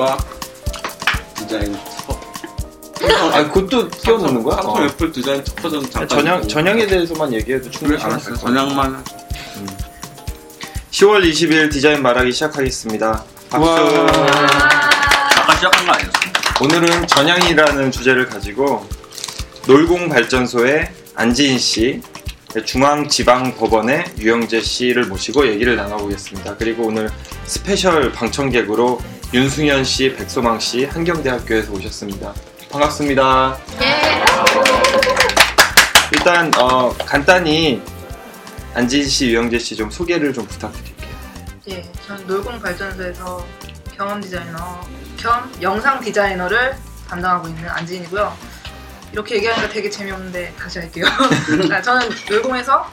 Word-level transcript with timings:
전향과 0.00 0.16
디자인 1.36 1.76
아 3.32 3.50
그것도 3.50 3.88
끼워 3.90 4.18
넣는 4.18 4.42
거야? 4.42 4.56
삼성 4.56 4.76
어. 4.76 4.84
애플 4.84 5.12
디자인 5.12 5.44
첫 5.44 5.54
버전 5.56 5.82
잠깐 5.90 6.08
전향 6.08 6.36
보고. 6.38 6.48
전향에 6.48 6.86
대해서만 6.86 7.32
얘기해도 7.34 7.64
그래 7.64 7.70
충분히 7.70 7.98
시간 7.98 8.12
알았어 8.12 8.24
될것 8.30 8.40
전향만 8.40 8.94
하자. 8.94 9.04
10월 10.90 11.30
20일 11.30 11.70
디자인 11.72 12.02
말하기 12.02 12.32
시작하겠습니다. 12.32 13.24
박수. 13.50 13.70
아까 13.70 15.54
시작한 15.54 15.86
거 15.86 15.92
아니었어? 15.92 16.10
오늘은 16.62 17.06
전향이라는 17.06 17.90
주제를 17.90 18.26
가지고 18.26 18.86
놀공발전소의 19.66 20.90
안지인 21.14 21.58
씨, 21.58 22.02
중앙지방법원의 22.64 24.04
유영재 24.18 24.60
씨를 24.60 25.04
모시고 25.04 25.46
얘기를 25.48 25.76
나눠보겠습니다. 25.76 26.56
그리고 26.56 26.84
오늘 26.86 27.08
special 27.46 28.12
방청객으로 28.12 29.00
윤승현 29.32 29.84
씨, 29.84 30.12
백소망 30.16 30.58
씨, 30.58 30.84
한경대학교에서 30.86 31.72
오셨습니다. 31.72 32.34
반갑습니다. 32.70 33.56
일단 36.12 36.50
어, 36.58 36.92
간단히 37.06 37.80
안지인 38.74 39.06
씨, 39.08 39.28
유영재 39.30 39.58
씨 39.58 39.76
좀 39.76 39.90
소개를 39.90 40.32
좀 40.32 40.46
부탁드릴게요. 40.46 41.08
예, 41.68 41.92
저는 42.06 42.26
놀공 42.26 42.60
발전소에서 42.60 43.46
경험 43.96 44.20
디자이너 44.20 44.80
겸 45.16 45.52
영상 45.62 46.00
디자이너를 46.00 46.76
담당하고 47.08 47.48
있는 47.48 47.68
안지인이고요. 47.68 48.36
이렇게 49.12 49.36
얘기하니까 49.36 49.68
되게 49.68 49.90
재미없는데 49.90 50.54
다시 50.58 50.78
할게요. 50.80 51.04
아, 51.72 51.82
저는 51.82 52.08
놀공에서 52.28 52.90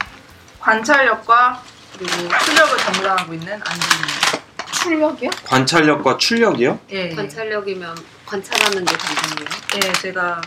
관찰력과 0.59 1.63
그리고 1.97 2.11
출력을 2.45 2.77
담당하고 2.77 3.33
있는 3.33 3.53
안지인입니다. 3.63 4.46
출력이요? 4.81 5.29
관찰력과 5.45 6.17
출력이요? 6.17 6.79
예, 6.91 7.09
관찰력이면 7.09 7.95
관찰하는 8.25 8.85
게 8.85 8.95
관찰이에요. 8.95 9.49
예, 9.75 9.91
제가 10.01 10.41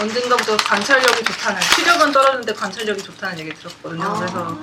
언젠가부터 0.00 0.56
관찰력이 0.56 1.22
좋다는 1.24 1.60
출력은 1.74 2.12
떨어지는데 2.12 2.54
관찰력이 2.54 3.02
좋다는 3.02 3.38
얘기 3.40 3.54
들었거든요. 3.54 4.02
아. 4.04 4.14
그래서 4.18 4.58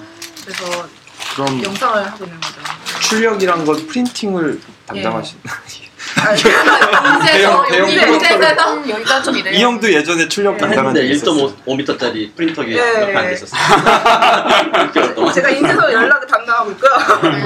그래서 0.45 0.87
그럼 1.35 1.63
영상을 1.63 2.05
하고 2.11 2.23
있는 2.25 2.39
거죠. 2.39 2.55
출력이란 3.01 3.65
건 3.65 3.87
프린팅을 3.87 4.59
담당하신 4.87 5.37
아, 6.15 6.33
대형- 7.25 7.67
대형 7.67 7.89
인쇄에서 7.89 8.89
여기가 8.89 9.21
좀 9.21 9.35
이래요. 9.35 9.53
이 9.53 9.61
형도 9.61 9.91
예전에 9.91 10.27
출력 10.27 10.57
담당한 10.57 10.95
했는데 10.95 11.01
적이 11.01 11.13
있었어요. 11.13 11.55
1.5m짜리 11.65 12.35
프린터기 12.35 12.71
예. 12.73 12.77
옆에 12.79 13.15
앉아 13.15 13.29
있었어. 13.31 13.55
제가 15.33 15.49
인쇄소 15.49 15.91
연락을 15.93 16.27
담당하고 16.27 16.71
있고요. 16.71 16.91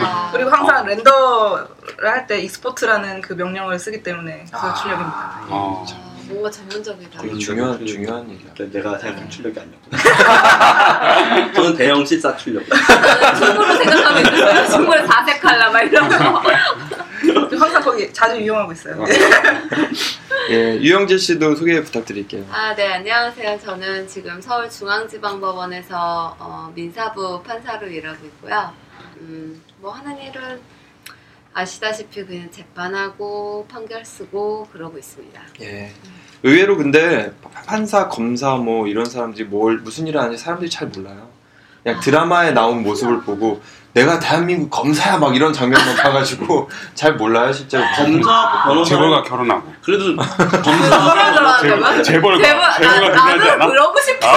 아. 0.04 0.30
그리고 0.34 0.50
항상 0.50 0.86
render를 0.86 1.68
할 2.10 2.28
때 2.28 2.40
export라는 2.40 3.22
그 3.22 3.34
명령을 3.34 3.78
쓰기 3.80 4.02
때문에 4.02 4.46
그래서 4.50 4.74
출력입니다. 4.76 5.42
어. 5.50 5.86
아, 5.90 6.14
뭔가 6.30 6.50
전문적이다. 6.50 7.22
되게 7.22 7.38
중요한 7.38 7.86
중요한 7.86 8.30
얘기야. 8.30 8.52
내가 8.72 8.98
생각한 8.98 9.30
출력이 9.30 9.60
아니었구나. 9.60 9.98
저는 11.54 11.76
대형 11.76 12.06
실사 12.06 12.36
출력. 12.38 12.64
충분히 13.38 13.78
생각하고 13.78 14.20
있었어요. 14.20 14.68
충분히 14.70 15.06
사색할라 15.08 15.70
막 15.70 15.82
이런 15.82 16.08
거. 16.10 16.42
항상 17.60 17.82
거기 17.82 18.12
자주 18.12 18.40
이용하고 18.40 18.72
있어요. 18.74 19.04
예, 20.50 20.76
유영재 20.76 21.18
씨도 21.18 21.56
소개 21.56 21.82
부탁드릴게요. 21.82 22.46
아, 22.52 22.76
네, 22.76 22.94
안녕하세요. 22.94 23.60
저는 23.64 24.08
지금 24.08 24.42
서울중앙지방법원에서 24.42 26.36
어, 26.40 26.72
민사부 26.76 27.42
판사로 27.44 27.88
일하고 27.88 28.26
있고요. 28.26 28.74
음, 29.22 29.62
뭐 29.80 29.92
하는 29.92 30.22
일은 30.22 30.60
아시다시피 31.54 32.26
그냥 32.26 32.50
재판하고 32.52 33.68
판결 33.70 34.04
쓰고 34.04 34.68
그러고 34.72 34.98
있습니다. 34.98 35.42
예. 35.62 35.92
의외로 36.42 36.76
근데 36.76 37.32
판사, 37.66 38.10
검사 38.10 38.56
뭐 38.56 38.88
이런 38.88 39.06
사람들이 39.06 39.46
뭘 39.46 39.78
무슨 39.78 40.08
일을 40.08 40.20
하는지 40.20 40.44
사람들이 40.44 40.70
잘 40.70 40.88
몰라요. 40.90 41.30
그냥 41.84 42.00
드라마에 42.02 42.52
나온 42.52 42.82
모습을 42.84 43.22
보고 43.22 43.62
내가 43.94 44.20
대한민국 44.20 44.70
검사야 44.72 45.18
막 45.18 45.36
이런 45.36 45.54
장면만 45.54 45.96
봐가지고 45.98 46.68
잘 46.96 47.14
몰라요 47.16 47.54
실제로. 47.54 47.84
검사, 47.96 48.64
변호사. 48.66 48.90
재벌과 48.90 49.22
결혼하고 49.24 49.72
그래도 49.84 50.16
검사. 50.18 51.60
재벌과 51.62 52.02
재벌, 52.02 52.04
재벌과 52.04 52.38
나, 52.40 52.74
중요하지 52.74 53.16
나는 53.16 53.52
않아? 53.52 53.68
그러고 53.68 54.00
싶어. 54.02 54.28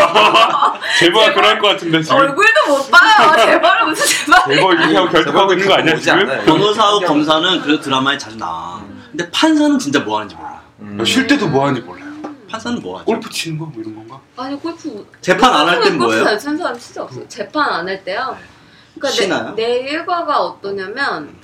재벌가 0.99 1.35
그럴 1.35 1.59
것 1.59 1.69
같은데 1.69 2.03
지금 2.03 2.17
얼굴도 2.19 2.67
못 2.69 2.91
봐요. 2.91 3.35
재벌은 3.47 3.89
무슨 3.89 4.07
재벌이야. 4.47 4.57
재벌 4.57 4.91
이렇게 4.91 5.13
결정하고 5.13 5.53
있는 5.55 5.67
거 5.69 5.75
아니야 5.75 5.97
지금? 5.97 6.27
변호사하고 6.45 7.01
검사는 7.01 7.63
그래도 7.63 7.81
드라마에 7.81 8.19
자주 8.19 8.37
나와. 8.37 8.81
근데 9.11 9.31
판사는 9.31 9.79
진짜 9.79 10.01
뭐 10.01 10.19
하는지 10.19 10.35
몰라. 10.37 10.61
음. 10.81 11.03
쉴 11.03 11.27
때도 11.27 11.49
뭐 11.49 11.63
하는지 11.67 11.81
몰라요. 11.81 12.05
판사는 12.51 12.79
뭐 12.83 12.97
하죠? 12.99 13.07
골프 13.07 13.31
치는 13.31 13.59
거 13.59 13.65
뭐 13.65 13.73
이런 13.79 13.95
건가? 13.97 14.21
아니 14.37 14.55
골프 14.61 15.07
재판 15.23 15.53
안 15.55 15.67
할 15.69 15.81
땐 15.81 15.97
뭐예요? 15.97 16.19
골프 16.23 16.25
잘 16.31 16.39
치는 16.39 16.59
사람 16.59 16.79
진짜 16.79 17.03
없어요. 17.03 17.27
재판 17.27 17.71
안 17.73 17.89
할 17.89 18.05
때요. 18.05 18.37
그러니까 18.99 19.11
쉬나요? 19.11 19.55
내, 19.55 19.67
내 19.67 19.79
일과가 19.91 20.41
어떠냐면 20.41 21.35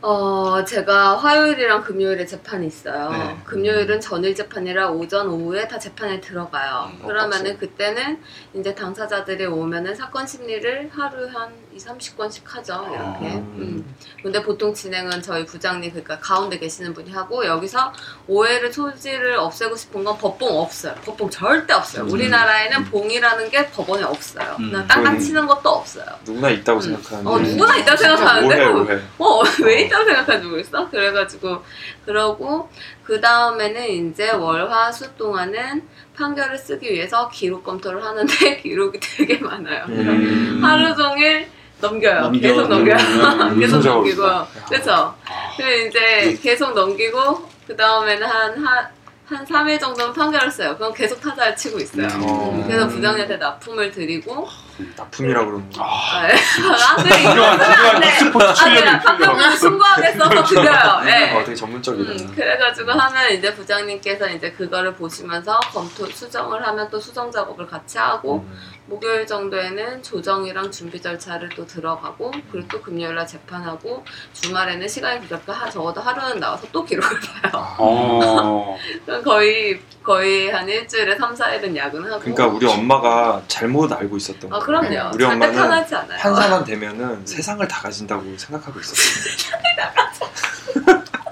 어 0.00 0.62
제가 0.64 1.16
화요일이랑 1.16 1.82
금요일에 1.82 2.26
재판이 2.26 2.66
있어요. 2.66 3.10
네. 3.10 3.38
금요일은 3.44 4.00
전일 4.00 4.34
재판이라 4.34 4.90
오전 4.90 5.28
오후에 5.28 5.66
다 5.66 5.78
재판에 5.78 6.20
들어가요. 6.20 6.90
음, 6.92 7.06
그러면은 7.06 7.56
그때는 7.56 8.20
이제 8.52 8.74
당사자들이 8.74 9.46
오면은 9.46 9.94
사건 9.94 10.26
심리를 10.26 10.90
하루에 10.92 11.30
한 11.30 11.63
2, 11.74 11.78
30건씩 11.78 12.42
하죠. 12.44 12.86
이렇게. 12.88 12.98
아. 12.98 13.36
음. 13.36 13.94
근데 14.22 14.42
보통 14.42 14.72
진행은 14.72 15.22
저희 15.22 15.44
부장님 15.44 15.90
그러니까 15.90 16.18
가운데 16.20 16.58
계시는 16.58 16.94
분이 16.94 17.10
하고 17.10 17.44
여기서 17.44 17.92
오해를 18.28 18.72
소지를 18.72 19.36
없애고 19.36 19.76
싶은 19.76 20.04
건 20.04 20.16
법봉 20.16 20.56
없어요. 20.56 20.94
법봉 21.04 21.30
절대 21.30 21.74
없어요. 21.74 22.04
음. 22.04 22.10
우리나라에는 22.10 22.84
봉이라는 22.84 23.50
게 23.50 23.68
법원에 23.70 24.04
없어요. 24.04 24.56
음. 24.60 24.70
그냥 24.70 24.86
땅땅 24.86 25.14
음. 25.14 25.18
치는 25.18 25.46
것도 25.46 25.68
없어요. 25.68 26.06
누구나 26.24 26.50
있다고 26.50 26.78
음. 26.78 26.82
생각하는데. 26.82 27.30
어 27.30 27.38
누구나 27.38 27.76
있다고 27.76 27.96
생각하는데 27.96 28.64
오해 28.66 28.94
오해. 28.94 29.00
어, 29.18 29.42
왜 29.62 29.82
있다고 29.82 30.04
생각하는지 30.04 30.46
모르겠어? 30.48 30.90
그래가지고, 30.90 31.62
그러고, 32.04 32.70
그 33.02 33.20
다음에는 33.20 34.10
이제 34.10 34.30
월, 34.30 34.70
화, 34.70 34.92
수 34.92 35.14
동안은 35.16 35.82
판결을 36.16 36.56
쓰기 36.56 36.92
위해서 36.92 37.28
기록 37.28 37.64
검토를 37.64 38.04
하는데, 38.04 38.56
기록이 38.62 39.00
되게 39.00 39.38
많아요. 39.38 39.84
음. 39.88 40.60
하루 40.62 40.94
종일 40.94 41.48
넘겨요. 41.88 42.20
넘겨. 42.20 42.40
계속 42.40 42.68
넘겨요. 42.68 42.96
음. 42.96 43.60
계속 43.60 43.76
무슨 43.76 43.90
넘기고. 43.90 44.22
작업이다. 44.22 44.46
그쵸? 44.70 45.14
그리고 45.56 45.88
이제 45.88 46.38
계속 46.42 46.72
넘기고, 46.74 47.48
그 47.66 47.76
다음에는 47.76 48.26
한, 48.26 48.66
한, 48.66 48.86
한 49.26 49.44
3일 49.44 49.78
정도는 49.80 50.12
판결을 50.12 50.50
써요. 50.50 50.76
그럼 50.76 50.92
계속 50.92 51.20
타자를 51.20 51.56
치고 51.56 51.78
있어요. 51.78 52.08
어. 52.22 52.64
그래서 52.66 52.86
부장님한테 52.88 53.36
납품을 53.36 53.90
드리고, 53.90 54.48
납품이라고 54.96 55.46
그러는 55.46 55.70
거. 55.70 55.84
아, 55.84 56.18
아, 56.18 56.28
예. 56.28 56.32
아들이 56.32 57.22
중요한 57.22 57.58
중요한 57.60 58.02
스포츠 58.18 58.44
아, 58.64 58.74
그냥 58.74 59.00
판결문을 59.00 59.50
순고하게 59.52 60.12
써서 60.12 60.42
드려요. 60.44 61.02
예. 61.06 61.32
어, 61.32 61.44
되게 61.44 61.54
전문적이다. 61.54 62.10
음, 62.10 62.32
그래가지고 62.34 62.90
하면 62.90 63.32
이제 63.32 63.54
부장님께서 63.54 64.28
이제 64.30 64.50
그거를 64.50 64.94
보시면서 64.94 65.60
검토 65.72 66.06
수정을 66.06 66.66
하면 66.66 66.88
또 66.90 66.98
수정 66.98 67.30
작업을 67.30 67.68
같이 67.68 67.98
하고 67.98 68.38
음. 68.48 68.58
목요일 68.86 69.26
정도에는 69.26 70.02
조정이랑 70.02 70.70
준비 70.70 71.00
절차를 71.00 71.48
또 71.56 71.66
들어가고 71.66 72.30
그리고 72.52 72.68
또 72.68 72.82
금요일날 72.82 73.26
재판하고 73.26 74.04
주말에는 74.34 74.86
시간이 74.86 75.26
하- 75.46 75.70
적어도 75.70 76.02
하루는 76.02 76.38
나와서 76.38 76.66
또 76.70 76.84
기록을 76.84 77.18
봐요. 77.20 77.74
어. 77.78 78.78
그럼 79.06 79.22
거의 79.22 79.80
거의 80.02 80.50
한 80.50 80.68
일주일에 80.68 81.16
3, 81.16 81.34
4일은 81.34 81.74
야근하고. 81.74 82.18
그러니까 82.20 82.46
우리 82.46 82.66
엄마가 82.66 83.42
잘못 83.48 83.90
알고 83.90 84.18
있었던 84.18 84.52
아 84.52 84.58
거야. 84.58 84.66
그럼요. 84.66 85.10
우리 85.14 85.24
절대 85.24 85.24
엄마는 85.32 85.54
편하지 85.54 85.94
않아요. 85.94 86.18
판사만 86.18 86.64
되면은 86.64 87.26
세상을 87.26 87.66
다 87.66 87.80
가진다고 87.80 88.36
생각하고 88.36 88.80
있었어요. 88.80 89.34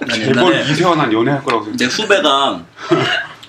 난 0.01 0.09
재벌 0.09 0.61
이세환한 0.71 1.13
연애할 1.13 1.45
거라고 1.45 1.65
생각. 1.65 1.77
내 1.79 1.85
후배가 1.85 2.65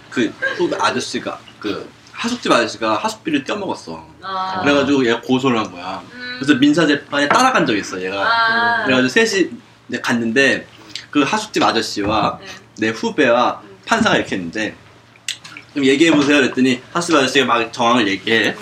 그 0.10 0.34
후배 0.58 0.76
아저씨가 0.78 1.40
그 1.60 1.90
하숙집 2.24 2.50
아저씨가 2.50 2.96
하숙비를 2.96 3.44
떼어먹었어. 3.44 4.08
아. 4.22 4.62
그래가지고 4.62 5.06
얘가 5.06 5.20
고소를 5.20 5.60
한 5.60 5.70
거야. 5.70 6.02
음. 6.14 6.38
그래서 6.40 6.58
민사 6.58 6.88
재판에 6.88 7.28
따라간 7.28 7.66
적이 7.66 7.80
있어 7.82 8.02
얘가. 8.02 8.24
아. 8.24 8.86
그래가지고 8.86 9.10
셋이 9.10 9.50
이제 9.90 10.00
갔는데 10.00 10.66
그 11.12 11.22
하숙집 11.22 11.62
아저씨와 11.62 12.40
네. 12.40 12.48
내 12.78 12.90
후배와 12.90 13.62
판사가 13.86 14.16
이렇게 14.16 14.38
했는데 14.38 14.74
좀 15.74 15.84
얘기해 15.84 16.12
보세요 16.12 16.38
그랬더니 16.38 16.82
하숙집 16.94 17.18
아저씨가 17.18 17.46
막 17.46 17.74
정황을 17.74 18.08
얘기해. 18.08 18.56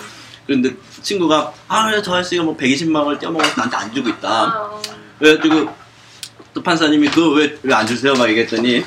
그런데 0.44 0.74
친구가 1.00 1.52
아저 1.68 2.14
아저씨가 2.16 2.42
뭐 2.42 2.56
120만 2.56 2.96
원을 2.96 3.18
떼어먹어서 3.20 3.54
나한테 3.56 3.76
안 3.76 3.94
주고 3.94 4.08
있다. 4.08 4.28
아. 4.28 4.82
그래가지고 5.20 5.72
또 6.52 6.62
판사님이 6.64 7.08
그거 7.10 7.28
왜왜 7.28 7.72
안 7.72 7.86
주세요 7.86 8.12
막 8.14 8.28
얘기했더니 8.28 8.84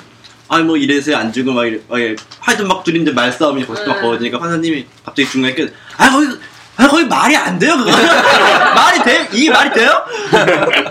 아니 0.47 0.63
뭐 0.63 0.77
이래서 0.77 1.15
안 1.15 1.31
주고 1.33 1.51
막 1.53 1.65
이래 1.65 1.79
막 1.87 1.99
이래. 1.99 2.15
하여튼 2.39 2.67
막 2.67 2.83
둘이 2.83 3.01
이제 3.01 3.11
말싸움이 3.11 3.65
벌써 3.65 3.85
막 3.87 3.95
네. 3.95 4.01
벌어지니까 4.01 4.39
판사님이 4.39 4.85
갑자기 5.03 5.29
중간에 5.29 5.55
껴 5.55 5.65
아 5.97 6.09
거기 6.11 6.27
아, 6.77 6.87
거의 6.89 7.05
말이 7.07 7.33
안 7.37 7.57
돼요, 7.57 7.77
그거. 7.77 7.89
말이 8.75 9.01
돼? 9.03 9.29
이게 9.31 9.49
말이 9.49 9.71
돼요? 9.71 9.91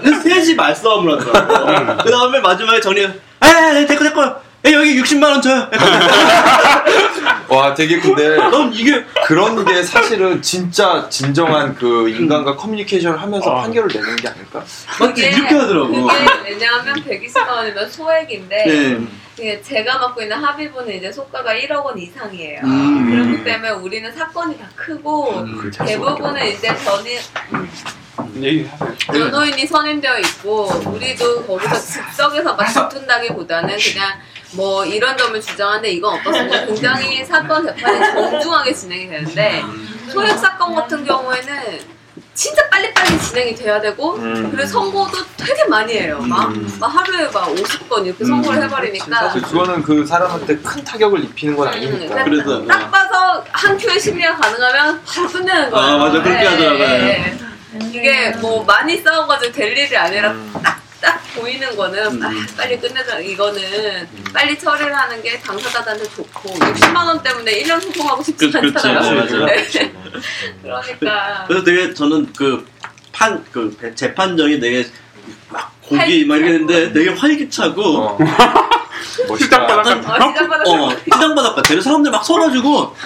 그래서 0.02 0.22
셋이 0.22 0.54
말싸움을 0.54 1.20
하더라고. 1.20 2.02
그 2.02 2.10
다음에 2.10 2.40
마지막에 2.40 2.80
정리, 2.80 3.02
에, 3.02 3.06
에, 3.10 3.86
됐고, 3.86 4.02
됐고. 4.04 4.22
에, 4.66 4.72
여기 4.72 5.00
60만원 5.00 5.42
줘요. 5.42 5.68
와 7.48 7.74
되게 7.74 8.00
근데 8.00 8.36
넌 8.36 8.72
이게, 8.72 9.04
그런 9.26 9.62
게 9.64 9.82
사실은 9.82 10.40
진짜 10.40 11.06
진정한 11.10 11.74
그 11.74 12.08
인간과 12.08 12.56
커뮤니케이션을 12.56 13.20
하면서 13.20 13.50
아. 13.50 13.62
판결을 13.62 13.88
내는 13.92 14.16
게 14.16 14.28
아닐까? 14.28 14.64
막 14.98 15.18
이렇게 15.18 15.54
하더라고. 15.54 15.88
그게 15.92 16.26
왜냐하면 16.44 16.94
120만 16.96 17.48
원이면 17.48 17.90
소액인데 17.90 18.64
네. 18.64 19.06
이게 19.38 19.60
제가 19.60 19.98
맡고 19.98 20.22
있는 20.22 20.36
합의부는 20.38 20.96
이제 20.96 21.12
소가가 21.12 21.52
1억 21.52 21.84
원 21.84 21.98
이상이에요. 21.98 22.60
음. 22.64 23.10
그렇기 23.10 23.44
때문에 23.44 23.70
우리는 23.70 24.12
사건이 24.12 24.58
다 24.58 24.66
크고 24.74 25.40
음, 25.40 25.70
대부분은 25.70 26.46
이제 26.46 26.74
전이 26.84 27.18
얘기하세요. 28.40 28.94
변호인이 29.12 29.66
선임되어 29.66 30.18
있고 30.20 30.66
우리도 30.86 31.46
거기서 31.46 31.74
즉석에서 31.74 32.54
막 32.54 32.64
다툰다기보다는 32.64 33.76
그냥 33.76 34.20
뭐 34.54 34.84
이런 34.84 35.16
점을 35.16 35.38
주장하는데 35.40 35.90
이건 35.90 36.18
어떻습니까? 36.18 36.66
굉장히 36.66 37.24
사건 37.24 37.66
재판이 37.66 38.12
정중하게 38.12 38.72
진행이 38.72 39.08
되는데 39.08 39.62
소액 40.12 40.38
사건 40.38 40.74
같은 40.74 41.04
경우에는 41.04 41.94
진짜 42.34 42.68
빨리빨리 42.68 43.18
진행이 43.20 43.54
돼야 43.54 43.80
되고 43.80 44.14
음. 44.16 44.50
그리고 44.50 44.66
선고도 44.66 45.18
되게 45.36 45.64
많이 45.64 45.92
해요. 45.94 46.18
막, 46.20 46.48
음. 46.50 46.76
막 46.80 46.88
하루에 46.88 47.28
막 47.28 47.48
50건 47.54 48.06
이렇게 48.06 48.24
선고를 48.24 48.62
해버리니까 48.64 49.28
사실 49.28 49.42
그거는 49.42 49.82
그 49.82 50.04
사람한테 50.04 50.56
큰 50.58 50.84
타격을 50.84 51.24
입히는 51.24 51.56
건 51.56 51.68
아니니까. 51.68 52.16
음, 52.16 52.24
그래서. 52.24 52.66
딱 52.66 52.90
봐서 52.90 53.44
한 53.50 53.76
큐의 53.76 54.00
심리가 54.00 54.36
가능하면 54.36 55.00
바로 55.04 55.28
끝내는 55.28 55.70
거예요. 55.70 55.86
아, 55.86 55.96
맞아. 55.96 56.22
그렇게 56.22 56.42
예, 56.42 56.46
하더라고요. 56.46 56.84
예, 56.84 57.08
예. 57.08 57.88
이게 57.92 58.30
뭐 58.40 58.64
많이 58.64 58.98
싸워가지고 58.98 59.52
될 59.52 59.76
일이 59.76 59.96
아니라 59.96 60.30
음. 60.32 60.52
딱 61.04 61.20
보이는 61.34 61.76
거는 61.76 62.06
음. 62.12 62.22
아, 62.22 62.30
빨리 62.56 62.78
끝내자 62.80 63.18
이거는 63.18 64.08
빨리 64.32 64.58
처리를 64.58 64.94
하는 64.96 65.22
게 65.22 65.38
당사자들한테 65.38 66.04
좋고 66.14 66.54
60만 66.54 66.96
원 66.96 67.22
때문에 67.22 67.62
1년 67.62 67.78
소송하고 67.82 68.22
싶지 68.22 68.50
그- 68.50 68.58
않잖아요. 68.58 69.00
맞아, 69.20 69.36
맞아. 69.36 69.44
네. 69.44 69.92
그러니까 70.62 71.44
그래서 71.46 71.64
되게 71.64 71.92
저는 71.92 72.32
그 72.34 72.66
판, 73.12 73.44
그 73.52 73.76
배- 73.78 73.94
재판정이 73.94 74.58
되게 74.58 74.88
막 75.50 75.70
고기 75.82 76.24
막 76.24 76.36
이렇게 76.36 76.52
했는데 76.54 76.92
되게 76.92 77.10
활기차고, 77.10 77.82
어. 77.82 78.18
시작바닥 79.38 79.86
어, 79.86 80.32
시작받았 80.32 80.66
어, 80.68 80.96
시장바닥 81.04 81.56
같아. 81.56 81.80
사람들 81.80 82.10
막 82.10 82.24
서가지고, 82.24 82.96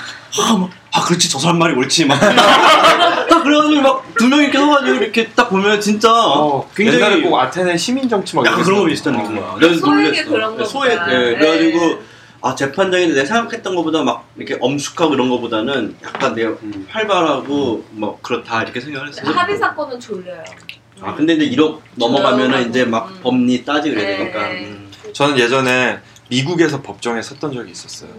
아, 0.40 0.56
막, 0.56 0.70
아, 0.92 1.04
그렇지, 1.04 1.28
저 1.28 1.38
사람 1.38 1.58
말이 1.58 1.74
옳지. 1.74 2.06
막. 2.06 2.18
딱 3.48 3.62
그래가지고 3.68 3.82
막 3.82 4.14
두 4.18 4.28
명 4.28 4.40
이렇게 4.40 4.58
서가지고 4.58 4.96
이렇게 4.96 5.28
딱 5.34 5.48
보면 5.50 5.80
진짜 5.80 6.10
어, 6.12 6.68
굉장히 6.74 6.98
옛날에 7.02 7.22
꼭 7.22 7.38
아테네 7.38 7.76
시민 7.76 8.08
정치 8.08 8.36
막 8.36 8.44
약간. 8.46 8.62
그런 8.62 8.80
거 8.80 8.84
비슷한 8.86 9.14
어. 9.16 9.22
느낌이야. 9.22 9.54
그래서 9.58 9.74
소액이 9.80 10.02
놀랬어. 10.24 10.30
그런 10.30 10.40
네, 10.40 10.64
거구나. 10.64 10.64
소액. 10.64 10.92
예. 10.92 11.18
네. 11.18 11.38
그래가지고, 11.38 12.02
아, 12.40 12.54
재판장인데 12.54 13.14
내가 13.14 13.26
생각했던 13.26 13.74
것보다 13.74 14.02
막 14.02 14.26
이렇게 14.36 14.56
엄숙하고 14.60 15.14
이런 15.14 15.28
것보다는 15.28 15.96
약간 16.04 16.34
내가 16.34 16.50
음. 16.62 16.86
활발하고 16.88 17.84
뭐 17.92 18.18
그렇다 18.22 18.62
이렇게 18.62 18.80
생각을 18.80 19.08
했어요. 19.08 19.30
합의 19.32 19.56
사건은 19.56 19.98
졸려요. 19.98 20.42
아, 21.00 21.14
근데 21.14 21.34
이제 21.34 21.56
1억 21.56 21.78
넘어가면은 21.96 22.68
이제 22.70 22.84
막 22.84 23.08
음. 23.10 23.18
법리 23.22 23.64
따지고 23.64 23.96
그래야 23.96 24.10
네. 24.10 24.16
되니까. 24.18 24.40
음. 24.50 24.90
저는 25.12 25.38
예전에 25.38 25.98
미국에서 26.28 26.82
법정에 26.82 27.22
섰던 27.22 27.52
적이 27.54 27.70
있었어요. 27.72 28.10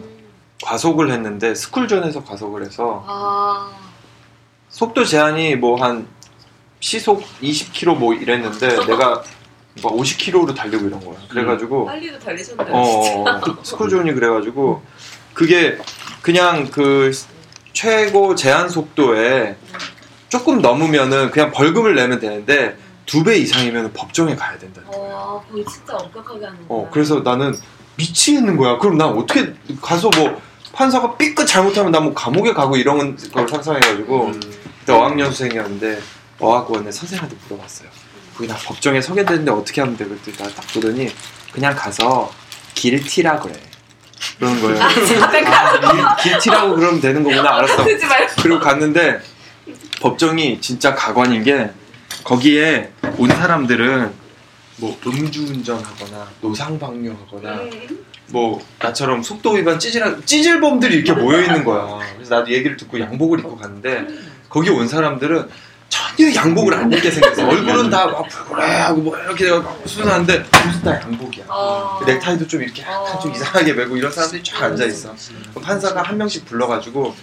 과속을 0.63 1.11
했는데 1.11 1.55
스쿨존에서 1.55 2.23
과속을 2.25 2.65
해서 2.65 3.03
아, 3.07 3.69
속도 4.69 5.03
제한이 5.05 5.55
뭐 5.55 5.81
한 5.81 6.07
시속 6.79 7.23
20km 7.41 7.97
뭐 7.97 8.13
이랬는데 8.13 8.67
내가 8.87 9.21
막 9.83 9.93
50km로 9.93 10.55
달리고 10.55 10.87
이런 10.87 10.99
거야. 11.03 11.15
그래가지고 11.29 11.85
빨리도 11.85 12.19
달리셨네요. 12.19 12.67
어, 12.75 13.01
진짜. 13.03 13.31
어, 13.51 13.63
스쿨존이 13.63 14.13
그래가지고 14.13 14.81
그게 15.33 15.77
그냥 16.21 16.69
그 16.71 17.11
최고 17.73 18.35
제한 18.35 18.69
속도에 18.69 19.55
조금 20.29 20.61
넘으면은 20.61 21.31
그냥 21.31 21.51
벌금을 21.51 21.95
내면 21.95 22.19
되는데 22.19 22.77
두 23.05 23.23
배 23.23 23.37
이상이면 23.37 23.93
법정에 23.93 24.35
가야 24.35 24.57
된다. 24.59 24.81
어, 24.85 25.43
거의 25.51 25.65
진짜 25.65 25.95
엄격하게 25.97 26.45
하는 26.45 26.59
어, 26.67 26.81
거야. 26.81 26.89
그래서 26.91 27.19
나는 27.21 27.55
미치겠는 27.95 28.55
거야. 28.57 28.77
그럼 28.77 28.97
난 28.97 29.09
어떻게 29.09 29.53
가서 29.81 30.09
뭐 30.15 30.39
판사가 30.73 31.17
삐끗 31.17 31.47
잘못하면 31.47 31.91
나 31.91 31.99
뭐 31.99 32.13
감옥에 32.13 32.53
가고 32.53 32.77
이런 32.77 33.17
걸 33.31 33.47
상상해가지고 33.49 34.25
음. 34.27 34.39
그때 34.89 34.93
어학연수생이었는데 34.93 36.01
어학원에 36.39 36.91
선생님한테 36.91 37.35
물어봤어요. 37.47 37.89
거기 38.35 38.47
나 38.47 38.55
법정에 38.55 38.99
서게 38.99 39.23
되는데 39.23 39.51
어떻게 39.51 39.81
하면 39.81 39.95
돼? 39.95 40.05
그랬더니 40.05 40.35
나딱 40.39 40.65
보더니 40.73 41.11
그냥 41.51 41.75
가서 41.75 42.31
길티라 42.73 43.39
그래. 43.39 43.53
그러는 44.39 44.61
거예요. 44.61 44.81
아, 44.81 44.87
길, 46.15 46.31
길티라고 46.31 46.75
그러면 46.75 46.99
되는 46.99 47.23
거구나 47.23 47.57
알았어. 47.57 47.85
그리고 48.41 48.59
갔는데 48.59 49.21
법정이 50.01 50.59
진짜 50.59 50.95
가관인 50.95 51.43
게 51.43 51.69
거기에 52.23 52.91
온 53.17 53.29
사람들은 53.29 54.11
뭐 54.77 54.97
음주운전하거나 55.05 56.27
노상방뇨하거나 56.41 57.51
음. 57.53 58.05
뭐 58.31 58.61
나처럼 58.79 59.21
속도 59.23 59.51
위반 59.51 59.77
찌질 59.77 60.03
찌질범들이 60.25 60.95
이렇게 60.95 61.13
모여 61.13 61.41
있는 61.41 61.63
거야. 61.63 61.99
그래서 62.15 62.35
나도 62.39 62.51
얘기를 62.51 62.77
듣고 62.77 62.99
양복을 62.99 63.39
입고 63.39 63.57
갔는데 63.57 64.07
거기 64.49 64.69
온 64.69 64.87
사람들은 64.87 65.47
전혀 65.89 66.33
양복을 66.35 66.73
안 66.73 66.91
입게 66.91 67.09
생겼어. 67.09 67.47
얼굴은 67.47 67.89
다 67.89 68.07
막 68.07 68.27
불그레하고 68.27 69.01
뭐 69.01 69.17
이렇게 69.17 69.49
막 69.51 69.81
순수한데 69.85 70.43
무슨 70.65 70.81
다 70.83 71.01
양복이야. 71.01 71.45
어. 71.47 71.99
넥타이도 72.05 72.47
좀 72.47 72.61
이렇게 72.61 72.81
약간 72.83 73.19
좀 73.19 73.31
어. 73.31 73.33
이상하게 73.35 73.73
매고 73.73 73.97
이런 73.97 74.11
사람들이 74.11 74.43
쫙 74.43 74.63
앉아 74.63 74.85
있어. 74.85 75.15
그럼 75.51 75.63
판사가 75.63 76.01
한 76.03 76.17
명씩 76.17 76.45
불러가지고 76.45 77.15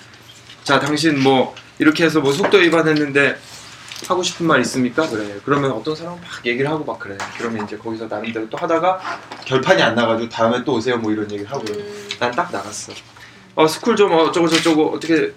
자 0.64 0.81
당신 0.81 1.20
뭐 1.23 1.55
이렇게 1.78 2.05
해서 2.05 2.20
뭐 2.20 2.32
속도 2.32 2.56
위반했는데 2.58 3.39
하고 4.08 4.22
싶은 4.22 4.46
말 4.46 4.60
있습니까? 4.62 5.08
그래. 5.08 5.36
그러면 5.44 5.70
어떤 5.70 5.94
사람은 5.94 6.20
막 6.20 6.29
얘기를 6.44 6.69
하고 6.69 6.84
막 6.84 6.98
그래. 6.98 7.17
그러면 7.39 7.65
이제 7.65 7.77
거기서 7.79 8.06
나름대로 8.08 8.48
또 8.50 8.58
하다가 8.58 9.00
결판이 9.44 9.81
안 9.82 9.94
나가지고 9.94 10.29
다음에 10.29 10.62
또 10.65 10.74
오세요 10.74 10.96
뭐 10.96 11.12
이런 11.12 11.31
얘기를 11.31 11.50
하고. 11.50 11.65
음. 11.72 12.08
난딱 12.19 12.50
나갔어. 12.50 12.93
어 13.55 13.67
스쿨존 13.69 14.12
어쩌고 14.12 14.48
저쩌고 14.48 14.93
어떻게 14.94 15.32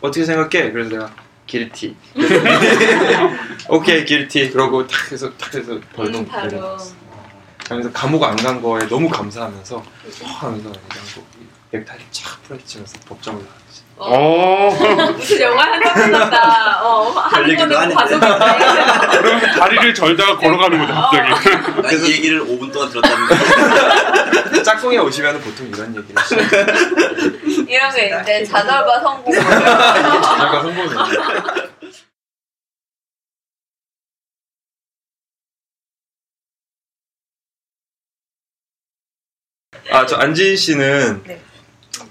어떻게 0.00 0.24
생각해? 0.24 0.72
그래서 0.72 0.90
내가 0.90 1.10
guilty. 1.46 1.94
오케이 3.68 4.04
guilty. 4.04 4.50
그러고 4.50 4.86
탁 4.86 5.12
해서 5.12 5.30
탁 5.36 5.54
해서 5.54 5.78
벌금 5.94 6.20
음, 6.20 6.26
바로. 6.26 6.76
그래서 7.68 7.90
감옥 7.92 8.22
안 8.24 8.36
간 8.36 8.60
거에 8.60 8.86
너무 8.88 9.08
감사하면서 9.08 9.76
어 9.76 10.26
하면서 10.26 10.70
그냥 10.72 11.04
넥타이를 11.70 12.06
착 12.10 12.42
풀어치면서 12.44 12.98
법정을 13.06 13.42
나갔지. 13.42 13.83
어. 13.96 14.68
어. 14.68 15.12
무슨 15.12 15.40
영화 15.42 15.62
한장 15.64 15.94
끝났다. 15.94 16.82
어, 16.82 17.10
한 17.10 17.30
별얘기도 17.42 17.68
번은 17.68 17.76
아닌데. 17.78 17.94
과속인데. 17.94 19.18
그럼 19.18 19.40
다리를 19.40 19.94
절다가 19.94 20.36
걸어가는 20.38 20.78
거죠, 20.78 20.92
갑자기. 20.94 21.82
나이 21.82 22.10
얘기를 22.12 22.40
5분 22.44 22.72
동안 22.72 22.90
들었다는 22.90 23.26
거. 23.28 24.62
짝꿍에 24.64 24.98
오시면 24.98 25.40
보통 25.42 25.68
이런 25.68 25.94
얘기를. 25.96 27.66
이런 27.68 27.94
게 27.94 28.04
있는데 28.06 28.44
자절과 28.44 29.00
성공. 29.00 29.32
자녀가 29.32 30.62
성공해. 30.62 30.94
아, 39.90 40.06
저 40.06 40.16
안지인 40.16 40.56
씨는 40.56 41.22
네. 41.26 41.40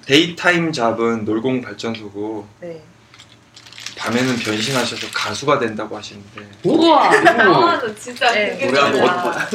daytime 0.06 0.72
job은 0.74 1.26
놀공 1.26 1.62
발전소고 1.62 2.48
네. 2.62 2.82
밤에는 3.98 4.36
변신하셔서 4.38 5.08
가수가 5.14 5.60
된다고 5.60 5.98
하시는데 5.98 6.42
우와. 6.64 7.10
아, 7.10 7.22
나 7.22 7.96
진짜 7.96 8.32
네. 8.34 8.58
되게 8.58 8.66
노래하는 8.66 9.00
좋다. 9.00 9.50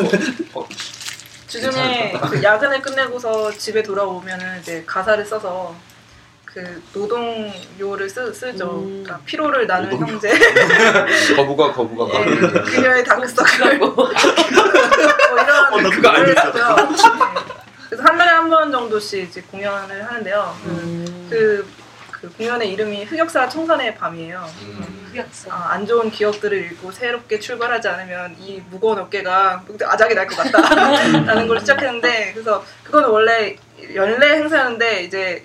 주중에 1.49 2.13
그 2.31 2.43
야근을 2.43 2.81
끝내고서 2.83 3.51
집에 3.53 3.83
돌아오면은 3.83 4.61
이제 4.61 4.85
가사를 4.87 5.25
써서 5.25 5.75
그 6.45 6.83
노동요를 6.95 8.09
쓰, 8.09 8.33
쓰죠. 8.33 8.81
음. 8.81 9.03
그러니까 9.03 9.21
피로를 9.27 9.67
나눈 9.67 9.91
노동요. 9.91 10.13
형제, 10.13 10.31
거부가 11.37 11.73
거부가 11.73 12.21
예, 12.21 12.25
거부. 12.41 12.63
그녀의 12.65 13.05
다크서클 13.05 13.79
뭐 13.79 13.89
뭐. 13.91 14.11
이런 14.11 15.73
어, 15.73 15.81
나 15.81 15.91
그거. 15.91 16.13
쓰죠. 16.17 17.48
네. 17.91 17.97
그래서 17.97 18.03
한 18.05 18.19
달에 18.19 18.31
한 18.31 18.49
번 18.51 18.71
정도씩 18.73 19.29
이제 19.29 19.43
공연을 19.51 20.07
하는데요. 20.07 20.57
음. 20.67 21.27
그, 21.31 21.67
그 22.11 22.31
공연의 22.37 22.73
이름이 22.73 23.05
흑역사 23.05 23.49
청산의 23.49 23.97
밤이에요. 23.97 24.45
음. 24.63 25.07
흑역사. 25.11 25.51
아, 25.55 25.69
안 25.73 25.87
좋은 25.87 26.11
기억들을 26.11 26.57
잃고 26.59 26.91
새롭게 26.93 27.39
출발하지 27.39 27.89
않으면 27.89 28.37
이 28.39 28.63
무거운 28.71 28.99
어깨가 28.99 29.65
아작이 29.87 30.15
날 30.15 30.27
것 30.27 30.37
같다라는 30.37 31.47
걸 31.49 31.61
시작했는데 31.61 32.33
그래서 32.33 32.65
그건 32.85 33.05
원래 33.05 33.57
연례 33.95 34.37
행사였는데 34.37 35.03
이제 35.05 35.45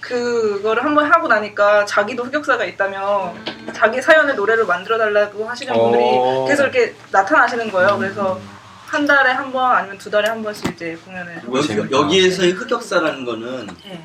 그거를 0.00 0.84
한번 0.84 1.10
하고 1.10 1.28
나니까 1.28 1.86
자기도 1.86 2.24
흑역사가 2.24 2.64
있다면 2.66 3.72
자기 3.72 4.02
사연의 4.02 4.34
노래를 4.36 4.66
만들어 4.66 4.98
달라고 4.98 5.48
하시는 5.48 5.72
분들이 5.72 6.02
어. 6.04 6.44
계속 6.46 6.64
이렇게 6.64 6.94
나타나시는 7.10 7.70
거예요. 7.70 7.96
그래서 7.98 8.38
한 8.94 9.06
달에 9.06 9.32
한 9.32 9.50
번 9.52 9.72
아니면 9.72 9.98
두 9.98 10.08
달에 10.08 10.28
한 10.28 10.40
번씩 10.42 10.66
이제 10.74 10.96
공연을 11.04 11.36
하고 11.38 11.58
여기, 11.58 11.66
재밌다. 11.68 11.90
여기에서의 11.96 12.52
흑역사라는 12.52 13.24
거는 13.24 13.68
예. 13.86 14.00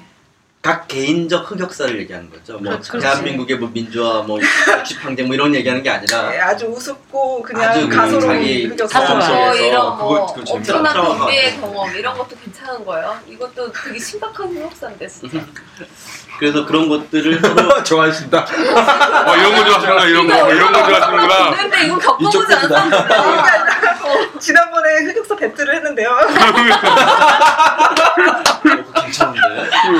각 0.61 0.89
개인적 0.89 1.49
흑역사를 1.49 1.97
얘기하는 2.01 2.29
거죠. 2.29 2.53
뭐 2.59 2.73
그렇죠. 2.73 2.99
대한민국의 2.99 3.57
뭐 3.57 3.69
민주화, 3.73 4.21
뭐 4.23 4.39
육지팡제 4.77 5.23
뭐 5.23 5.33
이런 5.33 5.55
얘기하는 5.55 5.81
게 5.81 5.89
아니라 5.89 6.35
예, 6.35 6.39
아주 6.39 6.65
우습고 6.65 7.41
그냥 7.43 7.69
아주 7.69 7.87
그 7.87 7.95
가소로운 7.95 8.21
자기 8.33 8.65
흑역사. 8.67 8.99
사건 8.99 9.17
뭐 9.19 9.25
속에서 9.25 9.55
이런 9.55 9.91
그거- 9.91 10.03
뭐 10.03 10.33
그거. 10.33 10.53
엄청난. 10.53 10.93
경비의 10.93 11.61
경험 11.61 11.95
이런 11.95 12.17
것도 12.17 12.35
괜찮은 12.43 12.83
거예요. 12.85 13.17
이것도 13.27 13.71
되게 13.71 13.97
심각한 13.99 14.49
흑역사인데 14.49 15.07
진짜. 15.07 15.39
그래서 16.39 16.65
그런 16.65 16.87
것들을 16.89 17.39
서로 17.41 17.81
좋아하신다. 17.83 18.39
어, 18.39 19.35
이런 19.35 19.55
거 19.55 19.63
좋아하시는구나, 19.63 20.05
이런 20.05 20.27
거. 20.27 20.53
이런 20.53 20.71
거 20.73 20.83
좋아하시는구나. 20.87 21.51
근데 21.55 21.85
이거 21.85 21.97
겪어보지 21.97 22.37
몰라. 22.37 22.99
지난번에 24.39 25.03
흑역사 25.05 25.35
배틀을 25.35 25.75
했는데요. 25.75 26.09
어, 26.09 26.15
괜찮은데. 29.01 29.39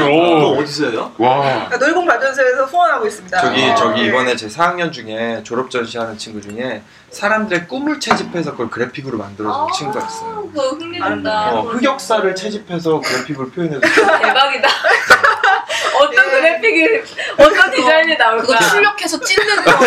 오. 0.10 0.49
어디서 0.52 0.90
해요? 0.92 1.12
와. 1.18 1.70
놀공 1.80 2.06
발전소에서 2.06 2.66
후원하고 2.66 3.06
있습니다. 3.08 3.40
저기 3.42 3.70
어, 3.70 3.76
저기 3.76 4.02
예. 4.02 4.06
이번에 4.08 4.36
제 4.36 4.48
4학년 4.48 4.92
중에 4.92 5.42
졸업 5.44 5.70
전시하는 5.72 6.18
친구 6.18 6.42
중에 6.42 6.82
사람들의 7.12 7.68
꿈을 7.68 8.00
채집해서 8.00 8.52
그걸 8.52 8.70
그래픽으로 8.70 9.18
만들어준 9.18 9.68
친구가 9.76 10.06
있어요. 10.06 10.48
그거 10.54 10.70
흥미진다. 10.70 11.52
어, 11.54 11.62
흑역사를 11.62 12.36
채집해서 12.36 13.00
그래픽으로 13.02 13.50
표현해서 13.50 13.80
대박이다. 14.22 14.70
어떤 16.00 16.26
예. 16.26 16.30
그래픽이 16.30 17.02
어떤 17.38 17.72
디자인이 17.72 18.16
나올까? 18.18 18.42
그거 18.44 18.58
출력해서 18.70 19.20
찢는 19.20 19.64
거. 19.64 19.72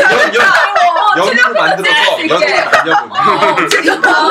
연, 0.00 0.34
연, 0.34 0.44
어, 0.44 1.18
연으로 1.18 1.52
만들어서. 1.54 2.14
어, 2.14 3.68
재밌다. 3.68 4.26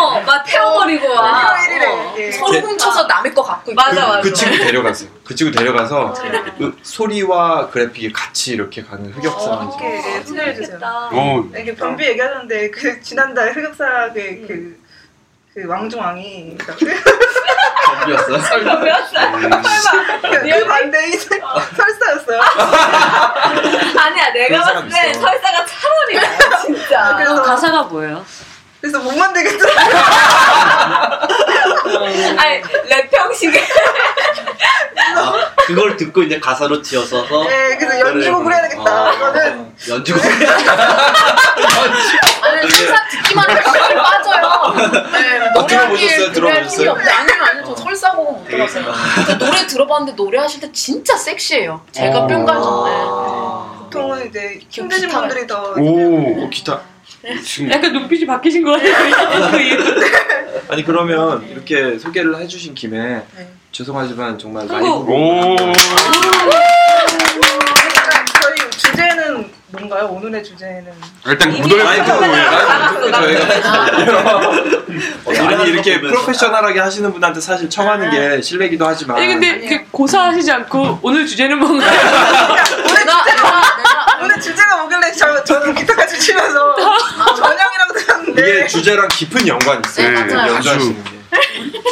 어, 0.00 0.20
막 0.26 0.42
태워버리고 0.44 1.08
와. 1.12 1.56
일요일에 1.64 1.86
어. 1.86 2.14
예. 2.18 2.32
서로 2.32 2.58
훔쳐서 2.60 3.06
남의 3.20 3.34
거 3.34 3.42
갖고 3.42 3.70
있고. 3.70 3.80
맞아, 3.80 4.06
맞아. 4.06 4.20
그 4.22 4.32
친구 4.32 4.56
데려갔어요. 4.56 5.08
그 5.24 5.34
친구 5.34 5.56
데려가서 5.56 6.14
그 6.58 6.76
소리와 6.82 7.68
그래픽이 7.70 8.12
같이 8.12 8.52
이렇게 8.52 8.82
가는 8.82 9.12
흑역사. 9.12 9.50
어, 9.50 9.56
함께 9.60 9.96
예, 9.96 10.22
소개해 10.24 10.54
주세요. 10.54 10.78
재밌겠다. 10.78 11.08
어. 11.12 11.44
이게 11.56 11.74
변비 11.74 12.04
얘기하는데 12.06 12.70
그 12.70 13.00
지난달 13.02 13.52
흑역사의 13.52 14.14
그, 14.46 14.80
그 15.54 15.66
왕중왕이 15.66 16.56
경비였어. 17.86 18.26
배웠어. 18.80 19.32
그 20.22 20.66
반대이 20.66 21.12
설사였어요. 21.12 22.40
아니야, 24.00 24.32
내가 24.32 24.62
봤을 24.64 24.88
때 24.88 25.10
있어. 25.10 25.20
설사가 25.20 25.66
차라리 25.66 26.14
나요, 26.14 26.38
진짜. 26.64 27.14
그래서 27.16 27.42
가사가 27.42 27.82
뭐예요? 27.84 28.24
그래서 28.80 28.98
못 29.00 29.14
만들겠더라고요. 29.16 29.96
아니, 32.38 32.62
랩 32.88 33.12
형식에. 33.12 33.62
아, 35.16 35.32
그걸 35.66 35.96
듣고 35.96 36.22
이제 36.22 36.38
가사로 36.40 36.80
지어서서 36.82 37.46
예, 37.50 37.76
그래서 37.76 38.00
연주곡을 38.00 38.52
해야 38.52 38.62
되겠다. 38.68 39.08
어, 39.08 39.12
이거는 39.12 39.74
연주곡. 39.88 40.22
아니 42.42 42.70
설사 42.70 43.08
듣기만 43.08 43.50
해도 43.50 43.70
살 43.70 43.94
빠져요. 43.94 44.74
네, 45.12 45.38
어, 45.56 45.66
들어보셨어요? 45.66 45.66
노래하기에 45.66 46.16
그럴 46.16 46.32
들어보셨어요? 46.32 46.80
힘이 46.80 46.88
없- 46.88 46.98
아니요 46.98 47.44
아니요 47.50 47.64
저 47.66 47.76
설사곡은 47.82 48.32
못 48.34 48.48
들었어요. 48.48 48.84
저 49.26 49.38
노래 49.38 49.66
들어봤는데 49.66 50.12
노래하실 50.22 50.60
때 50.60 50.72
진짜 50.72 51.16
섹시해요. 51.16 51.80
제가 51.92 52.18
어. 52.20 52.26
뿅 52.26 52.44
가졌네. 52.44 52.90
보통은 53.84 54.28
이제 54.28 54.60
힘드신 54.68 55.08
분들이 55.08 55.46
더 55.46 55.74
오. 55.76 56.48
기타. 56.50 56.80
지금 57.44 57.70
약간 57.70 57.92
눈빛이 57.92 58.26
바뀌신 58.26 58.62
거 58.64 58.72
같아요. 58.72 59.50
그 59.50 59.60
이후. 59.60 60.00
아니 60.68 60.84
그러면 60.84 61.46
이렇게 61.48 61.98
소개를 61.98 62.36
해주신 62.38 62.74
김에 62.74 62.98
네. 63.36 63.52
죄송하지만 63.72 64.38
정말 64.38 64.66
저희 64.68 64.84
주제는 68.70 69.50
뭔가요? 69.68 70.06
오늘의 70.06 70.42
주제는 70.42 70.92
일단 71.26 71.62
거예요. 71.62 71.84
라이브 71.84 72.04
저희가 75.24 75.24
어, 75.24 75.60
아니 75.60 75.70
이렇게. 75.70 76.00
프로페셔널하게 76.00 76.80
하시는 76.80 77.12
분한테 77.12 77.40
사실 77.40 77.70
청하는 77.70 78.10
게 78.10 78.42
실례기도 78.42 78.86
하지만 78.86 79.18
아니 79.18 79.28
근데. 79.28 79.60
그 79.68 79.84
고사하시지 79.90 80.50
않고 80.50 81.00
오늘 81.02 81.26
주제는 81.26 81.58
뭔가요? 81.58 81.90
오늘 82.88 83.04
내가 83.04 83.24
오늘 84.22 84.40
주제가 84.40 84.76
뭐길래 84.78 85.12
저, 85.12 85.44
저는 85.44 85.74
기타까지 85.74 86.18
치면서 86.18 86.74
이게 88.40 88.66
주제랑 88.66 89.08
깊은 89.08 89.46
연관이 89.46 89.82
있어요. 89.86 90.10
네, 90.10 90.34
맞아요. 90.34 90.54
연주하시는 90.54 91.04
게. 91.04 91.20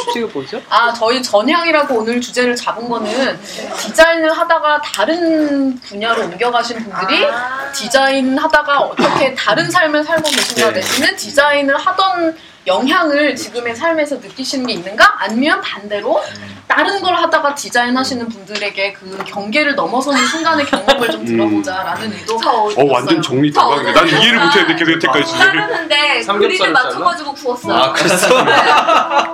주제가 0.07 0.27
뭐죠? 0.33 0.61
아 0.69 0.91
저희 0.93 1.21
전향이라고 1.21 1.95
오늘 1.95 2.19
주제를 2.19 2.55
잡은 2.55 2.89
거는 2.89 3.39
디자인을 3.77 4.37
하다가 4.37 4.81
다른 4.81 5.79
분야로 5.79 6.23
옮겨가신 6.23 6.83
분들이 6.83 7.25
아. 7.25 7.71
디자인 7.71 8.37
하다가 8.37 8.79
어떻게 8.79 9.33
다른 9.35 9.69
삶을 9.69 10.03
살고 10.03 10.23
계신가 10.29 10.67
네. 10.71 10.79
내지는 10.79 11.15
디자인을 11.15 11.77
하던 11.77 12.35
영향을 12.67 13.35
지금의 13.35 13.75
삶에서 13.75 14.15
느끼시는 14.17 14.67
게 14.67 14.73
있는가? 14.73 15.15
아니면 15.23 15.61
반대로 15.61 16.21
다른 16.67 17.01
걸 17.01 17.15
하다가 17.15 17.55
디자인 17.55 17.97
하시는 17.97 18.27
분들에게 18.27 18.93
그 18.93 19.17
경계를 19.25 19.75
넘어서는 19.75 20.23
순간의 20.27 20.65
경험을 20.67 21.09
좀 21.09 21.25
들어보자라는 21.25 22.11
의도. 22.13 22.37
저 22.41 22.49
어, 22.51 22.73
완전 22.91 23.21
정리 23.21 23.51
저 23.51 23.61
대박이네. 23.61 23.93
난 23.93 24.07
이해를 24.07 24.39
못했는데 24.45 24.75
계속 24.75 24.91
여태까지 24.93 25.25
주제를. 25.31 25.61
자르는데 25.61 26.21
삼겹살을 26.23 26.57
그림에 26.57 26.69
맞춰가지고 26.69 27.33
구웠어요. 27.33 27.73
아 27.73 27.93
그랬어? 27.93 28.27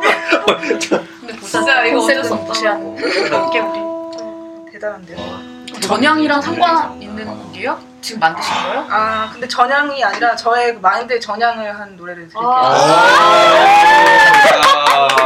근데 1.20 1.36
보자 1.36 1.48
진짜 1.60 1.86
이거 1.86 2.00
어쩔 2.00 2.24
수 2.24 2.34
없다. 2.34 2.48
무시하고 2.48 2.98
함께 3.32 3.60
우리 3.60 4.72
대단한데요. 4.72 5.55
전향이랑 5.82 6.42
상관 6.42 7.02
있는 7.02 7.26
곡이에요? 7.26 7.80
지금 8.02 8.20
만드신 8.20 8.54
거예요? 8.64 8.86
아 8.90 9.30
근데 9.32 9.48
전향이 9.48 10.04
아니라 10.04 10.36
저의 10.36 10.78
마인드에 10.80 11.20
전향을 11.20 11.80
한 11.80 11.96
노래를 11.98 12.28
드릴게요. 12.28 12.52
아, 12.52 12.68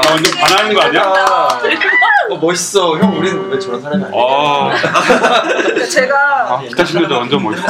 완전 0.10 0.34
반하는 0.39 0.74
거 0.74 0.82
아니야? 0.82 1.03
어 2.29 2.38
멋있어. 2.38 2.98
형 2.98 3.18
우리는 3.18 3.50
왜 3.50 3.60
저런 3.60 3.82
사람이 3.82 4.03
아니야? 4.06 4.18
아, 4.18 4.72
그러니까 4.82 5.86
제가 5.91 6.53
아 6.53 6.62
기타 6.62 6.84
데 6.84 7.13
완전 7.13 7.44
멋있어. 7.44 7.68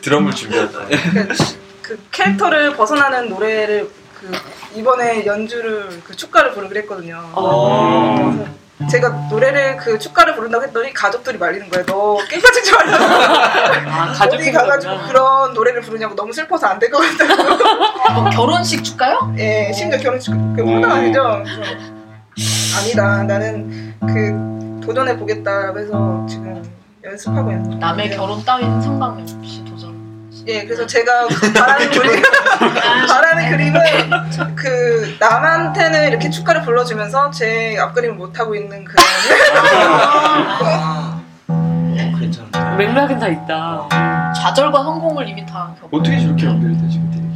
드럼을 0.00 0.32
준비했다. 0.32 0.78
그, 0.88 1.36
그 1.82 1.98
캐릭터를 2.10 2.74
벗어나는 2.74 3.28
노래를 3.28 3.88
그 4.18 4.32
이번에 4.74 5.24
연주를 5.24 6.02
그 6.04 6.16
축가를 6.16 6.52
부르기로 6.52 6.80
했거든요. 6.80 7.30
어. 7.32 8.32
그래서 8.34 8.50
제가 8.86 9.08
노래를 9.28 9.76
그 9.76 9.98
축가를 9.98 10.36
부른다고 10.36 10.62
했더니 10.64 10.92
가족들이 10.94 11.36
말리는 11.36 11.68
거예요. 11.68 11.84
너 11.86 12.16
게임까 12.28 12.52
찍지 12.52 12.72
말라고. 12.72 13.04
아 13.04 14.10
어디 14.12 14.18
가족이 14.18 14.52
가가지고 14.52 14.98
그런 15.08 15.52
노래를 15.54 15.80
부르냐고 15.80 16.14
너무 16.14 16.32
슬퍼서 16.32 16.66
안 16.68 16.78
될 16.78 16.90
것 16.90 16.98
같다고. 16.98 18.14
뭐 18.14 18.30
결혼식 18.30 18.84
축가요? 18.84 19.34
예, 19.38 19.72
심지어 19.72 19.98
결혼식 19.98 20.30
그 20.56 20.64
황당 20.64 20.92
아니죠? 20.92 21.42
그래서 21.44 22.78
아니다. 22.78 23.22
나는 23.24 23.94
그 24.00 24.80
도전해 24.86 25.16
보겠다고 25.16 25.78
해서 25.78 26.24
지금 26.28 26.62
연습하고 27.04 27.50
있는 27.50 27.64
거예요. 27.64 27.78
남의 27.80 28.10
결혼 28.16 28.44
따윈 28.44 28.80
상관없이. 28.80 29.64
예, 30.48 30.64
그래서 30.64 30.86
제가 30.86 31.28
바라는 31.54 31.90
그림, 31.90 32.22
바라는 33.06 33.50
그림은 33.50 33.80
그 34.56 35.16
남한테는 35.20 36.08
이렇게 36.08 36.30
축가를 36.30 36.62
불러주면서 36.62 37.30
제 37.30 37.76
앞그림을 37.78 38.16
못 38.16 38.38
하고 38.38 38.54
있는 38.54 38.82
그런. 38.82 39.04
아, 40.62 41.20
어, 41.48 42.12
괜찮은데. 42.18 42.58
맥락은 42.78 43.18
다 43.18 43.28
있다. 43.28 44.32
좌절과 44.34 44.82
성공을 44.84 45.28
이미 45.28 45.44
다 45.44 45.74
겪어. 45.78 45.88
어떻게 45.92 46.18
저렇게 46.18 46.46
연결이 46.46 46.72
돼 46.78 46.88
지금 46.88 47.10
되게 47.10 47.28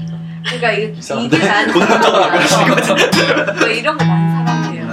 그러니까 0.44 0.72
이게 0.72 0.98
이상한데? 0.98 1.36
이게 1.36 1.46
난. 1.46 1.70
뭐 1.70 3.68
이런 3.68 3.98
거 3.98 4.04
많은 4.06 4.46
사람이에요. 4.46 4.90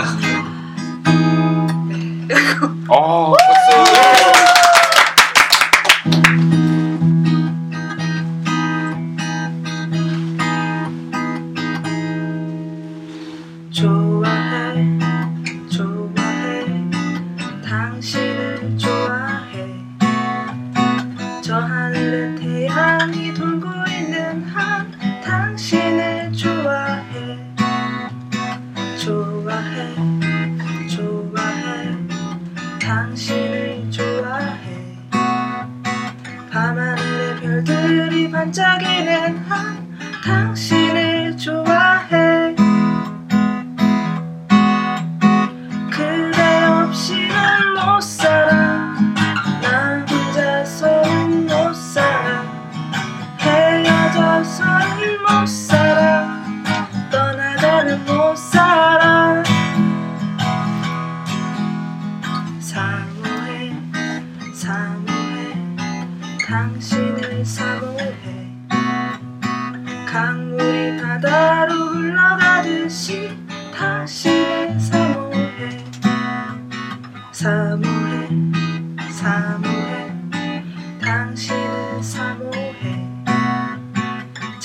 아, 2.92 3.34
좋아 3.72 3.86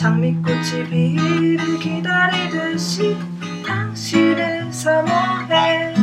장미꽃이 0.04 0.84
피기를 0.90 1.78
기다리듯이 1.78 3.16
당신을 3.66 4.70
사모해 4.70 5.93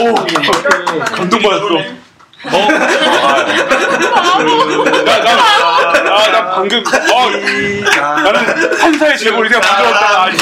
오, 0.00 0.14
감동받았어. 1.14 1.98
어? 2.44 2.68
나, 5.04 5.18
나, 5.24 5.30
아, 6.14 6.28
나 6.30 6.50
방금, 6.54 6.78
어, 6.78 7.30
나는 8.22 8.78
판사의 8.78 9.18
제목을 9.18 9.48
그냥 9.48 9.60
부드럽다. 9.60 10.22
아니, 10.22 10.36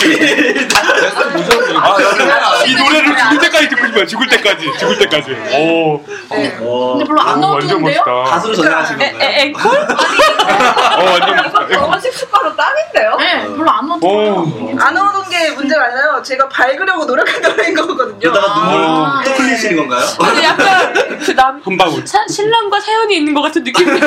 아, 1.75 1.97
나는 1.99 2.69
이 2.69 2.75
노래를 2.75 3.17
죽을 3.17 3.39
때까지 3.41 3.69
듣고 3.71 3.87
싶어요. 3.87 4.07
죽을 4.07 4.29
때까지, 4.29 4.73
죽을 4.79 4.99
때까지. 4.99 5.33
오, 5.55 5.95
어, 5.95 6.93
근데 6.99 7.05
별로 7.07 7.21
안? 7.23 7.41
멋있다. 7.41 8.25
가수로 8.25 8.55
전향하신 8.55 8.99
건가요? 8.99 9.31
앵콜? 9.41 9.71
어, 9.77 11.05
완전 11.13 11.37
멋있다. 11.37 11.67
결혼식 11.67 12.13
축가로 12.15 12.55
딱인데요? 12.57 13.17
네, 13.19 13.43
별로 13.57 13.71
안 13.71 14.01
거예요. 14.01 14.47
안오 14.79 15.25
는게 15.29 15.51
문제가 15.51 15.85
아니라요. 15.85 16.23
제가 16.23 16.49
밝으려고 16.49 17.05
노력한 17.05 17.41
노래인 17.43 17.75
거거든요. 17.75 18.19
그러다가 18.19 18.47
아. 18.53 18.71
눈물 18.71 19.25
또 19.25 19.43
흘리시는 19.43 19.77
건가요? 19.77 20.07
아니 20.21 20.45
약간 20.45 21.19
그남 21.19 21.61
한 21.65 21.77
방울. 21.77 22.05
신랑과 22.29 22.81
사연이 22.81 23.17
있는 23.17 23.35
것 23.35 23.43
같은 23.43 23.63
느낌이. 23.65 24.01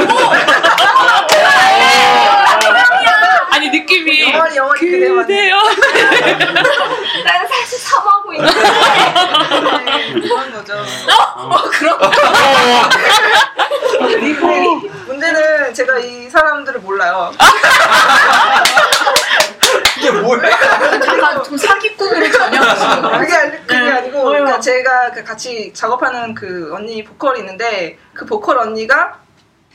아니 3.51 3.69
느낌이 3.69 4.21
영원히 4.31 4.55
영원히 4.55 4.79
그대만. 4.79 5.17
그대요. 5.27 5.57
나는 7.25 7.47
사실 7.47 7.79
사모하고 7.79 8.33
있는데. 8.33 8.59
네, 8.61 10.13
그런 10.21 10.51
거죠. 10.53 10.85
근데 13.99 14.17
문제는 15.07 15.73
제가 15.73 15.99
이 15.99 16.29
사람들을 16.29 16.79
몰라요. 16.81 17.31
이게 19.99 20.11
뭐야? 20.11 20.49
약간 20.49 21.43
좀 21.43 21.57
사기꾼으로 21.57 22.31
전향하시는 22.31 23.01
거예요. 23.01 23.19
그게, 23.19 23.35
아니, 23.35 23.51
그게 23.67 23.79
네. 23.79 23.91
아니고? 23.91 24.23
그러니까 24.23 24.59
제가 24.59 25.11
그 25.11 25.23
같이 25.23 25.73
작업하는 25.73 26.33
그 26.33 26.73
언니 26.73 27.03
보컬이 27.03 27.39
있는데 27.39 27.97
그 28.13 28.25
보컬 28.25 28.57
언니가 28.57 29.19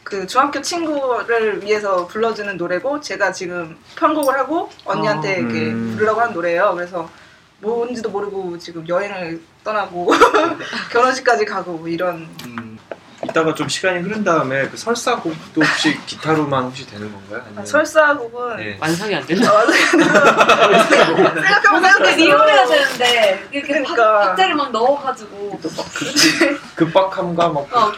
그 0.03 0.27
중학교 0.27 0.61
친구를 0.61 1.63
위해서 1.63 2.07
불러주는 2.07 2.57
노래고 2.57 3.01
제가 3.01 3.33
지금 3.33 3.77
편곡을 3.97 4.39
하고 4.39 4.71
언니한테 4.85 5.35
아, 5.35 5.37
이렇게 5.39 5.55
음. 5.71 5.93
부르려고 5.95 6.21
하는 6.21 6.35
노래예요. 6.35 6.73
그래서 6.75 7.09
뭔지도 7.61 8.11
모르고 8.11 8.59
지금 8.59 8.87
여행을 8.87 9.41
떠나고 9.63 10.11
결혼식까지 10.93 11.47
가고 11.47 11.73
뭐 11.73 11.89
이런 11.89 12.29
음, 12.45 12.74
이따가 13.25 13.55
좀 13.55 13.69
시간이 13.69 14.01
흐른 14.01 14.23
다음에 14.25 14.69
그 14.69 14.77
설사곡도 14.77 15.63
혹시 15.63 15.99
기타로만 16.07 16.65
혹시 16.65 16.87
되는 16.87 17.11
건가요? 17.13 17.43
아니면 17.47 17.67
설사곡은 17.67 18.57
네. 18.57 18.77
완성이 18.81 19.15
안 19.17 19.27
근데 21.99 22.17
네 22.17 22.29
노래가 22.29 22.67
생각했어. 22.67 22.99
되는데 22.99 23.49
이렇게 23.53 23.69
그러니까. 23.73 23.95
박, 24.21 24.27
박자를 24.29 24.55
막 24.55 24.71
넣어가지고 24.73 25.61
급박함과 26.75 27.49
막 27.49 27.69
어. 27.73 27.93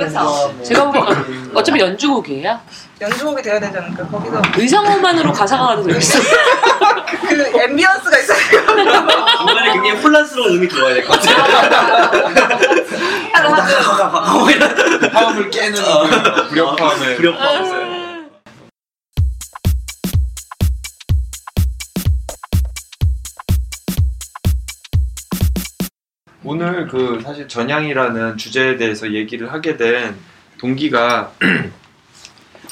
뭐 0.53 0.63
제가 0.65 0.91
보기엔 0.91 1.51
어차피 1.55 1.81
연주곡이에요. 1.81 2.61
연주곡이 3.01 3.43
돼야 3.43 3.61
되지 3.61 3.77
않을까? 3.77 4.07
거기서 4.07 4.43
의상어만으로 4.57 5.33
가사가 5.33 5.67
가도 5.67 5.83
되겠어. 5.85 6.19
그 7.07 7.61
앰비언스가 7.63 8.19
있어요. 8.19 8.67
중간에 8.67 9.73
굉장히 9.73 9.91
혼란스러운 10.03 10.57
음이 10.57 10.69
들어야 10.69 10.95
될 10.95 11.05
것 11.07 11.21
같아요. 11.21 11.37
화음을 15.13 15.51
깨는 15.51 15.75
그 15.83 16.49
불협화음을 16.49 17.17
불협화음 17.17 17.65
있어요. 17.65 17.97
오늘 26.45 26.87
그 26.87 27.21
사실 27.23 27.49
전향이라는 27.49 28.37
주제에 28.37 28.77
대해서 28.77 29.13
얘기를 29.13 29.53
하게 29.53 29.77
된 29.77 30.17
동기가 30.59 31.33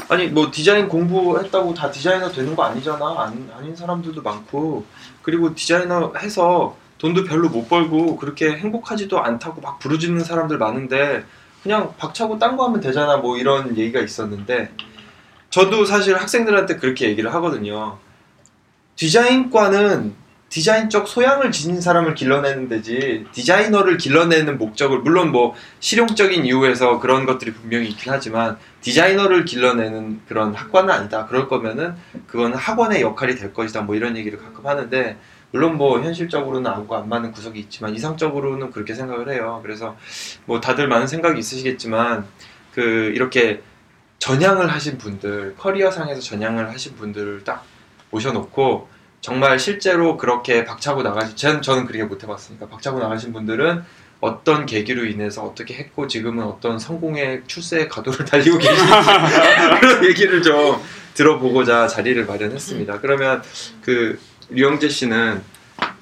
아니 0.09 0.29
뭐 0.29 0.51
디자인 0.51 0.89
공부했다고 0.89 1.75
다 1.75 1.91
디자이너 1.91 2.31
되는 2.31 2.55
거 2.55 2.65
아니잖아. 2.65 3.23
아닌, 3.23 3.51
아닌 3.57 3.75
사람들도 3.75 4.23
많고. 4.23 4.85
그리고 5.23 5.55
디자이너 5.55 6.13
해서 6.19 6.77
돈도 6.99 7.25
별로 7.25 7.49
못 7.49 7.69
벌고 7.69 8.17
그렇게 8.17 8.53
행복하지도 8.53 9.19
않다고 9.19 9.61
막 9.61 9.79
부르짖는 9.79 10.25
사람들 10.25 10.59
많은데 10.59 11.25
그냥 11.63 11.95
박차고 11.97 12.39
딴 12.39 12.57
거 12.57 12.67
하면 12.67 12.81
되잖아. 12.81 13.17
뭐 13.17 13.37
이런 13.39 13.77
얘기가 13.77 14.01
있었는데 14.01 14.71
저도 15.51 15.85
사실 15.85 16.17
학생들한테 16.17 16.77
그렇게 16.77 17.09
얘기를 17.09 17.33
하거든요. 17.35 17.99
디자인과는 18.97 20.15
디자인적 20.55 21.09
소양을 21.09 21.51
지닌 21.51 21.81
사람을 21.81 22.15
길러내는 22.15 22.69
데지 22.69 23.27
디자이너를 23.33 23.97
길러내는 23.97 24.57
목적을 24.57 25.01
물론 25.01 25.33
뭐 25.33 25.53
실용적인 25.81 26.47
이유에서 26.47 27.01
그런 27.01 27.27
것들이 27.27 27.53
분명히 27.53 27.89
있긴 27.89 28.13
하지만 28.13 28.57
디자이너를 28.81 29.47
길러내는 29.47 30.21
그런 30.29 30.55
학과는 30.55 30.95
아니다. 30.95 31.27
그럴 31.27 31.49
거면은 31.49 31.97
그건 32.29 32.55
학원의 32.55 33.03
역할이 33.03 33.35
될 33.35 33.53
것이다. 33.53 33.81
뭐 33.81 33.97
이런 33.97 34.17
얘기를 34.17 34.39
가끔 34.39 34.65
하는데 34.65 35.17
물론 35.51 35.77
뭐 35.77 36.01
현실적으로는 36.01 36.71
하고 36.71 36.95
안 36.95 37.09
맞는 37.09 37.33
구석이 37.33 37.59
있지만 37.59 37.93
이상적으로는 37.93 38.71
그렇게 38.71 38.95
생각을 38.95 39.31
해요. 39.31 39.59
그래서 39.61 39.97
뭐 40.45 40.61
다들 40.61 40.87
많은 40.87 41.09
생각이 41.09 41.37
있으시겠지만 41.37 42.27
그 42.73 43.11
이렇게 43.13 43.61
전향을 44.21 44.69
하신 44.71 44.99
분들 44.99 45.57
커리어 45.59 45.91
상에서 45.91 46.21
전향을 46.21 46.71
하신 46.71 46.95
분들을 46.95 47.43
딱 47.43 47.65
모셔놓고 48.11 48.94
정말 49.25 49.59
실제로 49.59 50.19
그렇게 50.19 50.67
박차고 50.67 51.03
나가신 51.03 51.35
저는, 51.35 51.63
저는 51.63 51.87
그렇게 51.87 52.05
못 52.05 52.23
해봤으니까 52.23 52.67
박차고 52.67 52.99
나가신 52.99 53.33
분들은 53.33 53.83
어떤 54.21 54.67
계기로 54.67 55.07
인해서 55.07 55.43
어떻게 55.43 55.73
했고 55.73 56.07
지금은 56.07 56.45
어떤 56.45 56.79
성공의 56.79 57.41
출세의 57.47 57.89
가도를 57.89 58.27
달리고 58.29 58.59
계신지 58.59 58.83
그런 59.81 60.05
얘기를 60.05 60.43
좀 60.43 60.79
들어보고자 61.15 61.89
자리를 61.89 62.27
마련했습니다. 62.27 63.01
그러면 63.01 63.43
그 63.81 64.21
류영재 64.51 64.91
씨는 64.91 65.43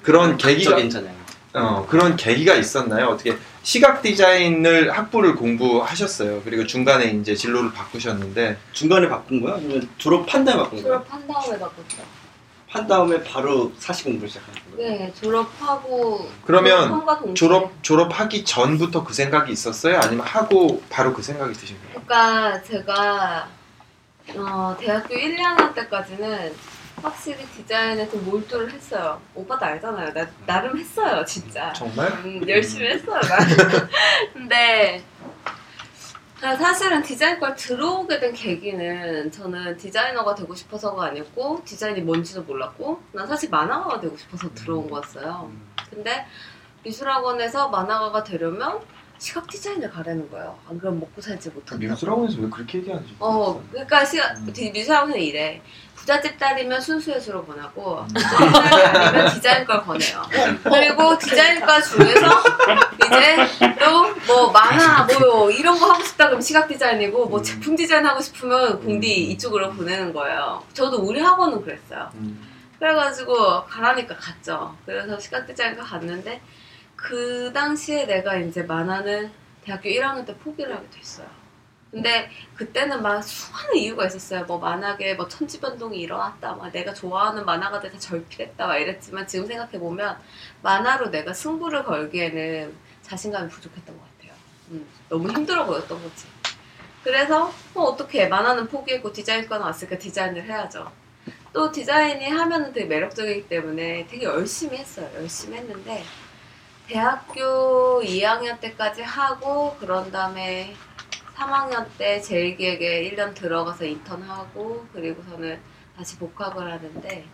그런 0.01 0.35
계기가 0.35 0.71
적인 0.71 0.89
전향. 0.89 1.13
어, 1.53 1.87
그런 1.89 2.17
계기가 2.17 2.55
있었나요? 2.55 3.05
어떻게 3.07 3.37
시각 3.61 4.01
디자인을 4.01 4.91
학부를 4.91 5.35
공부하셨어요. 5.35 6.41
그리고 6.43 6.67
중간에 6.67 7.05
이제 7.05 7.35
진로를 7.35 7.71
바꾸셨는데 7.71 8.57
중간에 8.73 9.07
바꾼 9.07 9.39
거야? 9.39 9.53
아니면 9.55 9.87
졸업한 9.97 10.43
다음에 10.43 10.63
바꾼 10.63 10.83
거야? 10.83 10.91
졸업한 10.91 11.25
다음에 11.25 11.57
바꿨죠. 11.57 12.22
한 12.73 12.87
다음에 12.87 13.23
바로 13.23 13.71
사시 13.77 14.03
공부를 14.03 14.27
시작한 14.27 14.55
거야? 14.55 14.77
네, 14.77 15.13
졸업하고 15.21 16.27
그러면 16.43 17.05
졸업 17.35 17.71
졸업하기 17.83 18.43
전부터 18.45 19.03
그 19.03 19.13
생각이 19.13 19.51
있었어요? 19.51 19.99
아니면 19.99 20.25
하고 20.25 20.81
바로 20.89 21.13
그 21.13 21.21
생각이 21.21 21.53
드신 21.53 21.77
거예요? 21.83 22.01
그러니까 22.03 22.63
제가 22.63 23.47
어, 24.35 24.75
대학교 24.79 25.13
1, 25.13 25.37
2학년 25.37 25.75
때까지는 25.75 26.55
확실히 27.03 27.45
디자인에 27.55 28.09
좀 28.09 28.25
몰두를 28.25 28.71
했어요. 28.71 29.21
오빠도 29.35 29.65
알잖아요. 29.65 30.11
나 30.11 30.27
나름 30.47 30.75
했어요, 30.75 31.23
진짜. 31.25 31.71
정말? 31.73 32.07
음, 32.25 32.41
열심히 32.47 32.87
했어요, 32.87 33.19
나. 33.21 33.37
근데 34.33 35.03
아, 35.12 35.12
사실은 36.43 37.01
디자인과 37.01 37.55
들어오게 37.55 38.19
된 38.19 38.33
계기는 38.33 39.31
저는 39.31 39.77
디자이너가 39.77 40.35
되고 40.35 40.53
싶어서가 40.53 41.05
아니었고 41.05 41.61
디자인이 41.63 42.01
뭔지도 42.01 42.43
몰랐고 42.43 43.01
난 43.13 43.25
사실 43.25 43.49
만화가가 43.49 44.01
되고 44.01 44.17
싶어서 44.17 44.53
들어온 44.53 44.89
거였어요. 44.89 45.49
근데 45.89 46.25
미술학원에서 46.83 47.69
만화가가 47.69 48.25
되려면 48.25 48.81
시각 49.19 49.47
디자인을 49.47 49.89
가라는 49.89 50.29
거예요. 50.29 50.59
안 50.67 50.77
그러면 50.77 50.99
먹고 50.99 51.21
살지 51.21 51.51
못한다. 51.51 51.87
미술학원에서 51.87 52.41
왜 52.41 52.49
그렇게 52.49 52.79
얘기하는지 52.79 53.15
어, 53.19 53.31
모르겠어요. 53.31 53.69
그러니까 53.71 54.05
시각 54.05 54.37
음. 54.37 54.53
미술학원은 54.73 55.19
이래. 55.21 55.61
부잣집 56.03 56.37
딸이면 56.37 56.81
순수예술을 56.81 57.45
권하고 57.45 58.05
딸이 58.13 58.83
아니면 58.83 59.33
디자인과를 59.33 59.83
권해요. 59.83 60.21
그리고 60.63 61.17
디자인과 61.17 61.81
중에서 61.81 62.43
이제 63.05 63.75
또 63.79 64.13
뭐 64.27 64.51
만화 64.51 65.05
뭐 65.19 65.51
이런 65.51 65.77
거 65.77 65.91
하고 65.91 66.03
싶다 66.03 66.25
그러면 66.25 66.41
시각 66.41 66.67
디자인이고 66.67 67.27
뭐 67.27 67.39
음. 67.39 67.43
제품 67.43 67.75
디자인 67.75 68.05
하고 68.05 68.21
싶으면 68.21 68.81
공디 68.81 69.27
음. 69.27 69.31
이쪽으로 69.31 69.71
보내는 69.71 70.13
거예요. 70.13 70.63
저도 70.73 70.97
우리 70.97 71.19
학원은 71.21 71.61
그랬어요. 71.61 72.09
음. 72.15 72.41
그래가지고 72.79 73.65
가라니까 73.65 74.15
갔죠. 74.15 74.75
그래서 74.85 75.19
시각 75.19 75.45
디자인과 75.47 75.83
갔는데 75.83 76.41
그 76.95 77.51
당시에 77.53 78.05
내가 78.05 78.37
이제 78.37 78.63
만화는 78.63 79.31
대학교 79.63 79.89
1학년 79.89 80.25
때 80.25 80.35
포기를 80.37 80.73
하게 80.73 80.85
됐어요. 80.89 81.27
근데 81.93 82.27
그때는 82.55 83.03
막 83.03 83.21
수많은 83.21 83.75
이유가 83.75 84.07
있었어요. 84.07 84.45
뭐 84.45 84.57
만화계 84.57 85.13
뭐 85.13 85.27
천지변동이 85.27 85.99
일어났다. 85.99 86.55
막 86.55 86.71
내가 86.71 86.91
좋아하는 86.91 87.45
만화가들 87.45 87.91
다 87.91 87.99
절필했다. 87.99 88.65
막 88.65 88.77
이랬지만 88.77 89.27
지금 89.27 89.45
생각해 89.45 89.77
보면 89.77 90.17
만화로 90.63 91.11
내가 91.11 91.31
승부를 91.33 91.83
걸기에는 91.83 92.73
자신감이 93.03 93.47
부족했던 93.47 93.95
것 93.95 94.03
같아요. 94.03 94.35
음, 94.71 94.87
너무 95.07 95.31
힘들어 95.31 95.67
보였던 95.67 96.01
거지. 96.01 96.25
그래서 97.03 97.53
어, 97.75 97.81
어떻게 97.83 98.25
만화는 98.27 98.69
포기했고 98.69 99.13
디자인과는 99.13 99.63
왔으니까 99.63 99.99
디자인을 99.99 100.45
해야죠. 100.45 100.91
또 101.53 101.71
디자인이 101.71 102.27
하면은 102.27 102.73
되게 102.73 102.87
매력적이기 102.87 103.47
때문에 103.47 104.07
되게 104.09 104.23
열심히 104.23 104.77
했어요. 104.77 105.07
열심히 105.13 105.57
했는데 105.59 106.03
대학교 106.87 108.01
2학년 108.01 108.59
때까지 108.59 109.03
하고 109.03 109.75
그런 109.79 110.11
다음에 110.11 110.75
3학년 111.35 111.87
때 111.97 112.21
제일 112.21 112.55
기획에 112.55 113.09
1년 113.09 113.33
들어가서 113.33 113.85
인턴하고 113.85 114.87
그리고서는 114.93 115.59
다시 115.95 116.17
복학을 116.17 116.71
하는데 116.71 117.25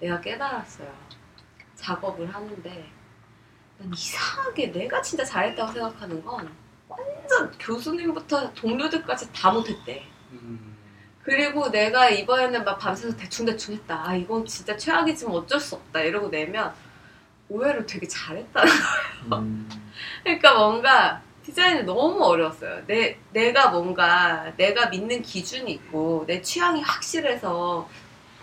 내가 0.00 0.20
깨달았어요. 0.20 0.92
작업을 1.74 2.32
하는데 2.32 2.90
난 3.78 3.92
이상하게 3.92 4.72
내가 4.72 5.02
진짜 5.02 5.24
잘했다고 5.24 5.72
생각하는 5.72 6.24
건 6.24 6.50
완전 6.88 7.50
교수님부터 7.58 8.52
동료들까지 8.54 9.32
다 9.32 9.50
못했대. 9.50 10.06
그리고 11.22 11.70
내가 11.70 12.10
이번에는 12.10 12.64
막 12.64 12.78
밤새서 12.78 13.16
대충대충 13.16 13.74
했다. 13.74 14.08
아, 14.08 14.14
이건 14.14 14.44
진짜 14.44 14.76
최악이지만 14.76 15.34
어쩔 15.34 15.58
수 15.58 15.74
없다. 15.76 16.00
이러고 16.02 16.28
내면 16.28 16.72
의외로 17.48 17.84
되게 17.86 18.06
잘했다. 18.06 18.62
음. 19.32 19.68
그러니까 20.22 20.54
뭔가 20.54 21.22
디자인이 21.44 21.82
너무 21.82 22.24
어려웠어요. 22.24 22.86
내, 22.86 23.18
내가 23.32 23.68
뭔가 23.68 24.52
내가 24.56 24.86
믿는 24.88 25.22
기준이 25.22 25.70
있고 25.72 26.24
내 26.26 26.40
취향이 26.40 26.80
확실해서 26.80 27.88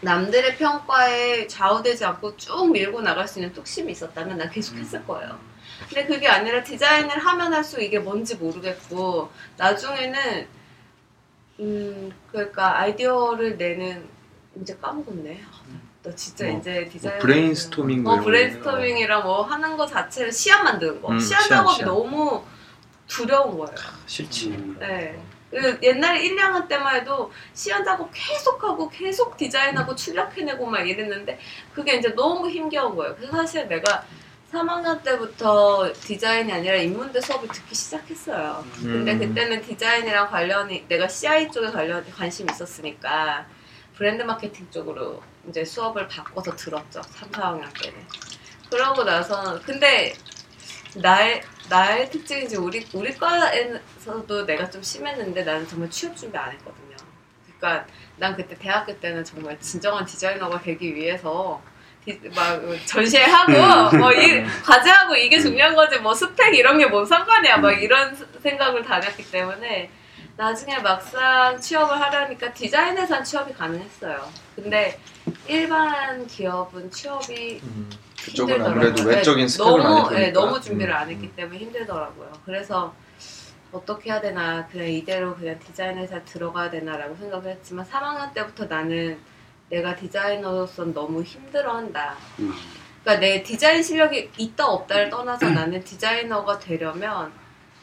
남들의 0.01 0.57
평가에 0.57 1.47
좌우되지 1.47 2.05
않고 2.05 2.37
쭉 2.37 2.71
밀고 2.71 3.01
나갈 3.01 3.27
수 3.27 3.39
있는 3.39 3.53
뚝심이 3.53 3.91
있었다면 3.91 4.37
난 4.37 4.49
계속 4.49 4.75
했을 4.77 5.05
거예요. 5.05 5.39
근데 5.87 6.05
그게 6.05 6.27
아니라 6.27 6.63
디자인을 6.63 7.17
하면 7.17 7.53
할수록 7.53 7.81
이게 7.83 7.99
뭔지 7.99 8.35
모르겠고 8.35 9.31
나중에는 9.57 10.47
음 11.59 12.11
그러니까 12.31 12.79
아이디어를 12.79 13.57
내는 13.57 14.07
이제 14.59 14.75
까먹었네. 14.79 15.41
나 16.03 16.15
진짜 16.15 16.47
뭐, 16.47 16.59
이제 16.59 16.89
디자인 16.91 17.19
브레인스토밍 17.19 18.03
뭐어 18.03 18.15
이런 18.15 18.25
브레인스토밍이랑 18.25 19.23
뭐 19.23 19.43
하는 19.43 19.77
거 19.77 19.85
자체를 19.85 20.31
시안 20.31 20.63
만드는 20.63 21.01
거 21.01 21.11
음, 21.11 21.19
시안 21.19 21.41
시안, 21.43 21.59
작업이 21.59 21.75
시안. 21.75 21.87
너무 21.89 22.43
두려운 23.11 23.57
거예요. 23.57 23.75
싫지. 24.07 24.49
네. 24.79 25.21
그 25.49 25.77
옛날에 25.83 26.23
1, 26.23 26.37
2학년 26.37 26.65
때만 26.69 26.95
해도 26.95 27.29
시안 27.53 27.83
작업 27.83 28.09
계속하고 28.13 28.89
계속 28.89 29.35
디자인하고 29.35 29.93
출력해내고 29.93 30.65
막 30.65 30.87
이랬는데 30.87 31.37
그게 31.73 31.97
이제 31.97 32.15
너무 32.15 32.49
힘겨운 32.49 32.95
거예요. 32.95 33.13
그래서 33.17 33.35
사실 33.35 33.67
내가 33.67 34.05
3학년 34.53 35.03
때부터 35.03 35.91
디자인이 35.93 36.51
아니라 36.51 36.75
인문대 36.75 37.19
수업을 37.19 37.49
듣기 37.49 37.75
시작했어요. 37.75 38.65
근데 38.81 39.11
음. 39.11 39.19
그때는 39.19 39.61
디자인이랑 39.61 40.29
관련이 40.29 40.85
내가 40.87 41.07
CI 41.07 41.51
쪽에 41.51 41.67
관련 41.67 42.09
관심이 42.11 42.49
있었으니까 42.51 43.45
브랜드 43.95 44.23
마케팅 44.23 44.69
쪽으로 44.71 45.21
이제 45.49 45.65
수업을 45.65 46.07
바꿔서 46.07 46.55
들었죠. 46.55 47.01
3, 47.03 47.29
4학년 47.29 47.81
때는. 47.81 47.99
그러고 48.69 49.03
나서 49.03 49.59
근데 49.65 50.13
나의 50.95 51.41
나의 51.71 52.09
특징이지 52.09 52.57
우리 52.57 52.85
우리 52.93 53.15
과에서도 53.17 54.45
내가 54.45 54.69
좀 54.69 54.83
심했는데 54.83 55.43
나는 55.45 55.65
정말 55.67 55.89
취업 55.89 56.15
준비 56.17 56.37
안 56.37 56.51
했거든요. 56.51 56.97
그러니까 57.57 57.87
난 58.17 58.35
그때 58.35 58.55
대학교 58.55 58.99
때는 58.99 59.23
정말 59.23 59.57
진정한 59.61 60.05
디자이너가 60.05 60.61
되기 60.61 60.93
위해서 60.93 61.61
디- 62.03 62.19
막 62.35 62.59
전시회하고 62.85 63.97
뭐 63.97 64.11
이 64.11 64.43
과제하고 64.65 65.15
이게 65.15 65.39
중요한 65.39 65.73
거지 65.75 65.97
뭐 65.99 66.13
스펙 66.13 66.53
이런 66.55 66.77
게 66.77 66.87
뭔 66.89 67.05
상관이야 67.05 67.57
막 67.57 67.71
이런 67.71 68.17
생각을 68.43 68.83
다녔기 68.83 69.31
때문에 69.31 69.89
나중에 70.35 70.77
막상 70.79 71.57
취업을 71.59 72.01
하려니까 72.01 72.51
디자인 72.53 72.97
회사 72.97 73.21
취업이 73.23 73.53
가능했어요. 73.53 74.27
근데 74.55 74.99
일반 75.47 76.25
기업은 76.27 76.89
취업이 76.91 77.61
음. 77.63 77.89
그쪽은 78.25 78.55
힘들더라고요. 78.55 78.87
아무래도 78.87 79.09
외적인 79.09 79.45
네, 79.45 79.47
스펙을 79.47 79.71
많이 79.79 79.83
너무, 79.83 80.03
보니까. 80.03 80.19
네, 80.19 80.31
너무 80.31 80.61
준비를 80.61 80.93
음. 80.93 80.97
안 80.97 81.09
했기 81.09 81.35
때문에 81.35 81.59
힘들더라고요. 81.59 82.31
그래서 82.45 82.93
어떻게 83.71 84.09
해야 84.09 84.19
되나 84.21 84.67
그냥 84.67 84.87
이대로 84.89 85.35
그냥 85.35 85.57
디자인 85.59 85.97
회사 85.97 86.21
들어가야 86.23 86.69
되나라고 86.69 87.15
생각을 87.15 87.51
했지만 87.51 87.85
3학년 87.85 88.33
때부터 88.33 88.65
나는 88.65 89.17
내가 89.69 89.95
디자이너로서 89.95 90.85
너무 90.85 91.23
힘들어한다. 91.23 92.15
음. 92.39 92.53
그러니까 93.03 93.19
내 93.25 93.41
디자인 93.41 93.81
실력이 93.81 94.31
있다 94.37 94.67
없다를 94.67 95.09
떠나서 95.09 95.49
나는 95.49 95.83
디자이너가 95.83 96.59
되려면 96.59 97.31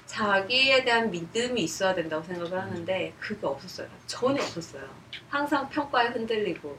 자기에 0.06 0.84
대한 0.84 1.10
믿음이 1.10 1.62
있어야 1.62 1.94
된다고 1.94 2.22
생각을 2.24 2.58
하는데 2.58 3.12
그게 3.18 3.46
없었어요. 3.46 3.88
전혀 4.06 4.42
없었어요. 4.42 4.82
항상 5.28 5.68
평가에 5.68 6.08
흔들리고. 6.08 6.78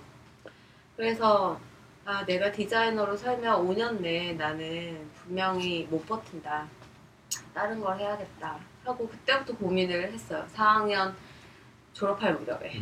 그래서 0.96 1.60
아 2.12 2.26
내가 2.26 2.52
디자이너로 2.52 3.16
살면 3.16 3.68
5년 3.68 4.00
내에 4.02 4.34
나는 4.34 5.12
분명히 5.14 5.86
못 5.92 6.08
버틴다. 6.08 6.68
다른 7.54 7.80
걸 7.80 8.00
해야겠다. 8.00 8.58
하고 8.84 9.08
그때부터 9.08 9.56
고민을 9.56 10.12
했어요. 10.12 10.44
4학년 10.56 11.14
졸업할 11.94 12.34
무렵에. 12.34 12.82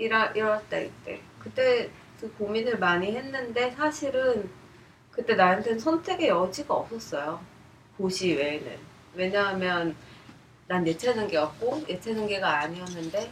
1월, 0.00 0.34
1월 0.34 0.68
달 0.68 0.90
때. 1.04 1.20
그때 1.38 1.90
그 2.20 2.28
고민을 2.32 2.80
많이 2.80 3.14
했는데 3.14 3.70
사실은 3.70 4.50
그때 5.12 5.36
나한테는 5.36 5.78
선택의 5.78 6.30
여지가 6.30 6.74
없었어요. 6.74 7.40
고시 7.96 8.34
외에는. 8.34 8.78
왜냐하면 9.14 9.94
난 10.66 10.84
예체능계였고 10.84 11.84
예체능계가 11.88 12.62
아니었는데 12.62 13.30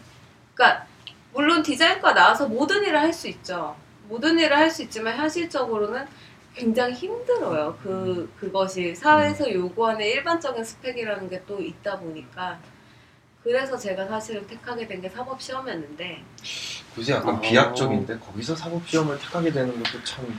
그러니까 0.54 0.86
물론 1.32 1.64
디자인과 1.64 2.14
나와서 2.14 2.46
모든 2.46 2.84
일을 2.84 3.00
할 3.00 3.12
수 3.12 3.26
있죠. 3.26 3.74
모든 4.08 4.38
일을 4.38 4.56
할 4.56 4.70
수 4.70 4.82
있지만 4.82 5.16
현실적으로는 5.16 6.06
굉장히 6.54 6.94
힘들어요. 6.94 7.78
그 7.82 8.28
그것이 8.40 8.94
사회에서 8.94 9.52
요구하는 9.52 10.04
일반적인 10.04 10.64
스펙이라는 10.64 11.28
게 11.30 11.42
또 11.46 11.60
있다 11.60 11.98
보니까 11.98 12.58
그래서 13.44 13.78
제가 13.78 14.06
사실은 14.06 14.46
택하게 14.46 14.86
된 14.88 15.00
게 15.00 15.08
사법 15.08 15.40
시험이었는데 15.40 16.22
굳이 16.94 17.12
약간 17.12 17.36
어. 17.36 17.40
비약적인데 17.40 18.18
거기서 18.18 18.56
사법 18.56 18.86
시험을 18.88 19.18
택하게 19.18 19.52
되는 19.52 19.72
것도 19.82 20.02
참좀 20.04 20.38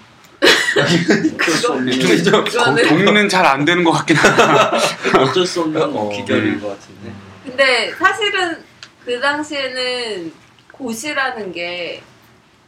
동의는 2.88 3.30
잘 3.30 3.46
안 3.46 3.66
되는 3.66 3.84
것 3.84 3.92
같긴 3.92 4.16
하다. 4.18 4.72
어쩔 5.20 5.46
수 5.46 5.62
없는 5.62 5.82
어. 5.82 6.10
기결인 6.10 6.60
것 6.60 6.70
같은데. 6.70 7.12
근데 7.46 7.92
사실은 7.94 8.64
그 9.06 9.20
당시에는 9.20 10.32
고시라는 10.72 11.52
게 11.52 12.02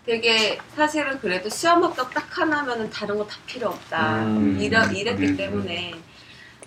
되게 0.05 0.57
사실은 0.75 1.19
그래도 1.19 1.47
시험 1.49 1.83
합격 1.83 2.11
딱 2.13 2.25
하나면은 2.37 2.89
다른 2.89 3.17
거 3.17 3.27
다 3.27 3.37
필요 3.45 3.69
없다. 3.69 4.23
음. 4.25 4.57
이래, 4.59 4.79
이랬기 4.93 5.25
음. 5.27 5.37
때문에. 5.37 5.93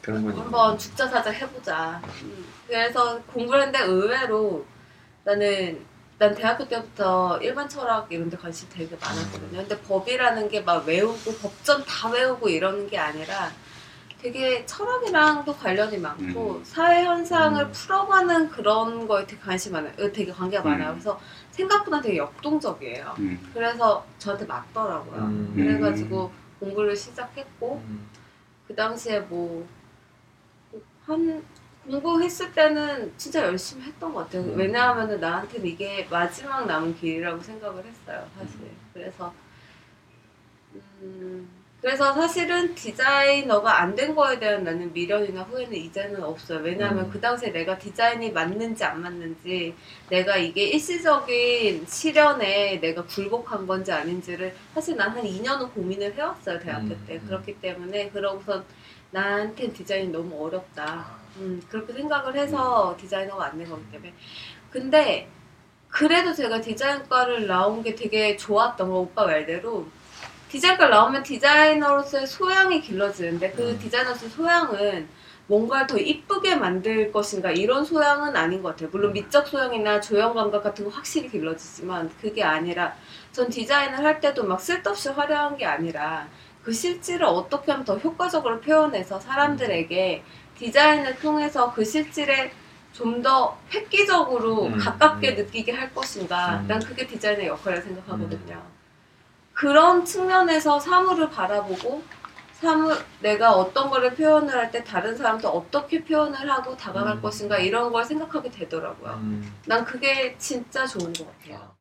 한번 0.07 0.79
죽자 0.79 1.09
사자 1.09 1.31
해보자. 1.31 2.01
음. 2.23 2.45
그래서 2.67 3.21
공부를 3.23 3.63
했는데 3.63 3.85
의외로 3.87 4.65
나는 5.25 5.81
난 6.19 6.35
대학교 6.35 6.69
때부터 6.69 7.39
일반 7.43 7.69
철학 7.69 8.07
이런 8.13 8.29
데 8.31 8.37
관심 8.37 8.69
되게 8.69 8.95
많았거든요. 8.97 9.59
근데 9.59 9.79
법이라는 9.81 10.49
게 10.49 10.61
막 10.61 10.87
외우고 10.87 11.35
법전 11.43 11.85
다 11.87 12.09
외우고 12.11 12.49
이러는 12.49 12.89
게 12.89 12.99
아니라 12.99 13.51
되게 14.23 14.65
철학이랑도 14.65 15.55
관련이 15.57 15.99
많고 15.99 16.63
사회 16.65 17.05
현상을 17.05 17.61
음. 17.63 17.73
풀어가는 17.73 18.51
그런 18.51 19.09
거에 19.09 19.27
되게 19.27 19.41
관심 19.41 19.73
많아요. 19.73 19.93
어, 19.99 20.13
되게 20.13 20.31
관계가 20.31 20.63
음. 20.63 20.71
많아요. 20.71 20.91
그래서 20.93 21.19
생각보다 21.55 22.01
되게 22.01 22.19
역동적이에요. 22.19 23.15
음. 23.19 23.51
그래서 23.55 24.05
저한테 24.19 24.45
맞더라고요. 24.47 25.21
음. 25.23 25.53
그래가지고 25.55 26.31
공부를 26.61 26.97
시작했고 26.97 27.83
음. 27.87 28.09
그 28.67 28.75
당시에 28.75 29.21
뭐 29.21 29.67
한 31.07 31.45
공부했을 31.87 32.53
때는 32.53 33.13
진짜 33.19 33.43
열심히 33.43 33.85
했던 33.85 34.13
것 34.15 34.25
같아요. 34.25 34.43
음. 34.43 34.57
왜냐하면은 34.57 35.21
나한테는 35.21 35.67
이게 35.67 36.07
마지막 36.11 36.67
남은 36.67 36.97
길이라고 36.97 37.43
생각을 37.43 37.85
했어요, 37.85 38.27
사실. 38.39 38.71
그래서 38.95 39.35
음, 41.03 41.49
그래서 41.85 42.15
사실은 42.15 42.75
디자이너가 42.75 43.83
안 43.83 43.95
된 43.95 44.15
거에 44.15 44.39
대한 44.39 44.65
나는 44.65 44.91
미련이나 44.95 45.43
후회는 45.43 45.75
이제는 45.75 46.25
없어요. 46.25 46.61
왜냐하면 46.61 47.05
음. 47.05 47.11
그 47.11 47.21
당시에 47.21 47.53
내가 47.53 47.77
디자인이 47.79 48.33
맞는지 48.33 48.83
안 48.83 49.03
맞는지, 49.03 49.75
내가 50.09 50.39
이게 50.39 50.65
일시적인 50.69 51.85
시련에 51.87 52.81
내가 52.81 53.05
굴복한 53.05 53.67
건지 53.67 53.93
아닌지를 53.93 54.55
사실 54.73 54.97
난 54.97 55.11
한 55.15 55.23
2년은 55.25 55.75
고민을 55.75 56.15
해왔어요, 56.15 56.59
대학교 56.59 56.87
음. 56.95 57.05
때. 57.07 57.19
그렇기 57.21 57.61
때문에 57.61 58.09
그러고선 58.09 58.65
나한텐 59.11 59.75
디자인이 59.75 60.09
너무 60.09 60.43
어렵다. 60.43 61.05
음, 61.37 61.63
그렇게 61.69 61.93
생각을 61.93 62.35
해서 62.35 62.97
디자이너가 62.99 63.45
안 63.45 63.59
된 63.59 63.69
거기 63.69 63.83
때문에. 63.93 64.15
근데 64.71 65.29
그래도 65.91 66.33
제가 66.33 66.63
디자인과를 66.63 67.47
나온 67.47 67.83
게 67.83 67.95
되게 67.95 68.39
좋았던 68.39 68.89
거 68.89 69.01
오빠 69.01 69.27
말대로 69.27 69.87
디자인과 70.55 70.87
나오면 70.87 71.25
디자이너로서의 71.25 72.29
소양이 72.29 72.81
길러지는데 72.81 73.51
그 73.51 73.71
음. 73.71 73.79
디자이너로서의 73.81 74.31
소양은 74.31 75.09
뭔가를 75.49 75.89
더 75.89 75.99
이쁘게 75.99 76.55
만들 76.55 77.11
것인가 77.11 77.51
이런 77.51 77.85
소양은 77.85 78.37
아닌 78.37 78.63
것 78.63 78.69
같아요. 78.69 78.89
물론 78.93 79.13
미적 79.13 79.49
소양이나 79.49 80.01
조형 80.01 80.33
감각 80.33 80.63
같은 80.63 80.85
거 80.85 80.91
확실히 80.93 81.29
길러지지만 81.29 82.09
그게 82.21 82.45
아니라 82.45 82.95
전 83.33 83.51
디자인을 83.51 83.99
할 83.99 84.21
때도 84.21 84.45
막 84.45 84.61
쓸데없이 84.61 85.09
화려한 85.09 85.57
게 85.57 85.67
아니라 85.67 86.29
그 86.63 86.73
실질을 86.73 87.27
어떻게 87.27 87.73
하면 87.73 87.85
더 87.85 87.97
효과적으로 87.97 88.61
표현해서 88.61 89.19
사람들에게 89.19 90.23
디자인을 90.57 91.19
통해서 91.19 91.75
그 91.75 91.85
실질에 91.85 92.53
좀 92.93 93.23
더 93.23 93.59
획기적으로 93.73 94.67
음, 94.67 94.79
가깝게 94.79 95.31
음. 95.31 95.35
느끼게 95.35 95.73
할 95.73 95.93
것인가. 95.93 96.61
음. 96.61 96.69
난 96.69 96.79
그게 96.79 97.05
디자인의 97.09 97.49
역할이라고 97.49 97.89
생각하거든요. 97.89 98.74
그런 99.55 100.05
측면에서 100.05 100.79
사물을 100.81 101.31
바라보고 101.31 102.03
사물 102.53 102.97
내가 103.21 103.53
어떤 103.53 103.89
거를 103.91 104.15
표현을 104.15 104.55
할 104.55 104.71
때 104.71 104.83
다른 104.85 105.17
사람도 105.17 105.49
어떻게 105.49 106.03
표현을 106.03 106.51
하고 106.51 106.77
다가갈 106.77 107.17
음. 107.17 107.23
것인가 107.23 107.59
이런 107.59 107.93
걸 107.93 108.05
생각하게 108.05 108.51
되더라고요. 108.51 109.13
음. 109.23 109.55
난 109.67 109.85
그게 109.85 110.37
진짜 110.39 110.87
좋은 110.87 111.13
것 111.13 111.27
같아요. 111.27 111.75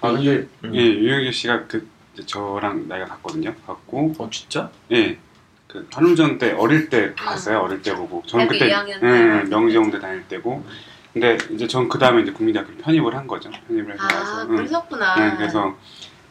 아 0.00 0.12
근데 0.12 0.46
음. 0.64 0.74
예 0.74 0.80
유영재 0.80 1.32
씨가 1.32 1.66
그 1.66 1.88
저랑 2.26 2.88
나이가 2.88 3.06
같거든요. 3.06 3.54
같고 3.66 4.14
어 4.18 4.30
진짜? 4.30 4.70
예. 4.92 5.18
그 5.68 5.86
한울전 5.92 6.38
때 6.38 6.52
어릴 6.52 6.88
때 6.88 7.14
봤어요. 7.14 7.60
어릴 7.60 7.82
때 7.82 7.94
보고 7.94 8.22
저는 8.26 8.48
그때 8.48 8.70
2학년 8.70 9.00
때 9.00 9.06
예, 9.06 9.28
봤을 9.28 9.44
명지영대 9.48 10.00
다닐 10.00 10.24
때고 10.26 10.64
근데 11.12 11.36
이제 11.50 11.66
전 11.66 11.88
그 11.88 11.98
다음에 11.98 12.22
이제 12.22 12.32
국민대학교 12.32 12.72
편입을 12.76 13.14
한 13.14 13.26
거죠. 13.26 13.50
편입을 13.68 13.92
해서 13.94 14.04
아. 14.04 14.46
그러셨구나. 14.46 15.16
네, 15.30 15.36
그래서 15.36 15.76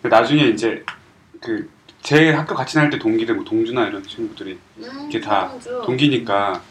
나중에 0.02 0.44
이제 0.48 0.84
그 1.42 1.70
제 2.00 2.32
학교 2.32 2.56
같이 2.56 2.76
다닐 2.76 2.90
때 2.90 2.98
동기들 3.00 3.36
뭐 3.36 3.44
동주나 3.44 3.88
이런 3.88 4.02
친구들이 4.02 4.58
음, 4.78 5.08
이게 5.10 5.20
다 5.20 5.50
서동주. 5.60 5.86
동기니까 5.88 6.62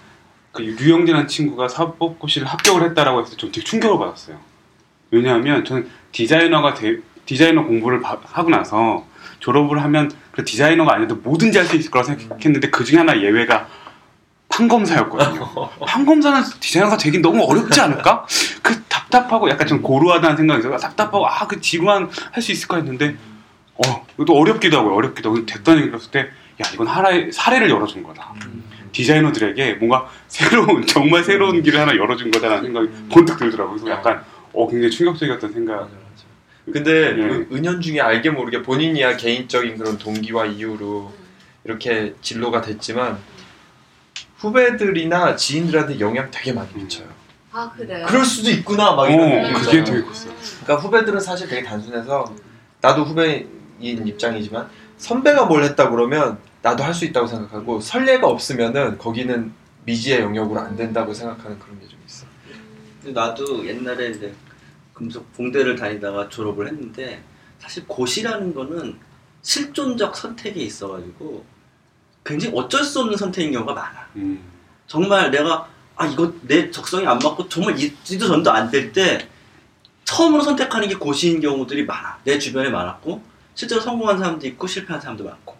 그 0.53 0.63
류영진이라는 0.63 1.29
친구가 1.29 1.69
사법고시를 1.69 2.47
합격을 2.47 2.83
했다라고 2.85 3.21
해서 3.21 3.37
좀 3.37 3.53
되게 3.53 3.63
충격을 3.63 3.99
받았어요. 3.99 4.39
왜냐하면 5.11 5.63
저는 5.65 5.91
디자이너가 6.13 6.73
돼- 6.73 7.01
디자이너 7.27 7.65
공부를 7.65 8.01
바- 8.01 8.19
하고 8.25 8.49
나서 8.49 9.05
졸업을 9.41 9.83
하면 9.83 10.09
그 10.09 10.17
디자이너가 10.45 10.95
아니어도 10.95 11.17
뭐든지 11.17 11.59
할 11.59 11.67
수 11.67 11.77
있을 11.77 11.91
거라 11.91 12.05
생각했는데 12.05 12.71
그 12.71 12.85
중에 12.85 12.99
하나 12.99 13.19
예외가 13.21 13.67
판검사였거든요. 14.49 15.71
판검사는 15.87 16.43
디자이너가 16.61 16.97
되긴 16.97 17.21
너무 17.23 17.43
어렵지 17.45 17.81
않을까? 17.81 18.27
그 18.63 18.83
답답하고 18.85 19.49
약간 19.51 19.67
좀 19.67 19.83
고루하다는 19.83 20.37
생각이 20.37 20.63
들어요. 20.63 20.79
답답하고 20.79 21.27
아 21.27 21.47
그 21.47 21.61
지루한 21.61 22.11
할 22.33 22.43
수 22.43 22.53
있을까 22.53 22.77
했는데 22.77 23.17
어 23.75 24.07
이것도 24.15 24.37
어렵기도 24.37 24.79
하고 24.79 24.97
어렵기도 24.97 25.31
하고 25.31 25.45
됐다는 25.47 25.81
얘기 25.81 25.91
들었을 25.91 26.11
때 26.11 26.21
야 26.21 26.65
이건 26.73 26.87
하나의 26.87 27.31
사례를 27.33 27.69
열어준 27.69 28.03
거다. 28.03 28.33
디자이너들에게 28.93 29.75
뭔가 29.75 30.09
새로운 30.27 30.87
정말 30.87 31.23
새로운 31.23 31.63
길을 31.63 31.79
하나 31.79 31.95
열어준 31.95 32.31
거다라는 32.31 32.63
생각이 32.63 32.89
번뜩 33.11 33.37
들더라고요. 33.39 33.77
그래서 33.77 33.91
약간 33.91 34.23
어 34.55 34.67
굉장히 34.67 34.91
충격적이었던 34.91 35.53
생각. 35.53 35.89
근데 36.73 36.91
예. 37.17 37.23
은- 37.23 37.49
은연중에 37.53 38.01
알게 38.01 38.31
모르게 38.31 38.63
본인이야 38.63 39.17
개인적인 39.17 39.79
그런 39.79 39.99
동기와 39.99 40.47
이유로 40.47 41.13
이렇게 41.65 42.15
진로가 42.23 42.61
됐지만 42.61 43.19
후배들이나 44.39 45.37
지인들한테 45.37 46.01
영향 46.01 46.31
되게 46.31 46.53
많이 46.53 46.69
미쳐요. 46.75 47.07
아 47.53 47.73
그래요. 47.75 48.05
그럴 48.09 48.25
수도 48.25 48.51
있구나 48.51 48.93
막 48.95 49.03
어, 49.03 49.09
이런 49.09 49.53
느낌 49.53 49.55
그게. 49.55 49.85
되게 49.85 50.03
컸어요. 50.03 50.33
그러니까 50.65 50.77
후배들은 50.77 51.21
사실 51.21 51.49
되게 51.49 51.63
단순해서 51.63 52.35
나도 52.83 53.05
후배인 53.05 53.49
입장이지만 53.81 54.69
선배가 54.99 55.47
뭘 55.47 55.63
했다 55.65 55.89
그러면 55.91 56.39
나도 56.63 56.83
할 56.85 56.93
수 56.93 57.05
있다고 57.05 57.27
생각하고 57.27 57.81
선례가 57.81 58.27
없으면은 58.27 58.99
거기는 58.99 59.53
미지의 59.85 60.21
영역으로 60.21 60.61
안 60.61 60.77
된다고 60.77 61.15
생각하는 61.15 61.59
그런 61.59 61.79
게 61.81 61.87
좀 61.87 61.99
있어. 62.07 62.27
근데 63.03 63.19
나도 63.19 63.67
옛날에 63.67 64.11
이제 64.11 64.35
금속 64.97 65.31
공대를 65.37 65.77
다니다가 65.77 66.29
졸업을 66.31 66.69
했는데 66.69 67.23
사실 67.59 67.87
고시라는 67.87 68.55
거는 68.55 68.97
실존적 69.43 70.17
선택이 70.17 70.65
있어가지고 70.65 71.45
굉장히 72.25 72.57
어쩔 72.57 72.83
수 72.83 73.01
없는 73.01 73.17
선택인 73.17 73.53
경우가 73.53 73.75
많아. 73.75 74.09
음. 74.17 74.41
정말 74.87 75.31
내가 75.31 75.69
아 75.97 76.07
이거 76.07 76.33
내 76.43 76.71
적성이 76.71 77.07
안 77.07 77.19
맞고 77.19 77.49
정말 77.49 77.79
이도 77.79 78.27
전도 78.27 78.51
안 78.51 78.71
될 78.71 78.93
때 78.93 79.29
처음으로 80.05 80.43
선택하는 80.43 80.89
게 80.89 80.95
고시인 80.95 81.41
경우들이 81.41 81.85
많아. 81.85 82.19
내 82.25 82.39
주변에 82.39 82.71
많았고 82.71 83.21
실제로 83.55 83.81
성공한 83.81 84.19
사람도 84.19 84.47
있고 84.47 84.67
실패한 84.67 85.01
사람도 85.01 85.25
많고. 85.25 85.57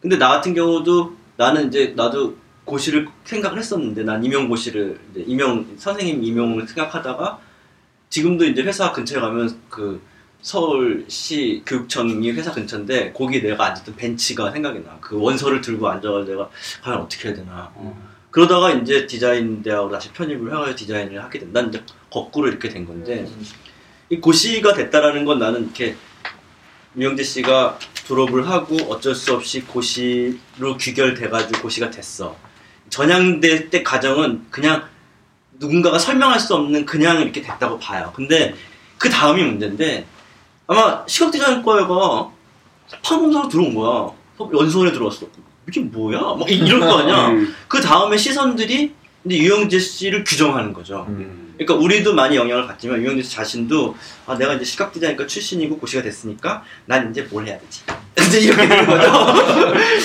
근데 0.00 0.16
나 0.16 0.28
같은 0.28 0.54
경우도 0.54 1.16
나는 1.36 1.68
이제 1.68 1.94
나도 1.96 2.36
고시를 2.64 3.08
생각을 3.24 3.58
했었는데 3.58 4.04
난 4.04 4.22
임용고시를 4.24 5.00
임용 5.26 5.74
선생님 5.78 6.22
임용을 6.22 6.68
생각하다가 6.68 7.40
지금도 8.12 8.44
이제 8.44 8.60
회사 8.62 8.92
근처에 8.92 9.20
가면 9.20 9.58
그 9.70 10.02
서울시 10.42 11.62
교육청이 11.64 12.30
회사 12.32 12.52
근처인데 12.52 13.10
거기 13.14 13.40
내가 13.40 13.64
앉았던 13.68 13.96
벤치가 13.96 14.50
생각이 14.50 14.80
나. 14.80 14.98
그 15.00 15.18
원서를 15.18 15.62
들고 15.62 15.88
앉아서 15.88 16.26
내가 16.26 16.50
과연 16.82 17.00
어떻게 17.00 17.28
해야 17.28 17.36
되나. 17.36 17.72
그러다가 18.30 18.70
이제 18.72 19.06
디자인 19.06 19.62
대학으로 19.62 19.90
다시 19.92 20.12
편입을 20.12 20.50
해가지고 20.50 20.76
디자인을 20.76 21.24
하게 21.24 21.38
된. 21.38 21.54
난 21.54 21.68
이제 21.70 21.82
거꾸로 22.10 22.48
이렇게 22.48 22.68
된 22.68 22.84
건데 22.84 23.26
이 24.10 24.20
고시가 24.20 24.74
됐다라는 24.74 25.24
건 25.24 25.38
나는 25.38 25.62
이렇게 25.62 25.96
유영재 26.94 27.22
씨가 27.22 27.78
졸업을 27.94 28.46
하고 28.46 28.76
어쩔 28.90 29.14
수 29.14 29.32
없이 29.32 29.62
고시로 29.62 30.76
귀결돼가지고 30.78 31.62
고시가 31.62 31.88
됐어. 31.88 32.36
전향대 32.90 33.70
때 33.70 33.82
과정은 33.82 34.48
그냥 34.50 34.91
누군가가 35.62 35.98
설명할 35.98 36.40
수 36.40 36.54
없는 36.56 36.84
그냥 36.84 37.20
이렇게 37.20 37.40
됐다고 37.40 37.78
봐요. 37.78 38.12
근데 38.16 38.54
그 38.98 39.08
다음이 39.08 39.42
문제인데 39.44 40.04
아마 40.66 41.04
시각디자인과가 41.06 42.30
판검사로 43.02 43.48
들어온 43.48 43.74
거야. 43.74 44.10
연수원에 44.52 44.90
들어왔어. 44.92 45.26
이게 45.68 45.80
뭐야? 45.80 46.18
막 46.20 46.50
이럴 46.50 46.80
거 46.80 46.98
아니야. 46.98 47.28
음. 47.28 47.54
그 47.68 47.80
다음에 47.80 48.16
시선들이 48.16 48.92
이제 49.24 49.38
유영재 49.38 49.78
씨를 49.78 50.24
규정하는 50.24 50.72
거죠. 50.72 51.06
음. 51.08 51.54
그러니까 51.56 51.74
우리도 51.74 52.14
많이 52.14 52.34
영향을 52.34 52.66
받지만 52.66 53.00
유영재 53.00 53.22
씨 53.22 53.30
자신도 53.30 53.94
아 54.26 54.36
내가 54.36 54.54
이제 54.54 54.64
시각 54.64 54.92
디자인과 54.92 55.28
출신이고 55.28 55.78
고시가 55.78 56.02
됐으니까 56.02 56.64
난 56.86 57.10
이제 57.10 57.22
뭘 57.30 57.46
해야 57.46 57.56
되지? 57.58 57.82
이제 58.26 58.40
이렇게 58.40 58.66
되는 58.68 58.86
거죠. 58.86 59.08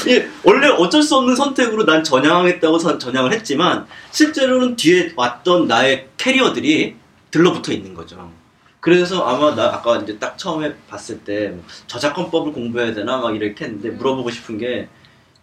예, 0.09 0.27
원래 0.43 0.67
어쩔 0.67 1.01
수 1.01 1.15
없는 1.15 1.35
선택으로 1.35 1.85
난 1.85 2.03
전향하겠다고 2.03 2.79
선- 2.79 2.99
전향을 2.99 3.33
했지만 3.33 3.85
실제로는 4.11 4.75
뒤에 4.75 5.13
왔던 5.15 5.67
나의 5.67 6.07
캐리어들이 6.17 6.95
들러붙어 7.31 7.71
있는 7.71 7.93
거죠. 7.93 8.31
그래서 8.79 9.25
아마 9.25 9.53
나 9.55 9.65
아까 9.73 9.97
이제 9.97 10.17
딱 10.17 10.37
처음에 10.37 10.73
봤을 10.87 11.19
때 11.19 11.49
뭐 11.49 11.63
저작권법을 11.87 12.53
공부해야 12.53 12.93
되나 12.93 13.17
막 13.17 13.35
이렇게 13.35 13.65
했는데 13.65 13.89
물어보고 13.89 14.29
싶은 14.31 14.57
게 14.57 14.87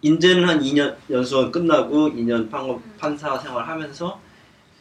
이제는 0.01 0.47
한 0.47 0.61
2년 0.61 0.95
연수원 1.09 1.51
끝나고 1.51 2.09
2년 2.11 2.49
판, 2.49 2.75
판사 2.97 3.37
생활하면서 3.37 4.19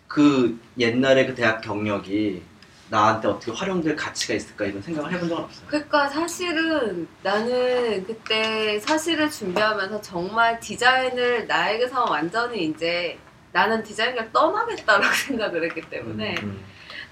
그 0.08 0.58
옛날에 0.78 1.26
그 1.26 1.34
대학 1.34 1.60
경력이 1.60 2.42
나한테 2.90 3.28
어떻게 3.28 3.50
활용될 3.52 3.96
가치가 3.96 4.34
있을까 4.34 4.66
이런 4.66 4.82
생각을 4.82 5.12
해본 5.12 5.28
적은 5.28 5.44
없어요. 5.44 5.66
그러니까 5.68 6.08
사실은 6.08 7.08
나는 7.22 8.04
그때 8.06 8.78
사실을 8.80 9.30
준비하면서 9.30 10.00
정말 10.02 10.60
디자인을 10.60 11.46
나에게서 11.46 12.04
완전히 12.10 12.64
이제 12.66 13.18
나는 13.52 13.82
디자인을 13.82 14.32
떠나겠다라고 14.32 15.14
생각을 15.14 15.64
했기 15.64 15.80
때문에 15.82 16.34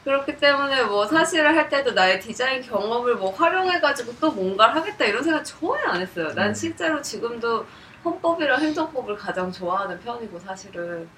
그렇기 0.05 0.37
때문에 0.37 0.83
뭐 0.85 1.07
사실을 1.07 1.57
할 1.57 1.69
때도 1.69 1.93
나의 1.93 2.21
디자인 2.21 2.61
경험을 2.61 3.15
뭐 3.15 3.33
활용해가지고 3.33 4.17
또 4.21 4.33
뭔가를 4.33 4.75
하겠다 4.75 5.05
이런 5.05 5.23
생각 5.23 5.45
전혀 5.45 5.85
안 5.87 6.01
했어요. 6.01 6.35
난 6.35 6.53
실제로 6.53 7.01
지금도 7.01 7.65
헌법이랑 8.05 8.61
행정법을 8.61 9.17
가장 9.17 9.51
좋아하는 9.53 10.01
편이고 10.01 10.39
사실은. 10.41 11.09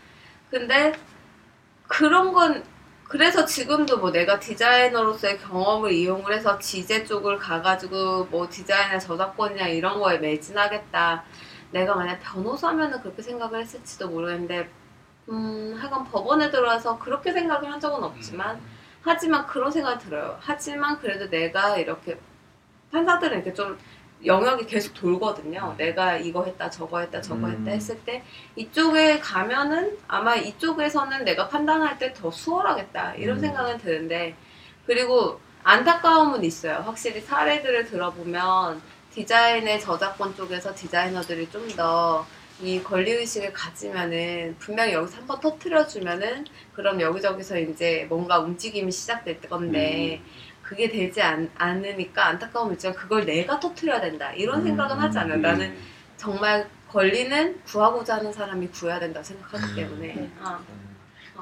근데 0.50 0.92
그런 1.88 2.32
건 2.32 2.62
그래서 3.14 3.44
지금도 3.44 3.98
뭐 3.98 4.10
내가 4.10 4.40
디자이너로서의 4.40 5.38
경험을 5.38 5.92
이용을 5.92 6.34
해서 6.34 6.58
지제 6.58 7.04
쪽을 7.04 7.38
가가지고 7.38 8.24
뭐 8.24 8.48
디자인의 8.50 8.98
저작권이나 8.98 9.68
이런 9.68 10.00
거에 10.00 10.18
매진하겠다. 10.18 11.22
내가 11.70 11.94
만약 11.94 12.18
변호사면은 12.24 13.00
그렇게 13.02 13.22
생각을 13.22 13.60
했을지도 13.60 14.08
모르겠는데, 14.08 14.68
음, 15.28 15.76
하여간 15.78 16.06
법원에 16.10 16.50
들어와서 16.50 16.98
그렇게 16.98 17.32
생각을 17.32 17.70
한 17.70 17.78
적은 17.78 18.02
없지만, 18.02 18.60
하지만 19.02 19.46
그런 19.46 19.70
생각이 19.70 20.04
들어요. 20.04 20.36
하지만 20.40 20.98
그래도 20.98 21.30
내가 21.30 21.78
이렇게, 21.78 22.18
판사들은 22.90 23.36
이렇게 23.36 23.54
좀 23.54 23.78
영역이 24.26 24.66
계속 24.66 24.94
돌거든요. 24.94 25.74
내가 25.76 26.16
이거 26.16 26.44
했다, 26.44 26.70
저거 26.70 27.00
했다, 27.00 27.20
저거 27.20 27.48
했다 27.48 27.70
했을 27.70 27.98
때, 28.04 28.22
이쪽에 28.56 29.18
가면은 29.20 29.98
아마 30.08 30.34
이쪽에서는 30.36 31.24
내가 31.24 31.48
판단할 31.48 31.98
때 31.98 32.12
더 32.14 32.30
수월하겠다 32.30 33.14
이런 33.16 33.36
음. 33.38 33.40
생각은 33.40 33.78
드는데 33.78 34.34
그리고 34.86 35.40
안타까움은 35.64 36.44
있어요. 36.44 36.82
확실히 36.84 37.20
사례들을 37.20 37.86
들어보면 37.86 38.80
디자인의 39.12 39.80
저작권 39.80 40.34
쪽에서 40.36 40.74
디자이너들이 40.74 41.50
좀 41.50 41.68
더 41.76 42.24
이 42.60 42.80
권리의식을 42.84 43.52
가지면은 43.52 44.54
분명히 44.60 44.92
여기서 44.92 45.16
한번 45.18 45.40
터트려주면은 45.40 46.44
그럼 46.72 47.00
여기저기서 47.00 47.58
이제 47.58 48.06
뭔가 48.08 48.38
움직임이 48.38 48.92
시작될 48.92 49.40
건데 49.40 50.22
그게 50.64 50.88
되지 50.88 51.20
않, 51.20 51.50
않으니까 51.56 52.26
안타까움이 52.26 52.74
있지만 52.74 52.96
그걸 52.96 53.24
내가 53.26 53.60
터트려야 53.60 54.00
된다 54.00 54.32
이런 54.32 54.62
생각은 54.62 54.98
하지 54.98 55.18
않아요. 55.18 55.38
나는 55.38 55.76
정말 56.16 56.68
권리는 56.90 57.60
구하고자 57.64 58.16
하는 58.16 58.32
사람이 58.32 58.68
구해야 58.68 58.98
된다 58.98 59.20
고 59.20 59.24
생각하기 59.24 59.74
때문에 59.74 60.30
어. 60.40 60.64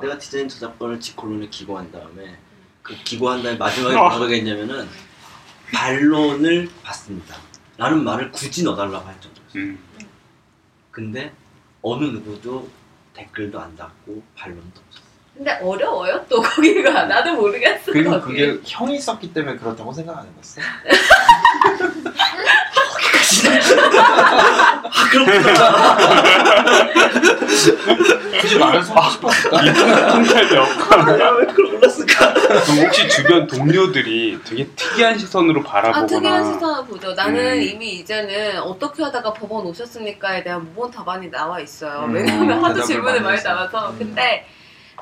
내가 0.01 0.19
디자인 0.19 0.49
저작권을 0.49 0.99
직권론에 0.99 1.49
기고한 1.49 1.93
다음에 1.93 2.37
그 2.83 2.95
기고한 3.05 3.43
다음에 3.43 3.57
마지막에 3.57 3.95
뭐라고 3.97 4.29
했냐면은 4.29 4.89
반론을 5.73 6.69
받습니다. 6.83 7.37
라는 7.77 8.05
말을 8.05 8.33
굳이 8.33 8.65
넣어달라고 8.65 9.07
할 9.07 9.21
정도였어요. 9.21 9.63
음. 9.63 9.79
근데 10.91 11.33
어느 11.81 12.05
누구도 12.05 12.69
댓글도 13.15 13.61
안 13.61 13.75
달고 13.77 14.23
반론도 14.37 14.81
없었어요. 14.87 15.12
근데 15.35 15.51
어려워요 15.63 16.25
또 16.29 16.43
거기가 16.43 17.05
나도 17.07 17.33
모르겠어 17.35 17.91
그리고 17.93 18.11
거기. 18.21 18.35
그게 18.47 18.61
형이 18.65 18.99
썼기 19.01 19.33
때문에 19.33 19.57
그렇다고 19.57 19.93
생각 19.93 20.19
안 20.19 20.27
해봤어? 20.27 20.61
아 24.85 25.09
그렇구나. 25.11 25.97
굳이 28.41 28.59
말해서 28.59 28.95
하고 28.95 29.11
싶었을까? 29.11 30.13
통찰력. 30.13 30.69
왜 31.39 31.47
그걸 31.47 31.73
몰랐을까? 31.73 32.33
그럼 32.35 32.79
혹시 32.85 33.09
주변 33.09 33.47
동료들이 33.47 34.39
되게 34.45 34.67
특이한 34.77 35.19
시선으로 35.19 35.61
아 35.61 35.65
바라보거나 35.65 36.07
특이한 36.07 36.53
시선을 36.55 36.85
보죠. 36.87 37.13
나는 37.15 37.53
음. 37.59 37.63
이미 37.63 37.91
이제는 37.97 38.59
어떻게 38.61 39.03
하다가 39.03 39.33
법원 39.33 39.67
오셨습니까에 39.67 40.43
대한 40.45 40.65
무본 40.65 40.91
답안이 40.91 41.31
나와 41.31 41.61
있어요. 41.61 42.05
음, 42.07 42.15
왜냐면 42.15 42.65
하도 42.65 42.83
질문이 42.83 43.21
많이. 43.21 43.43
나와서. 43.43 43.91
음. 43.91 43.99
근데 43.99 44.47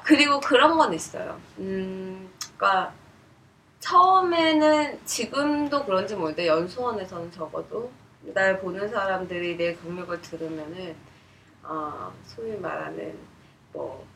그리고 0.02 0.40
그런 0.40 0.76
건 0.76 0.92
있어요. 0.92 1.38
음, 1.58 2.30
그러니까 2.56 2.92
처음에는 3.80 5.00
지금도 5.04 5.84
그런지 5.84 6.14
모르는데 6.14 6.46
연수원에서는 6.46 7.32
적어도 7.32 7.90
날 8.34 8.60
보는 8.60 8.90
사람들이 8.90 9.56
내 9.56 9.74
경력을 9.74 10.20
들으면은 10.20 10.94
어, 11.62 12.12
소위 12.24 12.56
말하는 12.56 13.14
뭐 13.72 14.06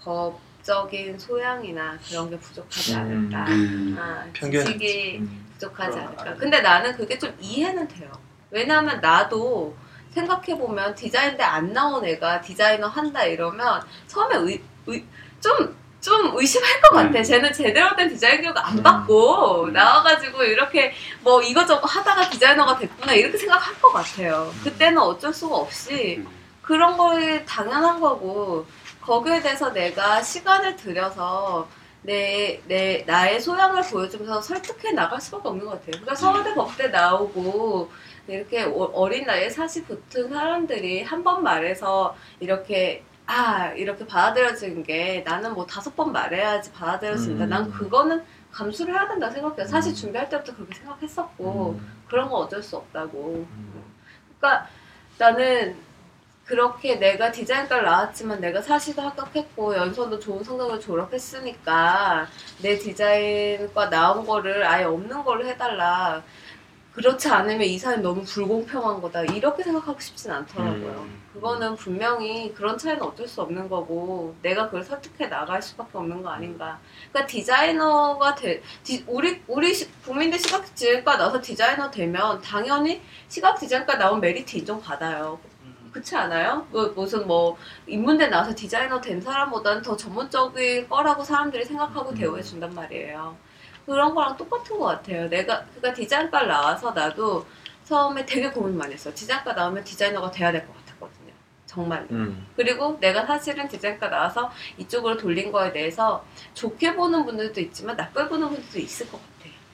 법적인 0.00 1.18
소양이나 1.18 1.98
그런 2.08 2.30
게 2.30 2.38
부족하지 2.38 2.94
않을까. 2.94 3.46
음. 3.46 3.96
아, 3.98 4.26
지식이 4.32 5.18
음. 5.18 5.46
부족하지 5.54 5.98
않을까. 5.98 6.24
거 6.24 6.36
근데 6.36 6.60
나는 6.60 6.96
그게 6.96 7.18
좀 7.18 7.34
이해는 7.40 7.86
돼요. 7.88 8.10
왜냐하면 8.50 9.00
나도 9.00 9.74
생각해 10.10 10.58
보면 10.58 10.94
디자인대 10.94 11.42
안 11.42 11.72
나온 11.72 12.04
애가 12.04 12.42
디자이너 12.42 12.86
한다 12.86 13.24
이러면 13.24 13.82
처음에 14.06 14.36
의, 14.36 14.62
의, 14.86 15.04
좀, 15.42 15.76
좀 16.00 16.32
의심할 16.36 16.80
것 16.80 16.90
같아. 16.90 17.18
음. 17.18 17.22
쟤는 17.22 17.52
제대로 17.52 17.94
된 17.96 18.08
디자인 18.08 18.40
교육 18.42 18.56
안 18.56 18.78
음. 18.78 18.82
받고 18.82 19.68
나와가지고 19.72 20.42
이렇게 20.44 20.92
뭐 21.20 21.42
이거저거 21.42 21.86
하다가 21.86 22.30
디자이너가 22.30 22.78
됐구나 22.78 23.12
이렇게 23.12 23.36
생각할 23.36 23.74
것 23.80 23.92
같아요. 23.92 24.52
그때는 24.64 24.98
어쩔 24.98 25.32
수가 25.32 25.56
없이 25.56 26.16
음. 26.18 26.28
그런 26.62 26.96
거에 26.96 27.44
당연한 27.44 28.00
거고 28.00 28.66
거기에 29.00 29.40
대해서 29.42 29.70
내가 29.72 30.22
시간을 30.22 30.76
들여서 30.76 31.68
내, 32.04 32.60
내, 32.66 33.04
나의 33.06 33.40
소양을 33.40 33.82
보여주면서 33.82 34.40
설득해 34.40 34.92
나갈 34.92 35.20
수밖에 35.20 35.48
없는 35.48 35.64
것 35.64 35.70
같아요. 35.72 35.90
그러니까 35.92 36.14
서울대 36.16 36.54
법대 36.54 36.88
나오고 36.88 37.90
이렇게 38.28 38.62
어- 38.64 38.90
어린 38.94 39.24
나이에 39.26 39.48
사시 39.50 39.84
붙은 39.84 40.28
사람들이 40.30 41.02
한 41.02 41.22
번 41.24 41.42
말해서 41.44 42.16
이렇게 42.40 43.04
아 43.26 43.72
이렇게 43.76 44.06
받아들여지는 44.06 44.82
게 44.82 45.22
나는 45.26 45.54
뭐 45.54 45.66
다섯 45.66 45.94
번 45.94 46.12
말해야지 46.12 46.72
받아들여진다. 46.72 47.44
음. 47.44 47.48
난 47.48 47.70
그거는 47.70 48.22
감수를 48.50 48.94
해야 48.94 49.08
된다 49.08 49.30
생각해요. 49.30 49.66
사실 49.66 49.92
음. 49.92 49.94
준비할 49.94 50.28
때부터 50.28 50.54
그렇게 50.54 50.74
생각했었고 50.74 51.76
음. 51.78 52.04
그런 52.08 52.28
건 52.28 52.42
어쩔 52.42 52.62
수 52.62 52.76
없다고. 52.76 53.46
음. 53.48 53.84
그러니까 54.38 54.68
나는 55.18 55.76
그렇게 56.44 56.96
내가 56.96 57.30
디자인과를 57.30 57.84
나왔지만 57.84 58.40
내가 58.40 58.60
사시도 58.60 59.00
합격했고 59.00 59.76
연수원도 59.76 60.18
좋은 60.18 60.42
성적을 60.42 60.80
졸업했으니까 60.80 62.26
내 62.60 62.76
디자인과 62.76 63.88
나온 63.88 64.26
거를 64.26 64.64
아예 64.66 64.84
없는 64.84 65.24
걸로 65.24 65.46
해달라. 65.46 66.22
그렇지 66.92 67.26
않으면 67.28 67.62
이 67.62 67.78
사람이 67.78 68.02
너무 68.02 68.22
불공평한 68.22 69.00
거다 69.00 69.22
이렇게 69.22 69.62
생각하고 69.62 69.98
싶진 69.98 70.30
않더라고요. 70.30 71.06
음. 71.08 71.22
그거는 71.32 71.74
분명히 71.76 72.52
그런 72.52 72.76
차이는 72.76 73.02
어쩔 73.02 73.26
수 73.26 73.40
없는 73.40 73.66
거고 73.70 74.34
내가 74.42 74.66
그걸 74.66 74.84
설득해 74.84 75.28
나갈 75.30 75.62
수밖에 75.62 75.96
없는 75.96 76.22
거 76.22 76.28
아닌가. 76.28 76.78
그러니까 77.10 77.26
디자이너가 77.26 78.34
돼 78.34 78.62
디- 78.84 79.04
우리 79.06 79.40
우리 79.48 79.72
시- 79.72 79.90
국민대 80.02 80.36
시각 80.36 80.66
디자인과 80.74 81.16
나서 81.16 81.40
디자이너 81.40 81.90
되면 81.90 82.40
당연히 82.42 83.00
시각 83.28 83.58
디자인과 83.58 83.96
나온 83.96 84.20
메리트 84.20 84.58
인정 84.58 84.78
받아요. 84.78 85.38
그렇지 85.92 86.14
않아요? 86.16 86.66
뭐, 86.70 86.92
무슨 86.94 87.26
뭐 87.26 87.56
인문대 87.86 88.28
나와서 88.28 88.54
디자이너 88.54 89.00
된 89.00 89.20
사람보다는 89.20 89.80
더 89.82 89.96
전문적일 89.96 90.88
거라고 90.90 91.24
사람들이 91.24 91.64
생각하고 91.64 92.12
대우해 92.14 92.42
준단 92.42 92.74
말이에요. 92.74 93.34
그런 93.86 94.14
거랑 94.14 94.36
똑같은 94.36 94.78
것 94.78 94.86
같아요. 94.86 95.28
내가 95.28 95.64
그러니까 95.74 95.92
디자인과 95.94 96.44
나와서 96.44 96.92
나도 96.92 97.46
처음에 97.84 98.24
되게 98.24 98.48
고민 98.50 98.76
많이 98.78 98.94
했어요. 98.94 99.12
디자인과 99.14 99.52
나오면 99.54 99.84
디자이너가 99.84 100.30
돼야 100.30 100.52
될 100.52 100.66
것 100.66 100.74
같았거든요. 100.86 101.32
정말. 101.66 102.06
음. 102.10 102.46
그리고 102.56 102.96
내가 103.00 103.26
사실은 103.26 103.66
디자인과 103.68 104.08
나와서 104.08 104.50
이쪽으로 104.78 105.16
돌린 105.16 105.50
거에 105.50 105.72
대해서 105.72 106.24
좋게 106.54 106.94
보는 106.94 107.24
분들도 107.24 107.60
있지만 107.60 107.96
나쁘게 107.96 108.28
보는 108.28 108.48
분들도 108.48 108.78
있을 108.78 109.06
것 109.10 109.18
같아. 109.20 109.32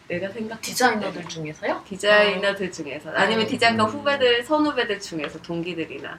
내가 0.09 0.31
생각 0.33 0.61
디자이너들 0.63 1.29
중에서요? 1.29 1.83
디자이너들 1.87 2.73
중에서 2.73 3.11
아니면 3.11 3.47
디자인과 3.47 3.85
음. 3.85 3.89
후배들 3.91 4.43
선후배들 4.43 5.01
중에서 5.01 5.41
동기들이나 5.43 6.19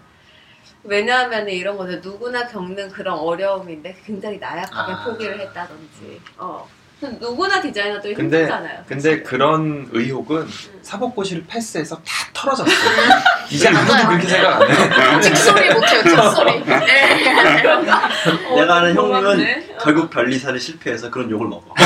왜냐하면 0.84 1.50
이런 1.50 1.76
거는 1.76 2.00
누구나 2.02 2.48
겪는 2.48 2.90
그런 2.90 3.18
어려움인데 3.18 4.00
굉장히 4.06 4.38
나약하게 4.38 4.92
아. 4.94 5.04
포기를 5.06 5.40
했다든지 5.40 6.22
어 6.38 6.70
누구나 7.20 7.60
디자이너들이 7.62 8.14
근데- 8.14 8.40
힘들잖아요 8.42 8.84
근데. 8.88 9.24
그런 9.24 9.88
의혹은 9.92 10.48
사법고시를 10.82 11.46
패스해서 11.48 11.96
다 11.98 12.04
털어졌어요. 12.34 12.76
이제 13.50 13.68
아무도. 13.70 13.94
그렇게 14.08 14.28
생각 14.28 14.62
안 14.62 14.70
해. 14.70 15.22
직소리 15.22 15.74
못해요, 15.74 16.04
직소리. 16.04 16.64
네. 16.66 17.64
어, 18.50 18.56
내가 18.56 18.76
아는 18.78 18.96
형님은. 18.96 19.42
어. 19.42 19.46
결국 19.82 20.10
별리사를 20.10 20.60
실패해서 20.60 21.10
그런 21.10 21.30
욕을 21.32 21.48
먹어. 21.48 21.74
두 21.76 21.86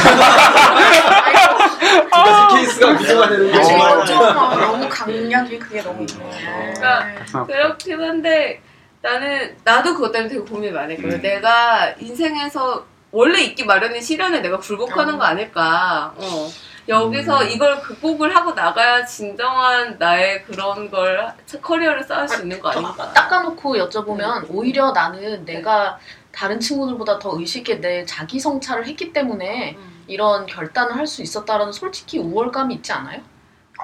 가지 2.11 2.55
케이스가 2.55 2.89
위조가 2.91 3.29
되는 3.29 3.51
게 3.51 3.57
어. 3.59 3.61
어, 3.61 4.55
너무 4.55 4.89
강약이 4.89 5.59
그게 5.59 5.81
너무. 5.83 6.05
그러니까 6.05 7.45
그렇긴 7.45 8.01
한데 8.01 8.61
나는 9.01 9.55
나도 9.63 9.93
그것 9.95 10.11
때문에 10.11 10.29
되게 10.33 10.41
고민을 10.41 10.73
많이 10.73 10.93
했거든. 10.93 11.17
음. 11.17 11.21
내가 11.21 11.93
인생에서 11.99 12.85
원래 13.13 13.41
있기 13.43 13.63
마련인 13.63 14.01
시련에 14.01 14.39
내가 14.41 14.57
굴복하는 14.57 15.13
어. 15.13 15.17
거 15.19 15.23
아닐까. 15.23 16.13
어. 16.17 16.49
여기서 16.89 17.43
음. 17.43 17.49
이걸 17.49 17.79
극복을 17.79 18.35
하고 18.35 18.51
나가야 18.53 19.05
진정한 19.05 19.95
나의 19.99 20.43
그런 20.43 20.89
걸 20.89 21.31
커리어를 21.61 22.03
쌓을 22.03 22.27
수 22.27 22.41
있는 22.41 22.59
거 22.59 22.69
아닐까. 22.69 23.13
닦아놓고 23.13 23.75
여쭤보면 23.77 24.47
오히려 24.49 24.91
나는 24.91 25.45
내가 25.45 25.97
다른 26.31 26.59
친구들보다 26.59 27.19
더 27.19 27.39
의식있게 27.39 27.79
내 27.79 28.03
자기 28.03 28.39
성찰을 28.39 28.87
했기 28.87 29.13
때문에 29.13 29.75
음. 29.77 30.03
이런 30.07 30.45
결단을 30.47 30.97
할 30.97 31.05
수 31.07 31.21
있었다라는 31.21 31.71
솔직히 31.71 32.17
우월감이 32.17 32.73
있지 32.75 32.91
않아요? 32.91 33.21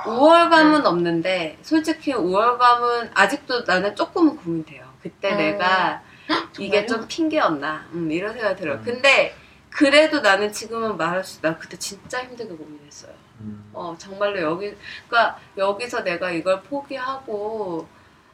우월감은 0.08 0.86
없는데 0.86 1.58
솔직히 1.62 2.14
우월감은 2.14 3.12
아직도 3.14 3.62
나는 3.66 3.96
조금은 3.96 4.38
고민돼요. 4.38 4.84
그때 5.04 5.32
음. 5.32 5.38
내가 5.38 6.02
이게 6.60 6.86
정말요? 6.86 6.88
좀 6.88 7.08
핑계였나 7.08 7.86
음, 7.94 8.12
이런 8.12 8.34
생각이 8.34 8.60
들어요. 8.60 8.78
음. 8.78 8.84
근데 8.84 9.36
그래도 9.70 10.22
나는 10.22 10.52
지금은 10.52 10.98
말할 10.98 11.24
수, 11.24 11.42
나 11.42 11.58
그때 11.58 11.78
진짜 11.78 12.22
힘들게 12.24 12.54
고민했어요. 12.56 13.12
음. 13.42 13.70
어 13.74 13.96
정말로 13.98 14.42
여기, 14.42 14.74
그러니까 15.08 15.40
여기서 15.58 16.04
내가 16.04 16.32
이걸 16.32 16.62
포기하고 16.64 17.88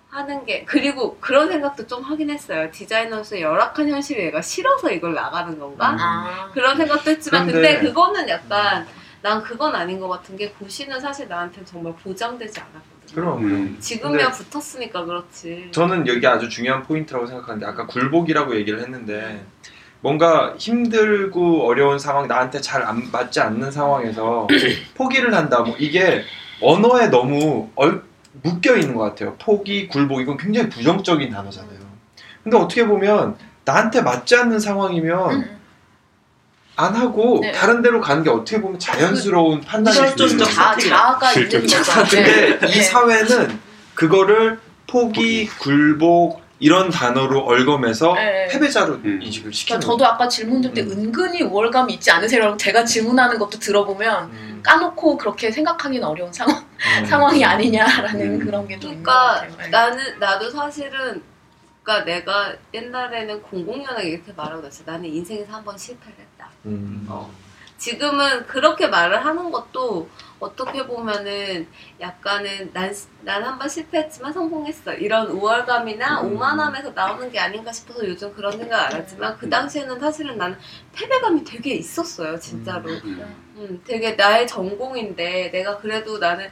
하는 0.10 0.46
게 0.46 0.64
그리고 0.66 1.18
그런 1.20 1.50
생각도 1.50 1.86
좀 1.88 2.02
하긴 2.04 2.30
했어요. 2.30 2.72
디자이너로서 2.72 3.40
열악한 3.40 3.90
현실이 3.90 4.24
내가 4.24 4.42
싫어서 4.42 4.90
이걸 4.92 5.14
나가는 5.14 5.58
건가? 5.60 5.92
음. 5.92 5.98
아. 6.00 6.52
그런 6.54 6.78
생각도 6.78 7.12
했지만 7.12 7.48
그런데- 7.48 7.74
근데 7.76 7.88
그거는 7.88 8.30
약간 8.30 8.88
난 9.22 9.44
그건 9.44 9.76
아닌 9.76 10.00
것 10.00 10.08
같은 10.08 10.38
게 10.38 10.50
고시는 10.52 11.00
사실 11.02 11.28
나한테는 11.28 11.66
정말 11.66 11.94
보장되지 11.96 12.60
않았거든요. 12.60 12.95
그럼. 13.14 13.44
음. 13.46 13.78
지금이야 13.80 14.32
붙었으니까 14.32 15.06
그렇지. 15.06 15.70
저는 15.72 16.08
여기 16.08 16.26
아주 16.26 16.50
중요한 16.50 16.84
포인트라고 16.84 17.26
생각하는데 17.28 17.66
아까 17.66 17.86
굴복이라고 17.88 18.56
얘기를 18.56 18.80
했는데 18.82 19.46
뭔가 20.02 20.54
힘들고 20.58 21.66
어려운 21.68 21.98
상황 22.00 22.28
나한테 22.28 22.62
잘 22.62 22.84
안 22.84 23.10
맞지 23.12 23.40
않는 23.40 23.72
상황에서 23.72 24.48
포기를 24.96 25.34
한다 25.34 25.62
뭐 25.62 25.76
이게 25.80 26.24
언어에 26.62 27.08
너무 27.08 27.70
얼, 27.76 28.04
묶여 28.44 28.76
있는 28.76 28.96
것 28.96 29.04
같아요 29.04 29.36
포기 29.40 29.88
굴복 29.88 30.22
이건 30.22 30.38
굉장히 30.38 30.70
부정적인 30.70 31.32
단어잖아요 31.32 31.80
근데 32.44 32.58
어떻게 32.58 32.86
보면 32.86 33.36
나한테 33.64 34.02
맞지 34.02 34.36
않는 34.36 34.60
상황이면 34.60 35.32
음. 35.32 35.55
안 36.78 36.94
하고 36.96 37.40
네. 37.42 37.52
다른 37.52 37.82
데로 37.82 38.02
가는 38.02 38.24
게 38.24 38.30
어떻게 38.30 38.60
보면 38.60 38.80
자연스러운 38.80 39.62
판단일 39.62 40.10
수도 40.10 40.26
있어요 40.26 40.46
실존적 40.46 40.54
자. 40.54 40.78
자아가 40.90 41.32
있는. 41.34 41.50
근데 42.10 42.60
네. 42.60 42.68
이 42.68 42.82
사회는 42.82 43.60
그거를 43.94 44.60
포기, 44.88 45.48
굴복 45.48 46.42
이런 46.60 46.90
단어로 46.90 47.42
얼검해서 47.46 48.14
네. 48.16 48.48
패배자로 48.48 48.94
음. 48.96 49.20
인식을 49.22 49.54
시키는 49.54 49.80
그러니까 49.80 49.92
저도 50.06 50.06
아까 50.14 50.28
질문 50.28 50.62
줄때 50.62 50.82
음. 50.82 50.92
은근히 50.92 51.42
우월감이 51.44 51.94
있지 51.94 52.12
않으세요? 52.12 52.56
제가 52.58 52.84
질문하는 52.86 53.38
것도 53.40 53.60
들어보면 53.60 54.26
음. 54.32 54.60
까놓고 54.64 55.18
그렇게 55.18 55.52
생각하기는 55.52 56.06
어려운 56.06 56.32
상황, 56.32 56.58
음. 56.58 57.06
상황이 57.08 57.44
아니냐라는 57.44 58.22
음. 58.22 58.46
그런 58.46 58.68
게좀 58.68 58.90
있는 58.92 59.04
것 59.04 59.12
같아요. 59.12 59.52
그러니까 59.52 59.64
네. 59.64 59.70
나는 59.70 60.20
나도 60.20 60.50
사실은 60.52 61.22
그러니까 61.84 62.06
내가 62.06 62.54
옛날에는 62.74 63.42
공공연하게 63.44 64.08
이렇게 64.10 64.34
말하고 64.36 64.62
그랬어. 64.62 64.84
나는 64.86 65.06
인생에서 65.06 65.54
한 65.54 65.64
번 65.64 65.78
실패를 65.78 66.14
했다. 66.20 66.35
음. 66.66 67.06
어. 67.10 67.32
지금은 67.78 68.48
그렇게 68.48 68.88
말을 68.88 69.26
하는 69.26 69.52
것도 69.52 70.10
어떻게 70.40 70.86
보면은 70.88 71.68
약간은 72.00 72.72
난 72.74 72.92
난 73.24 73.44
한 73.44 73.58
번 73.60 73.68
실패했지만 73.70 74.32
성공했어 74.34 74.94
이런 74.94 75.28
우월감이나 75.28 76.22
음. 76.22 76.34
오만함에서 76.34 76.92
나오는 76.92 77.30
게 77.32 77.40
아닌가 77.40 77.72
싶어서 77.72 78.08
요즘 78.08 78.34
그런 78.34 78.52
생각 78.58 78.86
안 78.86 78.94
하지만 78.94 79.38
그 79.38 79.50
당시에는 79.50 80.00
사실은 80.00 80.38
나는 80.38 80.58
패배감이 80.94 81.44
되게 81.44 81.74
있었어요 81.76 82.40
진짜로 82.40 82.90
음. 82.90 83.36
음, 83.58 83.82
되게 83.86 84.12
나의 84.14 84.48
전공인데 84.48 85.52
내가 85.52 85.78
그래도 85.78 86.18
나는 86.18 86.50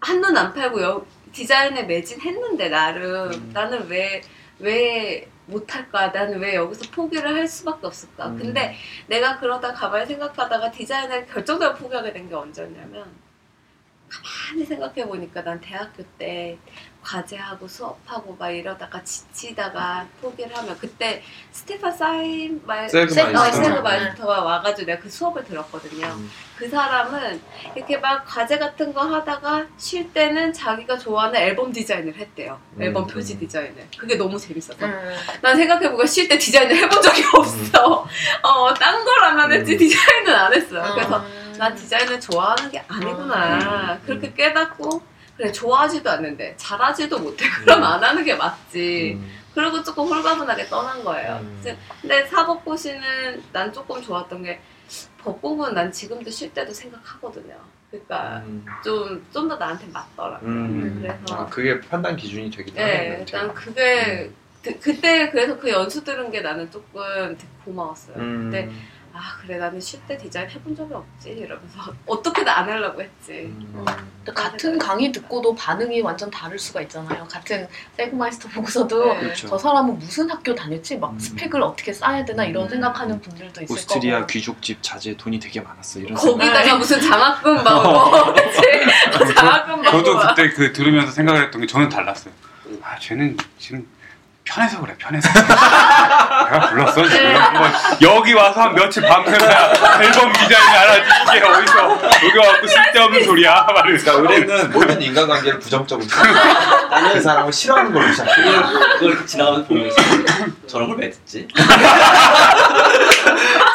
한눈 0.00 0.36
안 0.36 0.52
팔고 0.52 0.82
여, 0.82 1.04
디자인에 1.32 1.84
매진했는데 1.84 2.68
나름 2.70 3.30
음. 3.32 3.50
나는 3.52 3.86
왜 3.88 4.20
왜 4.60 5.26
못할까? 5.50 6.08
나는 6.08 6.38
왜 6.40 6.54
여기서 6.54 6.90
포기를 6.90 7.34
할 7.34 7.46
수밖에 7.48 7.86
없을까? 7.86 8.28
음. 8.28 8.38
근데 8.38 8.76
내가 9.08 9.38
그러다 9.38 9.72
가만히 9.72 10.06
생각하다가 10.06 10.70
디자인을 10.70 11.26
결정적으로 11.26 11.76
포기하게 11.78 12.12
된 12.12 12.28
게 12.28 12.34
언제였냐면 12.34 13.10
가만히 14.08 14.64
생각해 14.66 15.06
보니까 15.06 15.42
난 15.42 15.60
대학교 15.60 16.02
때 16.18 16.58
과제하고 17.02 17.66
수업하고 17.66 18.36
막 18.38 18.50
이러다가 18.50 19.02
지치다가 19.02 20.06
포기를 20.20 20.56
하면 20.56 20.76
그때 20.78 21.22
스테판 21.50 21.96
사인 21.96 22.62
말 22.66 22.88
사그 22.88 23.20
어, 23.20 23.32
마이스터. 23.32 23.64
사그마이스터가 23.64 24.42
와가지고 24.42 24.86
내가 24.86 25.02
그 25.02 25.08
수업을 25.08 25.44
들었거든요. 25.44 26.06
음. 26.06 26.30
그 26.56 26.68
사람은 26.68 27.40
이렇게 27.74 27.96
막 27.96 28.24
과제 28.26 28.58
같은 28.58 28.92
거 28.92 29.00
하다가 29.00 29.66
쉴 29.78 30.12
때는 30.12 30.52
자기가 30.52 30.98
좋아하는 30.98 31.40
앨범 31.40 31.72
디자인을 31.72 32.14
했대요. 32.14 32.60
음. 32.76 32.82
앨범 32.82 33.06
표지 33.06 33.38
디자인을. 33.38 33.88
그게 33.98 34.16
너무 34.16 34.38
재밌어서. 34.38 34.84
음. 34.84 35.16
난 35.40 35.56
생각해보니까 35.56 36.06
쉴 36.06 36.28
때 36.28 36.36
디자인을 36.36 36.76
해본 36.76 37.00
적이 37.02 37.24
없어. 37.34 38.04
어, 38.42 38.74
딴 38.74 39.04
거라면 39.04 39.52
했지 39.52 39.72
음. 39.72 39.78
디자인은 39.78 40.34
안 40.34 40.52
했어요. 40.52 40.92
그래서 40.94 41.18
음. 41.20 41.54
난 41.56 41.74
디자인을 41.74 42.20
좋아하는 42.20 42.70
게 42.70 42.84
아니구나. 42.88 43.94
음. 43.94 44.02
그렇게 44.04 44.32
깨닫고, 44.34 45.02
그래, 45.40 45.50
좋아하지도 45.52 46.10
않는데, 46.10 46.54
잘하지도 46.58 47.18
못해. 47.18 47.46
그럼 47.64 47.82
안 47.82 48.04
하는 48.04 48.22
게 48.22 48.34
맞지. 48.36 49.16
음. 49.18 49.30
그리고 49.54 49.82
조금 49.82 50.04
홀가분하게 50.04 50.66
떠난 50.66 51.02
거예요. 51.02 51.38
음. 51.42 51.62
근데 52.02 52.26
사법고시는 52.26 53.42
난 53.50 53.72
조금 53.72 54.02
좋았던 54.02 54.42
게, 54.42 54.60
법공은 55.22 55.72
난 55.72 55.90
지금도 55.90 56.30
쉴 56.30 56.52
때도 56.52 56.72
생각하거든요. 56.74 57.54
그러니까 57.90 58.42
음. 58.46 58.64
좀, 58.84 59.26
좀 59.32 59.48
더 59.48 59.56
나한테 59.56 59.86
맞더라고요. 59.90 60.48
음. 60.50 60.98
그래서. 61.02 61.34
아, 61.34 61.46
그게 61.46 61.80
판단 61.80 62.16
기준이 62.16 62.50
되기도 62.50 62.76
네, 62.76 63.08
하네요. 63.08 63.24
난 63.24 63.54
그게, 63.54 64.30
그, 64.62 64.78
그때 64.78 65.30
그래서 65.30 65.58
그 65.58 65.70
연수 65.70 66.04
들은 66.04 66.30
게 66.30 66.42
나는 66.42 66.70
조금 66.70 67.36
고마웠어요. 67.64 68.16
음. 68.16 68.50
근데 68.50 68.70
아 69.12 69.36
그래 69.42 69.58
나는 69.58 69.80
쉴때 69.80 70.16
디자인 70.16 70.48
해본 70.48 70.76
적이 70.76 70.94
없지 70.94 71.30
이러면서 71.30 71.92
어떻게든 72.06 72.48
안 72.50 72.68
하려고 72.68 73.02
했지. 73.02 73.32
음. 73.42 73.84
근데 74.24 74.32
같은 74.32 74.78
강의 74.78 75.10
듣고도 75.10 75.54
반응이 75.54 76.00
완전 76.02 76.30
다를 76.30 76.58
수가 76.58 76.80
있잖아요. 76.82 77.24
같은 77.24 77.66
세그마이스터 77.96 78.48
보고서도 78.54 79.14
네. 79.14 79.20
그렇죠. 79.20 79.48
저 79.48 79.58
사람은 79.58 79.98
무슨 79.98 80.30
학교 80.30 80.54
다녔지? 80.54 80.96
막 80.98 81.12
음. 81.12 81.18
스펙을 81.18 81.60
어떻게 81.62 81.92
쌓아야 81.92 82.24
되나 82.24 82.44
이런 82.44 82.64
음. 82.64 82.68
생각하는 82.68 83.20
분들도 83.20 83.62
있을 83.62 83.72
오스트리아 83.74 84.16
거고. 84.20 84.26
귀족집 84.28 84.82
자제 84.82 85.16
돈이 85.16 85.40
되게 85.40 85.60
많았어 85.60 85.98
이런 86.00 86.16
생각. 86.16 86.38
거기다가 86.38 86.76
무슨 86.78 87.00
장학금 87.00 87.56
받고? 87.64 88.34
장학금 89.34 89.82
받고 89.82 89.90
저도 89.90 90.14
막. 90.14 90.34
그때 90.34 90.50
그 90.50 90.72
들으면서 90.72 91.10
생각을 91.12 91.44
했던 91.44 91.60
게 91.60 91.66
저는 91.66 91.88
달랐어요. 91.88 92.32
아, 92.82 92.96
쟤는 92.98 93.36
지금 93.58 93.86
편해서 94.52 94.80
그래, 94.80 94.94
편해서. 94.98 95.28
내가 95.32 96.70
불렀어, 96.70 97.08
지금. 97.08 97.32
뭐 97.52 97.68
여기 98.02 98.32
와서 98.32 98.62
한 98.62 98.74
며칠 98.74 99.02
밤새야 99.06 99.72
앨범 100.02 100.32
디자인 100.32 100.68
알아지. 100.68 101.02
이게 101.36 101.46
어디서, 101.46 102.00
여기 102.26 102.38
와갖고 102.38 102.66
쓸데없는 102.66 103.24
소리야. 103.24 103.66
말이면서. 103.72 104.12
그러니까 104.18 104.34
의뢰는 104.34 104.72
모든 104.72 105.00
인간관계를 105.00 105.60
부정적으로 105.60 106.04
그 107.12 107.20
사람을 107.20 107.52
싫어하는 107.52 107.92
걸로 107.92 108.10
시작해. 108.10 108.42
그걸, 108.98 109.24
지나가면서 109.26 109.68
보면서 109.68 109.96
저런 110.66 110.88
걸 110.88 110.96
왜 111.00 111.10
듣지? 111.10 111.46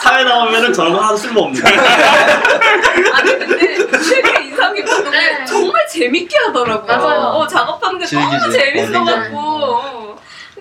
사회 0.03 0.23
나오면은 0.23 0.71
저런 0.73 0.93
거 0.93 0.99
하나도 0.99 1.17
쓸모없는 1.17 1.63
아니 1.65 3.39
근데 3.39 3.57
되게 3.57 4.43
인상 4.43 4.73
깊었던 4.75 5.03
게 5.11 5.17
네. 5.17 5.45
정말 5.45 5.87
재밌게 5.87 6.37
하더라고요. 6.37 6.85
맞아요. 6.97 7.19
어, 7.21 7.47
작업하는 7.47 7.97
게 7.97 8.05
너무. 8.05 8.51
재밌어갖고. 8.51 9.94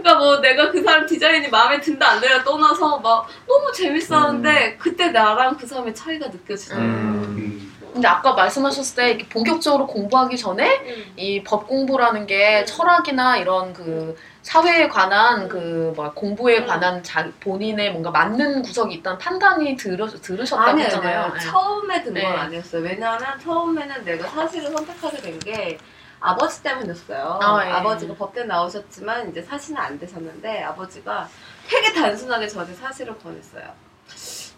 어. 0.05 0.15
그러니까 0.15 0.15
뭐 0.19 0.41
내가 0.41 0.71
그 0.71 0.83
사람 0.83 1.07
디자인이 1.07 1.49
마음에 1.49 1.81
든다 1.81 2.09
안 2.11 2.21
든다 2.21 2.45
떠나서 2.45 2.99
막 2.99 3.27
너무 3.49 3.73
재밌었는데 3.73 4.77
그때 4.77 5.09
나랑 5.09 5.57
그 5.57 5.67
사람의 5.67 5.95
차이가 5.95 6.29
느껴지더라고요. 6.29 6.89
음. 6.89 7.71
근데 7.95 8.09
아까 8.09 8.33
말씀하셨을 8.35 8.97
때 8.97 9.09
이렇게 9.11 9.29
본격적으로 9.29 9.87
공부하기 9.87 10.37
전에 10.37 10.83
음. 10.85 11.13
이법 11.17 11.69
공부라는 11.69 12.27
게 12.27 12.65
철학이나 12.65 13.37
이런 13.37 13.73
그 13.73 14.17
사회에 14.43 14.89
관한 14.89 15.49
그뭐 15.49 16.13
공부에 16.13 16.59
음. 16.59 16.67
관한 16.67 17.03
자, 17.03 17.31
본인의 17.41 17.93
뭔가 17.93 18.11
맞는 18.11 18.63
구석이 18.63 18.97
있다는 18.97 19.19
판단이 19.19 19.77
들으, 19.77 20.07
들으셨다고 20.09 20.71
아니에요. 20.71 20.87
했잖아요. 20.87 21.21
아니에요. 21.21 21.35
네. 21.35 21.41
처음에 21.41 22.03
든건 22.03 22.15
네. 22.15 22.27
아니었어요. 22.27 22.83
왜냐하면 22.83 23.39
처음에는 23.39 24.05
내가 24.05 24.29
사실을 24.29 24.73
선택하게 24.73 25.17
된게 25.19 25.79
아버지 26.25 26.63
때문이었어요. 26.63 27.39
아, 27.43 27.67
예. 27.67 27.71
아버지가 27.71 28.15
법대 28.15 28.45
나오셨지만 28.45 29.31
이제 29.31 29.43
사실은 29.43 29.77
안 29.79 29.99
되셨는데 29.99 30.63
아버지가 30.63 31.29
되게 31.69 31.93
단순하게 31.93 32.49
저한테 32.49 32.73
사실을 32.75 33.19
권했어요. 33.19 33.65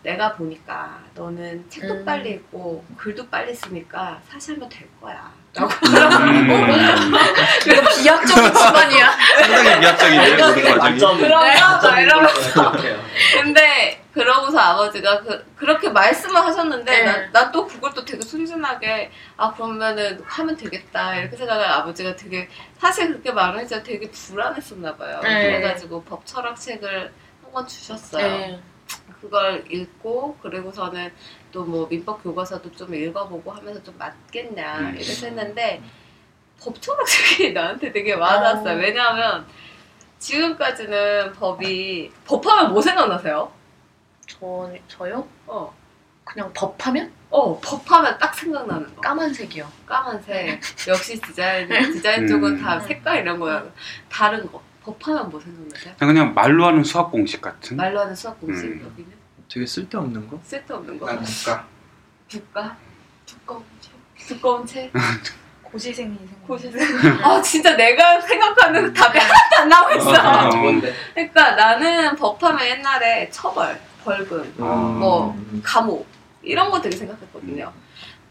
내가 0.05 0.33
보니까 0.35 1.01
너는 1.15 1.69
책도 1.69 1.93
음. 1.95 2.05
빨리 2.05 2.31
읽고 2.31 2.85
글도 2.97 3.29
빨리 3.29 3.53
쓰니까 3.53 4.21
사실하면 4.31 4.69
될 4.69 4.89
거야. 5.01 5.33
라고 5.55 5.69
음. 5.87 7.15
이거 7.67 7.81
비약적인 7.97 8.55
집안이야. 8.55 9.11
상당히 9.41 9.81
과정이. 9.87 10.77
만점 10.77 11.19
그러면 11.19 11.57
막 11.83 11.99
이러면서 11.99 12.41
생각해요. 12.43 13.01
근데 13.43 14.06
그러고서 14.17 14.59
아버지가 14.59 15.21
그, 15.21 15.45
그렇게 15.57 15.91
말씀을 15.91 16.37
하셨는데 16.37 17.05
네. 17.05 17.29
난또 17.33 17.67
그걸 17.67 17.93
또 17.93 18.03
되게 18.03 18.23
순진하게 18.23 19.11
아 19.37 19.53
그러면은 19.53 20.19
하면 20.25 20.57
되겠다 20.57 21.17
이렇게 21.17 21.37
생각을 21.37 21.67
아버지가 21.67 22.17
되게 22.17 22.49
사실 22.79 23.09
그렇게 23.09 23.31
말을 23.31 23.61
했지만 23.61 23.85
되게 23.85 24.11
불안했었나 24.11 24.97
봐요. 24.97 25.21
네. 25.23 25.43
그래가지고 25.43 26.03
법 26.05 26.25
철학 26.25 26.59
책을 26.59 27.13
한 27.43 27.53
권 27.53 27.67
주셨어요. 27.67 28.27
네. 28.27 28.61
그걸 29.21 29.65
읽고 29.71 30.39
그리고서는 30.43 31.13
또 31.53 31.65
뭐 31.65 31.87
민법 31.89 32.23
교과서도 32.23 32.71
좀 32.73 32.95
읽어보고 32.95 33.51
하면서 33.51 33.83
좀 33.83 33.97
맞겠냐 33.99 34.79
음. 34.79 34.97
이렇게 34.97 35.27
했는데 35.27 35.83
법 36.63 36.81
철학 36.83 37.07
책이 37.07 37.53
나한테 37.55 37.93
되게 37.93 38.13
와닿았어요. 38.15 38.75
어. 38.75 38.77
왜냐하면 38.79 39.47
지금까지는 40.19 41.33
법이 41.35 42.13
법하면 42.27 42.73
뭐 42.73 42.81
생각나세요? 42.83 43.51
저, 44.27 44.73
저요? 44.89 45.27
어. 45.47 45.75
그냥 46.25 46.51
법하면 46.53 47.13
어, 47.31 47.59
법하면 47.61 48.19
딱 48.19 48.35
생각나는 48.35 48.95
거. 48.97 49.01
까만색이요. 49.01 49.71
까만색. 49.87 50.61
역시 50.89 51.21
디자인, 51.21 51.69
디자인 51.93 52.23
음. 52.25 52.29
쪽은 52.29 52.61
다 52.61 52.81
색깔 52.81 53.19
이런 53.21 53.39
거야. 53.39 53.65
다른 54.11 54.51
거. 54.51 54.61
법하면 54.83 55.31
뭐 55.31 55.41
생각나세요? 55.41 55.95
그냥 55.99 56.35
말로 56.35 56.67
하는 56.67 56.83
수학 56.83 57.11
공식 57.13 57.41
같은? 57.41 57.77
말로 57.77 58.01
하는 58.01 58.15
수학 58.15 58.41
공식, 58.41 58.65
음. 58.65 58.85
여기는? 58.91 59.13
되게 59.49 59.67
쓸데없는 59.67 60.29
거? 60.29 60.39
쓸데없는 60.43 60.99
거. 60.99 61.07
난 61.07 61.23
국가. 61.23 61.67
국가? 62.29 62.77
두꺼운 63.25 63.65
책? 63.81 63.93
두꺼운 64.27 64.67
책? 64.67 64.93
고시생이 65.63 66.17
생각. 66.17 66.47
고시생? 66.47 66.81
아, 67.25 67.41
진짜 67.43 67.77
내가 67.77 68.21
생각하는 68.21 68.93
답이 68.93 69.19
하나도 69.19 69.57
안 69.63 69.69
나오고 69.69 69.95
있어. 69.97 70.13
아, 70.15 70.49
뭔데? 70.57 70.93
그러니까 71.15 71.53
나는 71.57 72.15
법하면 72.17 72.65
옛날에 72.67 73.29
처벌, 73.31 73.81
벌금, 74.11 74.55
뭐, 74.57 75.37
감옥, 75.65 76.07
이런 76.43 76.71
거 76.71 76.81
되게 76.81 76.97
생각했거든요. 76.97 77.73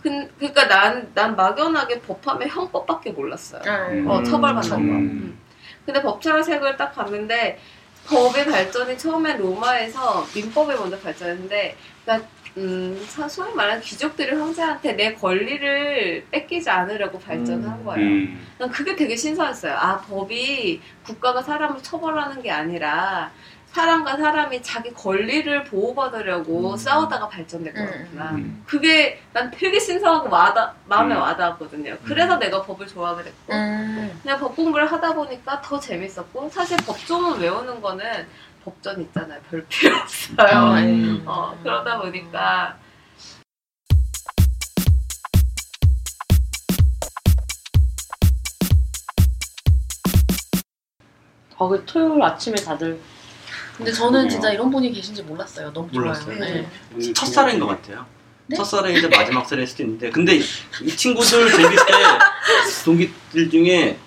그, 0.01 0.09
그러니까 0.37 0.67
난, 0.67 1.11
난 1.13 1.35
막연하게 1.35 1.99
법하면 2.01 2.47
형법밖에 2.47 3.11
몰랐어요. 3.11 3.61
네. 3.61 4.05
어, 4.07 4.19
음. 4.19 4.23
처벌받는 4.23 4.69
거. 4.69 4.75
음. 4.77 4.89
음. 4.89 5.39
근데 5.85 6.01
법철학책을 6.01 6.77
딱 6.77 6.93
봤는데 6.95 7.59
법의 8.07 8.45
발전이 8.45 8.97
처음에 8.97 9.35
로마에서 9.37 10.25
민법이 10.33 10.73
먼저 10.75 10.97
발전했는데 10.99 11.75
그러니까 12.05 12.27
음, 12.57 13.03
사- 13.09 13.27
소위 13.27 13.53
말하는 13.53 13.81
귀족들이 13.81 14.33
황제한테 14.33 14.93
내 14.93 15.13
권리를 15.13 16.25
뺏기지 16.31 16.69
않으려고 16.69 17.19
발전한 17.19 17.83
거예요. 17.83 17.99
음. 18.07 18.47
난 18.57 18.69
그게 18.69 18.95
되게 18.95 19.15
신선했어요. 19.15 19.73
아, 19.75 19.97
법이 19.99 20.79
국가가 21.03 21.41
사람을 21.41 21.81
처벌하는 21.83 22.41
게 22.41 22.49
아니라 22.51 23.31
사람과 23.75 24.15
사람이 24.15 24.63
자기 24.63 24.93
권리를 24.93 25.65
보호받으려고 25.65 26.71
음. 26.71 26.77
싸우다가 26.77 27.27
발전된 27.27 27.75
음, 27.75 27.85
거구나. 27.85 28.31
음. 28.31 28.63
그게 28.65 29.21
난 29.33 29.51
되게 29.51 29.77
신선하고 29.77 30.29
와닿, 30.29 30.73
마음에 30.85 31.13
음. 31.13 31.19
와닿았거든요. 31.19 31.97
그래서 32.05 32.37
내가 32.39 32.61
법을 32.61 32.87
좋아하게 32.87 33.23
됐고 33.23 33.53
음. 33.53 34.17
그냥 34.23 34.39
법 34.39 34.55
공부를 34.55 34.89
하다 34.89 35.13
보니까 35.15 35.61
더 35.61 35.77
재밌었고 35.77 36.49
사실 36.51 36.77
법조문 36.77 37.41
외우는 37.41 37.81
거는 37.81 38.25
법전 38.63 39.01
있잖아요. 39.01 39.41
별 39.51 39.65
필요 39.67 39.93
없어요. 39.97 40.75
음. 40.77 41.23
어, 41.25 41.59
그러다 41.61 41.99
보니까 41.99 42.77
어, 51.57 51.67
그 51.67 51.83
토요일 51.85 52.23
아침에 52.23 52.55
다들 52.55 52.99
근데 53.77 53.91
저는 53.91 54.29
진짜 54.29 54.51
이런 54.51 54.69
분이 54.71 54.91
계신지 54.93 55.21
몰랐어요. 55.23 55.71
너무 55.73 55.89
좋아요. 55.91 56.05
몰랐어요. 56.05 56.39
네. 56.39 56.67
첫사랑인 57.13 57.59
것 57.59 57.67
같아요. 57.67 58.05
네? 58.47 58.55
첫사랑이 58.55 58.97
이제 58.97 59.07
마지막 59.07 59.45
사랑일 59.47 59.67
수도 59.67 59.83
있는데 59.83 60.09
근데 60.11 60.35
이 60.81 60.95
친구들 60.95 61.51
데뷔 61.51 61.75
때 61.75 61.83
동기들 62.85 63.49
중에 63.49 63.97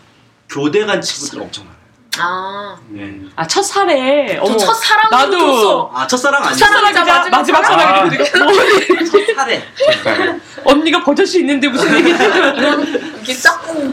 교대 0.48 0.84
간 0.86 1.00
친구들 1.02 1.42
엄청 1.42 1.64
많아요. 1.64 1.78
아, 2.20 2.76
네. 2.88 3.20
아 3.36 3.46
첫살에 3.46 4.38
어머 4.38 4.56
저 4.56 4.66
첫사랑 4.66 5.10
나도 5.10 5.90
아 5.94 6.06
첫사랑 6.06 6.42
아니고 6.42 6.56
첫사랑이자 6.58 7.04
마지막 7.04 7.30
마지막 7.30 7.64
사랑. 7.64 7.78
사랑이 8.10 8.10
뭐 8.16 9.04
첫사랑. 9.04 9.62
첫사랑. 9.92 10.40
언니가 10.64 11.04
버젓이 11.04 11.40
있는데 11.40 11.68
무슨 11.68 11.94
얘기지? 11.98 12.18
이게 13.28 13.38
짝꿍. 13.38 13.92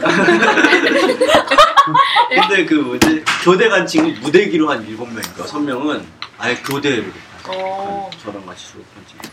근데 2.30 2.64
그 2.64 2.74
뭐지 2.74 3.22
교대 3.44 3.68
간 3.68 3.86
친구 3.86 4.18
무대기로 4.20 4.70
한 4.70 4.82
일곱 4.86 5.06
명인가 5.08 5.42
여섯 5.42 5.58
명은 5.60 6.06
아예 6.38 6.54
교대를 6.56 7.12
어. 7.48 8.10
저랑 8.22 8.46
같이 8.46 8.68
졸업한 8.72 9.04
친구. 9.06 9.28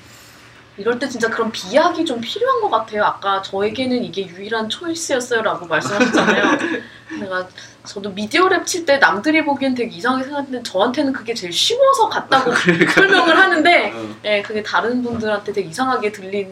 이럴 0.76 1.00
때 1.00 1.08
진짜 1.08 1.30
그런 1.30 1.52
비약이 1.52 2.04
좀 2.04 2.20
필요한 2.20 2.60
것 2.62 2.70
같아요. 2.70 3.06
아까 3.06 3.42
저에게는 3.44 4.04
이게 4.04 4.28
유일한 4.28 4.68
초이스였어요라고 4.70 5.68
말씀하셨잖아요. 5.68 6.58
내가 7.22 7.48
저도 7.86 8.10
Media 8.12 8.50
Lab 8.50 8.66
칠 8.66 8.86
때 8.86 8.98
남들이 8.98 9.46
보기엔 9.46 9.74
되게 9.76 9.96
이상하게 9.96 10.24
생각했는데 10.26 10.64
저한테는 10.70 11.14
그게 11.14 11.34
제일 11.34 11.54
쉬워서 11.54 12.10
갔다고 12.10 12.52
설명을 12.94 13.38
하는데 13.38 13.92
어. 13.96 14.16
예, 14.26 14.42
그게 14.42 14.62
다른 14.64 15.02
분들한테 15.04 15.54
되게 15.54 15.70
이상하게 15.70 16.12
들리 16.12 16.48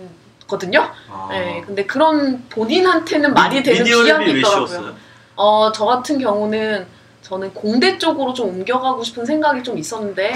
거든요. 0.51 0.85
아. 1.09 1.29
예, 1.31 1.63
근데 1.65 1.85
그런 1.85 2.43
본인한테는 2.49 3.33
말이 3.33 3.63
되는 3.63 3.83
비약이 3.85 4.31
있더라고요. 4.39 4.95
어, 5.37 5.71
저 5.71 5.85
같은 5.85 6.19
경우는 6.19 6.85
저는 7.21 7.53
공대 7.53 7.97
쪽으로 7.97 8.33
좀 8.33 8.49
옮겨가고 8.49 9.03
싶은 9.03 9.25
생각이 9.25 9.63
좀 9.63 9.77
있었는데 9.77 10.33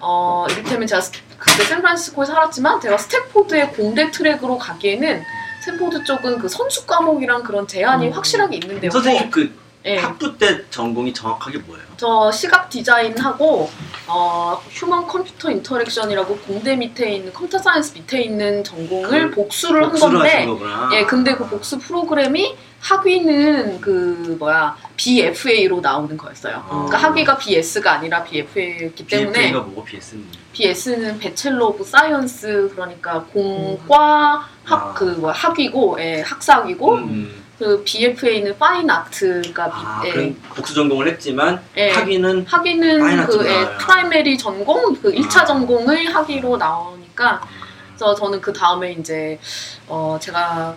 어, 0.00 0.46
이를테면 0.50 0.86
제가 0.86 1.00
스- 1.02 1.12
그때 1.38 1.64
샌프란시스코에 1.64 2.24
살았지만 2.24 2.80
제가 2.80 2.96
스탠포드의 2.96 3.72
공대 3.72 4.10
트랙으로 4.10 4.56
가기에는 4.56 5.22
스탠포드 5.62 6.04
쪽은 6.04 6.38
그 6.38 6.48
선수 6.48 6.86
과목이랑 6.86 7.42
그런 7.42 7.66
제한이 7.66 8.06
음. 8.08 8.12
확실하게 8.12 8.56
있는데요. 8.56 8.90
선생님 8.90 9.30
그 9.30 9.54
예, 9.84 9.98
학부 9.98 10.38
때 10.38 10.62
전공이 10.70 11.12
정확하게 11.12 11.58
뭐예요? 11.58 11.84
저 12.00 12.32
시각 12.32 12.70
디자인하고 12.70 13.68
어, 14.06 14.58
human 14.70 15.06
computer 15.06 15.50
interaction이라고 15.50 16.34
공대 16.38 16.74
밑에 16.74 17.16
있는 17.16 17.30
computer 17.30 17.58
science 17.58 17.92
밑에 17.92 18.22
있는 18.22 18.64
전공을 18.64 19.28
그 19.28 19.34
복수를 19.34 19.82
한 19.82 19.90
복수를 19.90 20.18
건데 20.20 20.34
하신 20.36 20.48
거구나. 20.48 20.90
예, 20.94 21.04
근데 21.04 21.34
그 21.34 21.46
복수 21.46 21.78
프로그램이 21.78 22.56
학위는 22.80 23.82
그 23.82 24.34
뭐야 24.38 24.78
BFA로 24.96 25.82
나오는 25.82 26.16
거였어요. 26.16 26.64
어. 26.70 26.86
그러니까 26.86 26.96
학위가 26.96 27.36
BS가 27.36 27.92
아니라 27.92 28.24
BFA였기 28.24 29.06
때문에 29.06 29.32
BFA가 29.32 29.60
뭐고 29.60 29.84
BS는 29.84 30.24
BS는 30.54 31.18
Bachelor 31.18 31.66
of 31.66 31.84
Science 31.84 32.70
그러니까 32.72 33.24
공과 33.24 34.48
학 34.64 34.86
아. 34.88 34.94
그뭐 34.94 35.32
학위고 35.32 35.98
예, 36.00 36.22
학사학위고 36.22 36.94
음. 36.94 37.44
그 37.60 37.84
BFA는 37.84 38.58
Fine 38.58 38.88
Art가 38.88 39.66
아, 39.70 40.02
예, 40.06 40.12
그럼 40.12 40.36
복수 40.56 40.72
전공을 40.72 41.06
했지만 41.08 41.62
예. 41.76 41.90
학위는 41.90 42.46
fine 42.46 42.82
학위는 42.82 43.26
그 43.26 43.46
예. 43.46 43.76
primary 43.76 44.38
전공 44.38 44.94
그 44.94 45.12
1차 45.12 45.40
아. 45.40 45.44
전공을 45.44 46.14
학위로 46.14 46.56
나오니까 46.56 47.42
그래서 47.88 48.14
저는 48.14 48.40
그 48.40 48.50
다음에 48.50 48.92
이제 48.92 49.38
어 49.86 50.16
제가 50.18 50.74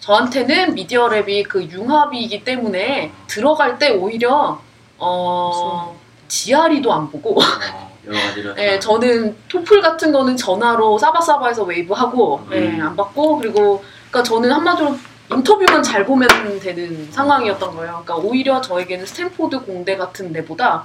저한테는 0.00 0.74
Media 0.74 1.10
Lab이 1.10 1.46
그 1.46 1.62
융합이기 1.62 2.42
때문에 2.42 3.12
들어갈 3.26 3.78
때 3.78 3.90
오히려 3.90 4.58
어 4.96 6.00
GRE도 6.28 6.90
안 6.90 7.10
보고 7.10 7.38
어, 7.38 7.44
여러 8.08 8.56
예, 8.56 8.80
저는 8.80 9.36
토플 9.50 9.82
같은 9.82 10.10
거는 10.10 10.38
전화로 10.38 10.96
사바사바해서 10.96 11.64
waive 11.64 11.92
하고 11.92 12.40
예, 12.50 12.60
음. 12.60 12.80
안 12.80 12.96
받고 12.96 13.40
그리고 13.40 13.84
그러니까 14.08 14.22
저는 14.22 14.50
한마디로 14.50 14.96
인터뷰만 15.30 15.82
잘 15.82 16.04
보면 16.04 16.28
되는 16.60 17.10
상황이었던 17.10 17.74
거예요. 17.76 18.02
그러니까 18.04 18.16
오히려 18.16 18.60
저에게는 18.60 19.06
스탠포드 19.06 19.60
공대 19.60 19.96
같은 19.96 20.32
데보다 20.32 20.84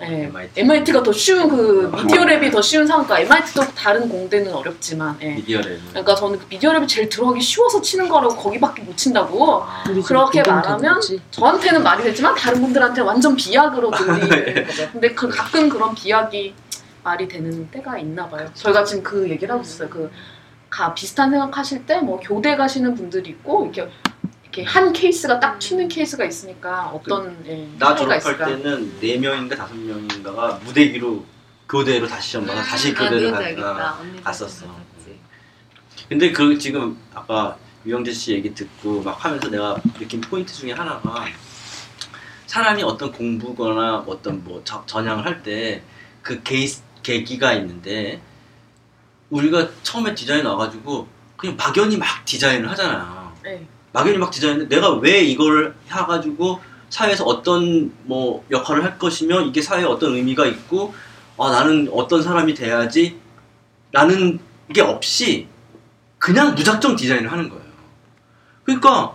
예, 0.00 0.24
MIT. 0.24 0.60
MIT가 0.60 1.02
더 1.04 1.12
쉬운 1.12 1.48
그 1.48 1.90
Media 1.94 2.22
Lab이 2.22 2.50
더 2.50 2.60
쉬운 2.60 2.84
상황. 2.86 3.06
그러니까 3.06 3.34
MIT도 3.36 3.74
다른 3.74 4.08
공대는 4.08 4.52
어렵지만 4.52 5.16
예. 5.22 5.34
Media 5.36 5.60
Lab. 5.60 5.78
그러니까 5.90 6.14
저는 6.16 6.38
그 6.40 6.46
Media 6.48 6.72
Lab이 6.72 6.88
제일 6.88 7.08
들어가기 7.08 7.40
쉬워서 7.40 7.80
치는 7.80 8.08
거라고 8.08 8.34
거기밖에 8.34 8.82
못 8.82 8.96
친다고 8.96 9.62
아, 9.62 9.84
그렇게 10.04 10.42
말하면 10.42 11.00
저한테는 11.30 11.82
말이 11.82 12.02
되지만 12.02 12.34
다른 12.34 12.60
분들한테 12.60 13.02
완전 13.02 13.36
비약으로 13.36 13.92
들리는 13.92 14.66
거죠. 14.66 14.90
근데 14.92 15.14
그 15.14 15.28
가끔 15.28 15.68
그런 15.68 15.94
비약이 15.94 16.54
말이 17.04 17.28
되는 17.28 17.70
때가 17.70 17.98
있나 17.98 18.28
봐요. 18.28 18.48
저희가 18.54 18.82
지금 18.82 19.02
그 19.02 19.28
얘기를 19.30 19.52
하고 19.52 19.62
있어요. 19.62 19.88
그 19.88 20.10
가 20.74 20.92
비슷한 20.92 21.30
생각하실 21.30 21.86
때 21.86 22.00
뭐 22.00 22.18
교대 22.18 22.56
가시는 22.56 22.94
분들이 22.96 23.30
있고 23.30 23.64
이렇게 23.72 23.88
이렇게 24.42 24.64
한 24.64 24.92
케이스가 24.92 25.38
딱 25.38 25.58
튀는 25.58 25.86
케이스가 25.88 26.24
있으니까 26.24 26.88
어떤 26.88 27.36
예, 27.46 27.68
나 27.78 27.94
졸업할 27.94 28.18
있을까? 28.18 28.46
때는 28.46 28.98
네 29.00 29.16
명인가 29.18 29.54
다섯 29.56 29.74
명인가가 29.76 30.60
무대 30.64 30.82
위로 30.92 31.24
교대로 31.68 32.06
다시 32.08 32.30
시험 32.30 32.44
봐서 32.46 32.60
다시 32.62 32.90
아, 32.90 32.94
교대를 32.98 33.30
갔다. 33.32 33.98
갔었어. 34.24 34.66
근데 36.08 36.32
그 36.32 36.58
지금 36.58 36.98
아까 37.14 37.56
유영재 37.86 38.12
씨 38.12 38.32
얘기 38.32 38.52
듣고 38.54 39.00
막 39.02 39.24
하면서 39.24 39.48
내가 39.48 39.76
느낀 39.98 40.20
포인트 40.20 40.52
중에 40.52 40.72
하나가 40.72 41.24
사람이 42.46 42.82
어떤 42.82 43.10
공부거나 43.12 44.04
어떤 44.06 44.42
뭐 44.44 44.60
저- 44.64 44.84
전향을 44.86 45.24
할 45.24 45.42
때 45.42 45.82
그 46.22 46.42
계기가 47.02 47.52
있는데 47.54 48.20
우리가 49.34 49.68
처음에 49.82 50.14
디자인 50.14 50.46
와가지고 50.46 51.08
그냥 51.36 51.56
막연히 51.56 51.96
막 51.96 52.24
디자인을 52.24 52.70
하잖아요. 52.70 53.32
네. 53.42 53.66
막연히 53.92 54.16
막 54.18 54.30
디자인을 54.30 54.68
내가 54.68 54.94
왜 54.94 55.22
이걸 55.22 55.74
해가지고 55.88 56.60
사회에서 56.88 57.24
어떤 57.24 57.92
뭐 58.04 58.44
역할을 58.50 58.84
할 58.84 58.98
것이며 58.98 59.42
이게 59.42 59.60
사회에 59.60 59.84
어떤 59.84 60.14
의미가 60.14 60.46
있고 60.46 60.94
아 61.36 61.50
나는 61.50 61.88
어떤 61.92 62.22
사람이 62.22 62.54
돼야지 62.54 63.18
라는 63.90 64.38
게 64.72 64.80
없이 64.80 65.48
그냥 66.18 66.54
무작정 66.54 66.94
디자인을 66.94 67.30
하는 67.30 67.48
거예요. 67.48 67.64
그러니까 68.62 69.14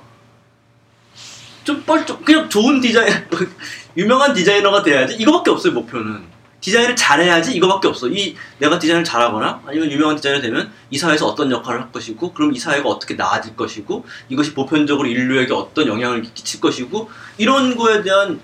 좀 1.64 1.82
뻘쭘 1.84 2.20
그냥 2.26 2.50
좋은 2.50 2.82
디자인 2.82 3.10
유명한 3.96 4.34
디자이너가 4.34 4.84
돼야지 4.84 5.16
이거밖에 5.16 5.52
없어요 5.52 5.74
목표는 5.74 6.24
디자인을 6.62 6.96
잘해야지 6.96 7.54
이거밖에 7.56 7.88
없어. 7.88 8.08
이 8.10 8.36
내가 8.58 8.80
디자인을 8.80 9.04
잘하거나 9.04 9.62
아니면 9.66 9.92
유명한 9.92 10.16
디자이너 10.16 10.42
되면 10.42 10.72
이 10.90 10.98
사회에서 10.98 11.26
어떤 11.28 11.52
역할을 11.52 11.82
할 11.82 11.92
것이고 11.92 12.34
그럼 12.34 12.54
이 12.54 12.60
사회가 12.60 12.90
어떻게 12.90 13.14
나아질 13.14 13.56
것이고 13.56 14.06
이것이 14.30 14.54
보편적으로 14.54 15.08
인류에게 15.08 15.54
어떤 15.54 15.88
영향을 15.88 16.22
끼칠 16.34 16.60
것이고 16.60 17.10
이런 17.38 17.76
거에 17.76 18.02
대한 18.02 18.40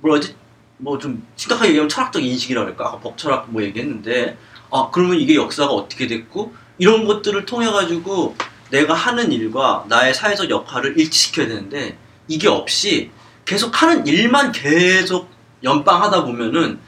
뭐라지? 0.00 0.34
뭐 0.76 0.98
좀 0.98 1.24
심각하게 1.36 1.70
얘기하면 1.70 1.88
철학적 1.88 2.22
인식이라고 2.22 2.66
할까? 2.68 2.86
아까 2.88 2.98
벅철학 2.98 3.50
뭐 3.50 3.62
얘기했는데 3.62 4.36
아 4.70 4.90
그러면 4.92 5.18
이게 5.18 5.34
역사가 5.36 5.72
어떻게 5.72 6.06
됐고 6.06 6.54
이런 6.78 7.06
것들을 7.06 7.46
통해 7.46 7.70
가지고 7.70 8.36
내가 8.70 8.92
하는 8.92 9.30
일과 9.32 9.84
나의 9.88 10.12
사회적 10.14 10.50
역할을 10.50 10.98
일치시켜야 10.98 11.46
되는데 11.46 11.96
이게 12.28 12.48
없이 12.48 13.10
계속 13.44 13.80
하는 13.80 14.06
일만 14.06 14.52
계속 14.52 15.30
연방하다 15.62 16.24
보면은 16.24 16.80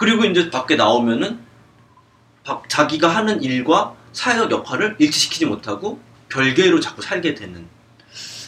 그리고 0.00 0.24
이제 0.24 0.48
밖에 0.48 0.76
나오면은 0.76 1.40
바- 2.42 2.62
자기가 2.68 3.06
하는 3.06 3.42
일과 3.42 3.94
사회적 4.14 4.50
역할을 4.50 4.96
일치시키지 4.98 5.44
못하고 5.44 6.00
별개로 6.30 6.80
자꾸 6.80 7.02
살게 7.02 7.34
되는 7.34 7.68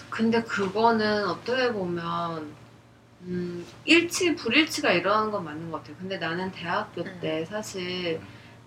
근데 0.09 0.43
그거는 0.43 1.29
어떻게 1.29 1.71
보면 1.71 2.55
음, 3.25 3.67
일치 3.85 4.35
불일치가 4.35 4.93
일어나는 4.93 5.31
건 5.31 5.45
맞는 5.45 5.71
것 5.71 5.83
같아요. 5.83 5.97
근데 5.99 6.17
나는 6.17 6.51
대학교 6.53 7.03
음. 7.03 7.19
때 7.21 7.45
사실 7.45 8.19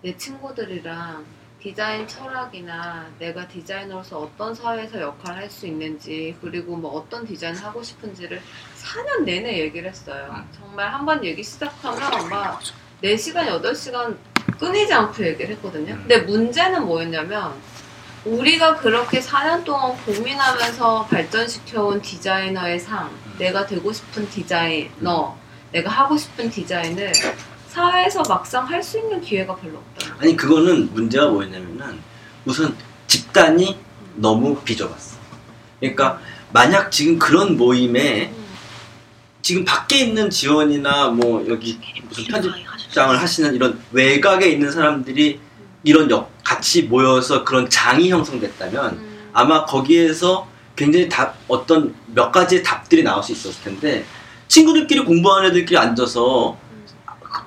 내 0.02 0.16
친구들이랑 0.16 1.24
디자인 1.70 2.06
철학이나 2.06 3.08
내가 3.18 3.48
디자이너로서 3.48 4.20
어떤 4.20 4.54
사회에서 4.54 5.00
역할을 5.00 5.42
할 5.42 5.50
수 5.50 5.66
있는지 5.66 6.36
그리고 6.40 6.76
뭐 6.76 6.92
어떤 6.92 7.26
디자인 7.26 7.56
하고 7.56 7.82
싶은지를 7.82 8.40
4년 8.80 9.24
내내 9.24 9.58
얘기를 9.58 9.90
했어요. 9.90 10.28
음. 10.30 10.48
정말 10.56 10.92
한 10.92 11.04
번 11.04 11.24
얘기 11.24 11.42
시작하면 11.42 12.28
막 12.28 12.60
4시간, 13.02 13.48
8시간 13.60 14.16
끊이지 14.60 14.92
않고 14.92 15.26
얘기를 15.26 15.56
했거든요. 15.56 15.94
음. 15.94 15.98
근데 16.06 16.18
문제는 16.18 16.86
뭐였냐면 16.86 17.52
우리가 18.24 18.76
그렇게 18.76 19.18
4년 19.18 19.64
동안 19.64 19.96
고민하면서 20.04 21.06
발전시켜온 21.06 22.00
디자이너의 22.00 22.78
상, 22.78 23.10
내가 23.38 23.66
되고 23.66 23.92
싶은 23.92 24.28
디자이너, 24.30 25.36
내가 25.72 25.90
하고 25.90 26.16
싶은 26.16 26.48
디자인을 26.48 27.12
사회에서 27.68 28.22
막상 28.28 28.64
할 28.68 28.80
수 28.82 28.98
있는 28.98 29.20
기회가 29.20 29.56
별로 29.56 29.78
없다. 29.78 29.95
아니 30.18 30.36
그거는 30.36 30.92
문제가 30.94 31.28
뭐였냐면은 31.28 31.98
우선 32.44 32.74
집단이 33.06 33.78
너무 34.16 34.56
비좁았어. 34.60 35.16
그러니까 35.80 36.20
만약 36.52 36.90
지금 36.90 37.18
그런 37.18 37.56
모임에 37.56 38.32
지금 39.42 39.64
밖에 39.64 39.98
있는 39.98 40.30
지원이나 40.30 41.10
뭐 41.10 41.44
여기 41.48 41.78
무슨 42.08 42.24
편집장을 42.24 43.20
하시는 43.20 43.54
이런 43.54 43.78
외곽에 43.92 44.48
있는 44.48 44.72
사람들이 44.72 45.38
이런 45.84 46.10
역 46.10 46.32
같이 46.42 46.82
모여서 46.82 47.44
그런 47.44 47.68
장이 47.68 48.10
형성됐다면 48.10 48.94
음. 48.94 49.30
아마 49.32 49.64
거기에서 49.64 50.48
굉장히 50.74 51.08
답 51.08 51.36
어떤 51.46 51.94
몇 52.06 52.32
가지의 52.32 52.62
답들이 52.62 53.02
나올 53.02 53.22
수 53.22 53.32
있었을 53.32 53.62
텐데 53.62 54.04
친구들끼리 54.48 55.04
공부하는 55.04 55.50
애들끼리 55.50 55.76
앉아서 55.76 56.58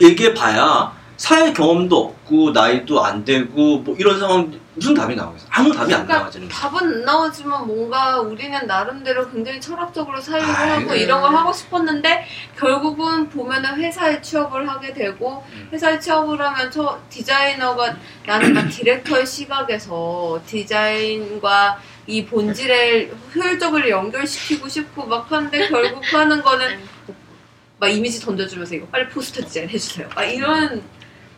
얘기해 0.01 0.33
봐야 0.33 0.93
사회 1.19 1.51
경험도 1.51 1.97
없고 1.97 2.51
나이도 2.51 3.03
안 3.03 3.25
되고 3.25 3.79
뭐 3.79 3.93
이런 3.99 4.17
상황 4.17 4.57
무슨 4.73 4.93
답이 4.93 5.17
나오겠어 5.17 5.47
아무 5.49 5.69
답이 5.69 5.93
안 5.93 6.05
그러니까 6.05 6.19
나와지는 6.19 6.47
거야 6.47 6.57
답은 6.57 6.79
안 6.79 7.03
나오지만 7.03 7.67
뭔가 7.67 8.21
우리는 8.21 8.65
나름대로 8.65 9.29
굉장히 9.29 9.59
철학적으로 9.59 10.21
사유를 10.21 10.49
아이, 10.49 10.69
하고 10.69 10.93
네. 10.93 10.99
이런 10.99 11.21
걸 11.21 11.35
하고 11.35 11.51
싶었는데 11.51 12.25
결국은 12.57 13.27
보면은 13.27 13.75
회사에 13.75 14.21
취업을 14.21 14.69
하게 14.69 14.93
되고 14.93 15.43
음. 15.51 15.69
회사에 15.73 15.99
취업을 15.99 16.39
하면 16.39 16.71
저 16.71 16.97
디자이너가 17.09 17.97
나는 18.25 18.53
막 18.53 18.69
디렉터의 18.69 19.25
시각에서 19.25 20.39
디자인과 20.45 21.81
이 22.07 22.25
본질을 22.25 23.13
효율적으로 23.35 23.89
연결시키고 23.89 24.69
싶고 24.69 25.05
막 25.05 25.29
하는데 25.29 25.67
결국 25.67 26.01
하는 26.13 26.41
거는 26.41 26.79
막 27.77 27.89
이미지 27.89 28.21
던져주면서 28.21 28.75
이거 28.75 28.87
빨리 28.87 29.09
포스터 29.09 29.41
디자인 29.41 29.67
해주세요. 29.67 30.07
막 30.15 30.23
이런 30.23 30.81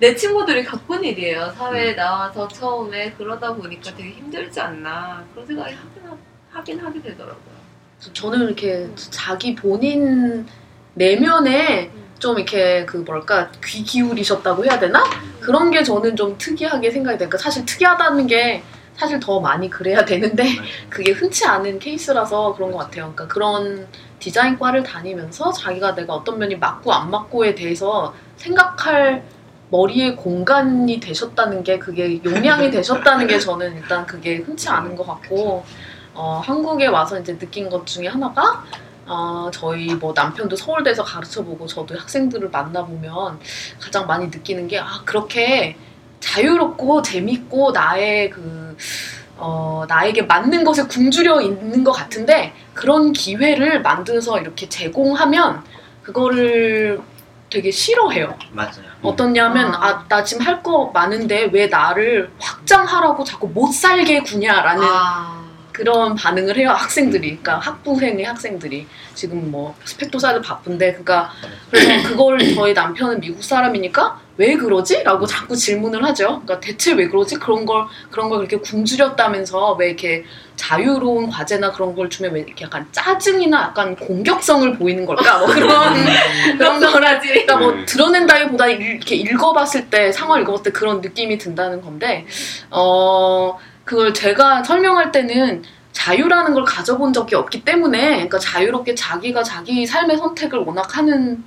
내 0.01 0.15
친구들이 0.15 0.63
겪은 0.63 1.03
일이에요. 1.03 1.43
음. 1.43 1.55
사회에 1.55 1.93
나와서 1.95 2.47
처음에 2.47 3.11
그러다 3.11 3.53
보니까 3.53 3.95
되게 3.95 4.09
힘들지 4.09 4.59
않나 4.59 5.23
그런 5.31 5.45
생각이 5.45 5.75
하긴, 5.75 6.09
하- 6.09 6.57
하긴 6.57 6.79
하게 6.79 7.01
되더라고요. 7.03 7.61
저는 8.11 8.41
이렇게 8.47 8.89
자기 8.95 9.53
본인 9.53 10.47
내면에 10.95 11.91
좀 12.17 12.37
이렇게 12.37 12.83
그 12.87 12.97
뭘까 12.97 13.51
귀 13.63 13.83
기울이셨다고 13.83 14.65
해야 14.65 14.79
되나 14.79 15.03
그런 15.39 15.69
게 15.69 15.83
저는 15.83 16.15
좀 16.15 16.35
특이하게 16.35 16.89
생각이. 16.89 17.17
그러니까 17.19 17.37
사실 17.37 17.63
특이하다는 17.67 18.25
게 18.25 18.63
사실 18.97 19.19
더 19.19 19.39
많이 19.39 19.69
그래야 19.69 20.03
되는데 20.03 20.45
그게 20.89 21.11
흔치 21.11 21.45
않은 21.45 21.77
케이스라서 21.77 22.55
그런 22.55 22.71
것 22.71 22.79
같아요. 22.79 23.13
그러니까 23.13 23.27
그런 23.27 23.87
디자인과를 24.17 24.81
다니면서 24.81 25.51
자기가 25.51 25.93
내가 25.93 26.15
어떤 26.15 26.39
면이 26.39 26.55
맞고 26.55 26.91
안 26.91 27.11
맞고에 27.11 27.53
대해서 27.53 28.15
생각할 28.37 29.23
머리에 29.71 30.15
공간이 30.15 30.99
되셨다는 30.99 31.63
게 31.63 31.79
그게 31.79 32.21
용량이 32.23 32.69
되셨다는 32.69 33.25
게 33.25 33.39
저는 33.39 33.77
일단 33.77 34.05
그게 34.05 34.37
흔치 34.37 34.69
않은 34.69 34.95
것 34.95 35.07
같고 35.07 35.63
어, 36.13 36.41
한국에 36.43 36.87
와서 36.87 37.19
이제 37.19 37.37
느낀 37.37 37.69
것 37.69 37.87
중에 37.87 38.07
하나가 38.07 38.63
어, 39.07 39.49
저희 39.53 39.95
뭐 39.95 40.13
남편도 40.15 40.55
서울대에서 40.57 41.03
가르쳐보고 41.03 41.65
저도 41.67 41.97
학생들을 41.97 42.49
만나보면 42.49 43.39
가장 43.79 44.05
많이 44.05 44.25
느끼는 44.27 44.67
게 44.67 44.77
아 44.79 45.01
그렇게 45.05 45.75
자유롭고 46.19 47.01
재밌고 47.01 47.71
나의 47.71 48.29
그 48.29 48.77
어, 49.37 49.85
나에게 49.87 50.23
맞는 50.23 50.63
것에 50.65 50.83
굶주려 50.83 51.41
있는 51.41 51.83
것 51.83 51.93
같은데 51.93 52.53
그런 52.73 53.11
기회를 53.13 53.81
만들어서 53.81 54.39
이렇게 54.39 54.69
제공하면 54.69 55.63
그거를 56.03 56.99
되게 57.51 57.69
싫어해요. 57.69 58.35
맞아요. 58.51 58.71
어떻냐면 59.03 59.75
아. 59.75 60.03
아나 60.09 60.23
지금 60.23 60.45
할 60.45 60.61
거 60.63 60.91
많은데 60.93 61.49
왜 61.51 61.65
나를 61.67 62.31
확장하라고 62.39 63.23
자꾸 63.23 63.47
못 63.47 63.71
살게 63.73 64.19
구냐라는 64.21 64.83
아, 64.87 65.40
그런 65.81 66.13
반응을 66.13 66.57
해요 66.57 66.69
학생들이 66.69 67.27
그러니까 67.41 67.57
학부생의 67.57 68.23
학생들이 68.23 68.85
지금 69.15 69.49
뭐 69.49 69.73
스펙도사도 69.83 70.43
바쁜데 70.43 70.89
그러니까 70.91 71.31
그래서 71.71 72.07
그걸 72.07 72.37
저희 72.53 72.73
남편은 72.73 73.19
미국 73.19 73.43
사람이니까 73.43 74.19
왜 74.37 74.55
그러지? 74.55 75.01
라고 75.03 75.25
자꾸 75.25 75.55
질문을 75.55 76.03
하죠 76.05 76.41
그러니까 76.45 76.59
대체 76.59 76.93
왜 76.93 77.07
그러지? 77.07 77.37
그런 77.37 77.65
걸 77.65 77.85
그런 78.11 78.29
걸 78.29 78.37
그렇게 78.45 78.57
굶주렸다면서 78.57 79.73
왜 79.73 79.87
이렇게 79.87 80.23
자유로운 80.55 81.31
과제나 81.31 81.71
그런 81.71 81.95
걸 81.95 82.11
주면 82.11 82.33
왜 82.35 82.41
이렇게 82.41 82.63
약간 82.65 82.87
짜증이나 82.91 83.61
약간 83.69 83.95
공격성을 83.95 84.77
보이는 84.77 85.03
걸까? 85.07 85.39
뭐 85.39 85.47
그런 85.47 85.95
그런 86.59 86.79
거라지 86.79 87.27
그러니까 87.29 87.57
뭐 87.57 87.71
음. 87.71 87.85
드러낸다기보다 87.87 88.67
일- 88.67 88.81
이렇게 88.81 89.15
읽어봤을 89.15 89.89
때 89.89 90.11
상황을 90.11 90.43
읽어봤을 90.43 90.63
때 90.65 90.71
그런 90.71 91.01
느낌이 91.01 91.39
든다는 91.39 91.81
건데 91.81 92.27
어 92.69 93.57
그걸 93.91 94.13
제가 94.13 94.63
설명할 94.63 95.11
때는 95.11 95.63
자유라는 95.91 96.53
걸 96.53 96.63
가져본 96.63 97.11
적이 97.11 97.35
없기 97.35 97.65
때문에 97.65 98.11
그러니까 98.11 98.39
자유롭게 98.39 98.95
자기가 98.95 99.43
자기 99.43 99.85
삶의 99.85 100.15
선택을 100.15 100.59
워낙 100.59 100.97
하는 100.97 101.43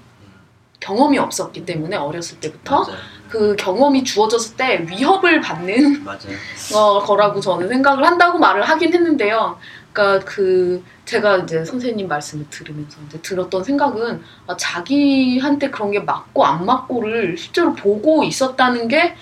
경험이 0.78 1.16
없었기 1.16 1.64
때문에 1.64 1.97
어렸을 1.97 2.38
때부터 2.40 2.82
맞아요. 2.82 2.99
그 3.30 3.57
경험이 3.57 4.05
주어졌을 4.05 4.59
때 4.59 4.84
위협을 4.86 5.40
받는. 5.40 6.05
어, 6.76 6.99
거라고 6.99 7.40
저는 7.40 7.66
생각을 7.66 8.05
한다고 8.05 8.38
말을 8.38 8.62
하긴 8.62 8.92
했는데요. 8.92 9.59
그러니까 9.95 10.26
그 10.26 10.84
제가 11.07 11.38
이제 11.38 11.64
선생님 11.64 12.09
말씀을 12.09 12.45
들으면서 12.51 12.99
이제 13.07 13.22
들었던 13.22 13.64
생각은 13.64 14.22
아, 14.47 14.55
자기한테 14.55 15.70
그런 15.70 15.92
게 15.92 16.01
맞고 16.01 16.45
안 16.45 16.66
맞고를 16.66 17.38
실제로 17.38 17.72
보고 17.72 18.22
있었다는 18.22 18.88
게 18.88 19.14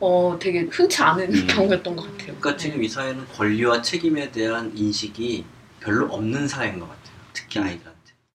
어, 0.00 0.38
되게 0.40 0.60
흔치 0.70 1.02
않은 1.02 1.34
음. 1.34 1.46
경우였던 1.48 1.96
것 1.96 2.02
같아요. 2.02 2.36
그러니까 2.38 2.56
지금 2.56 2.82
이 2.82 2.88
사회는 2.88 3.26
권리와 3.28 3.82
책임에 3.82 4.30
대한 4.30 4.72
인식이 4.74 5.44
별로 5.80 6.06
없는 6.06 6.46
사회인 6.46 6.78
것 6.78 6.88
같아요. 6.88 7.14
특히 7.32 7.60
아이들한테. 7.60 7.97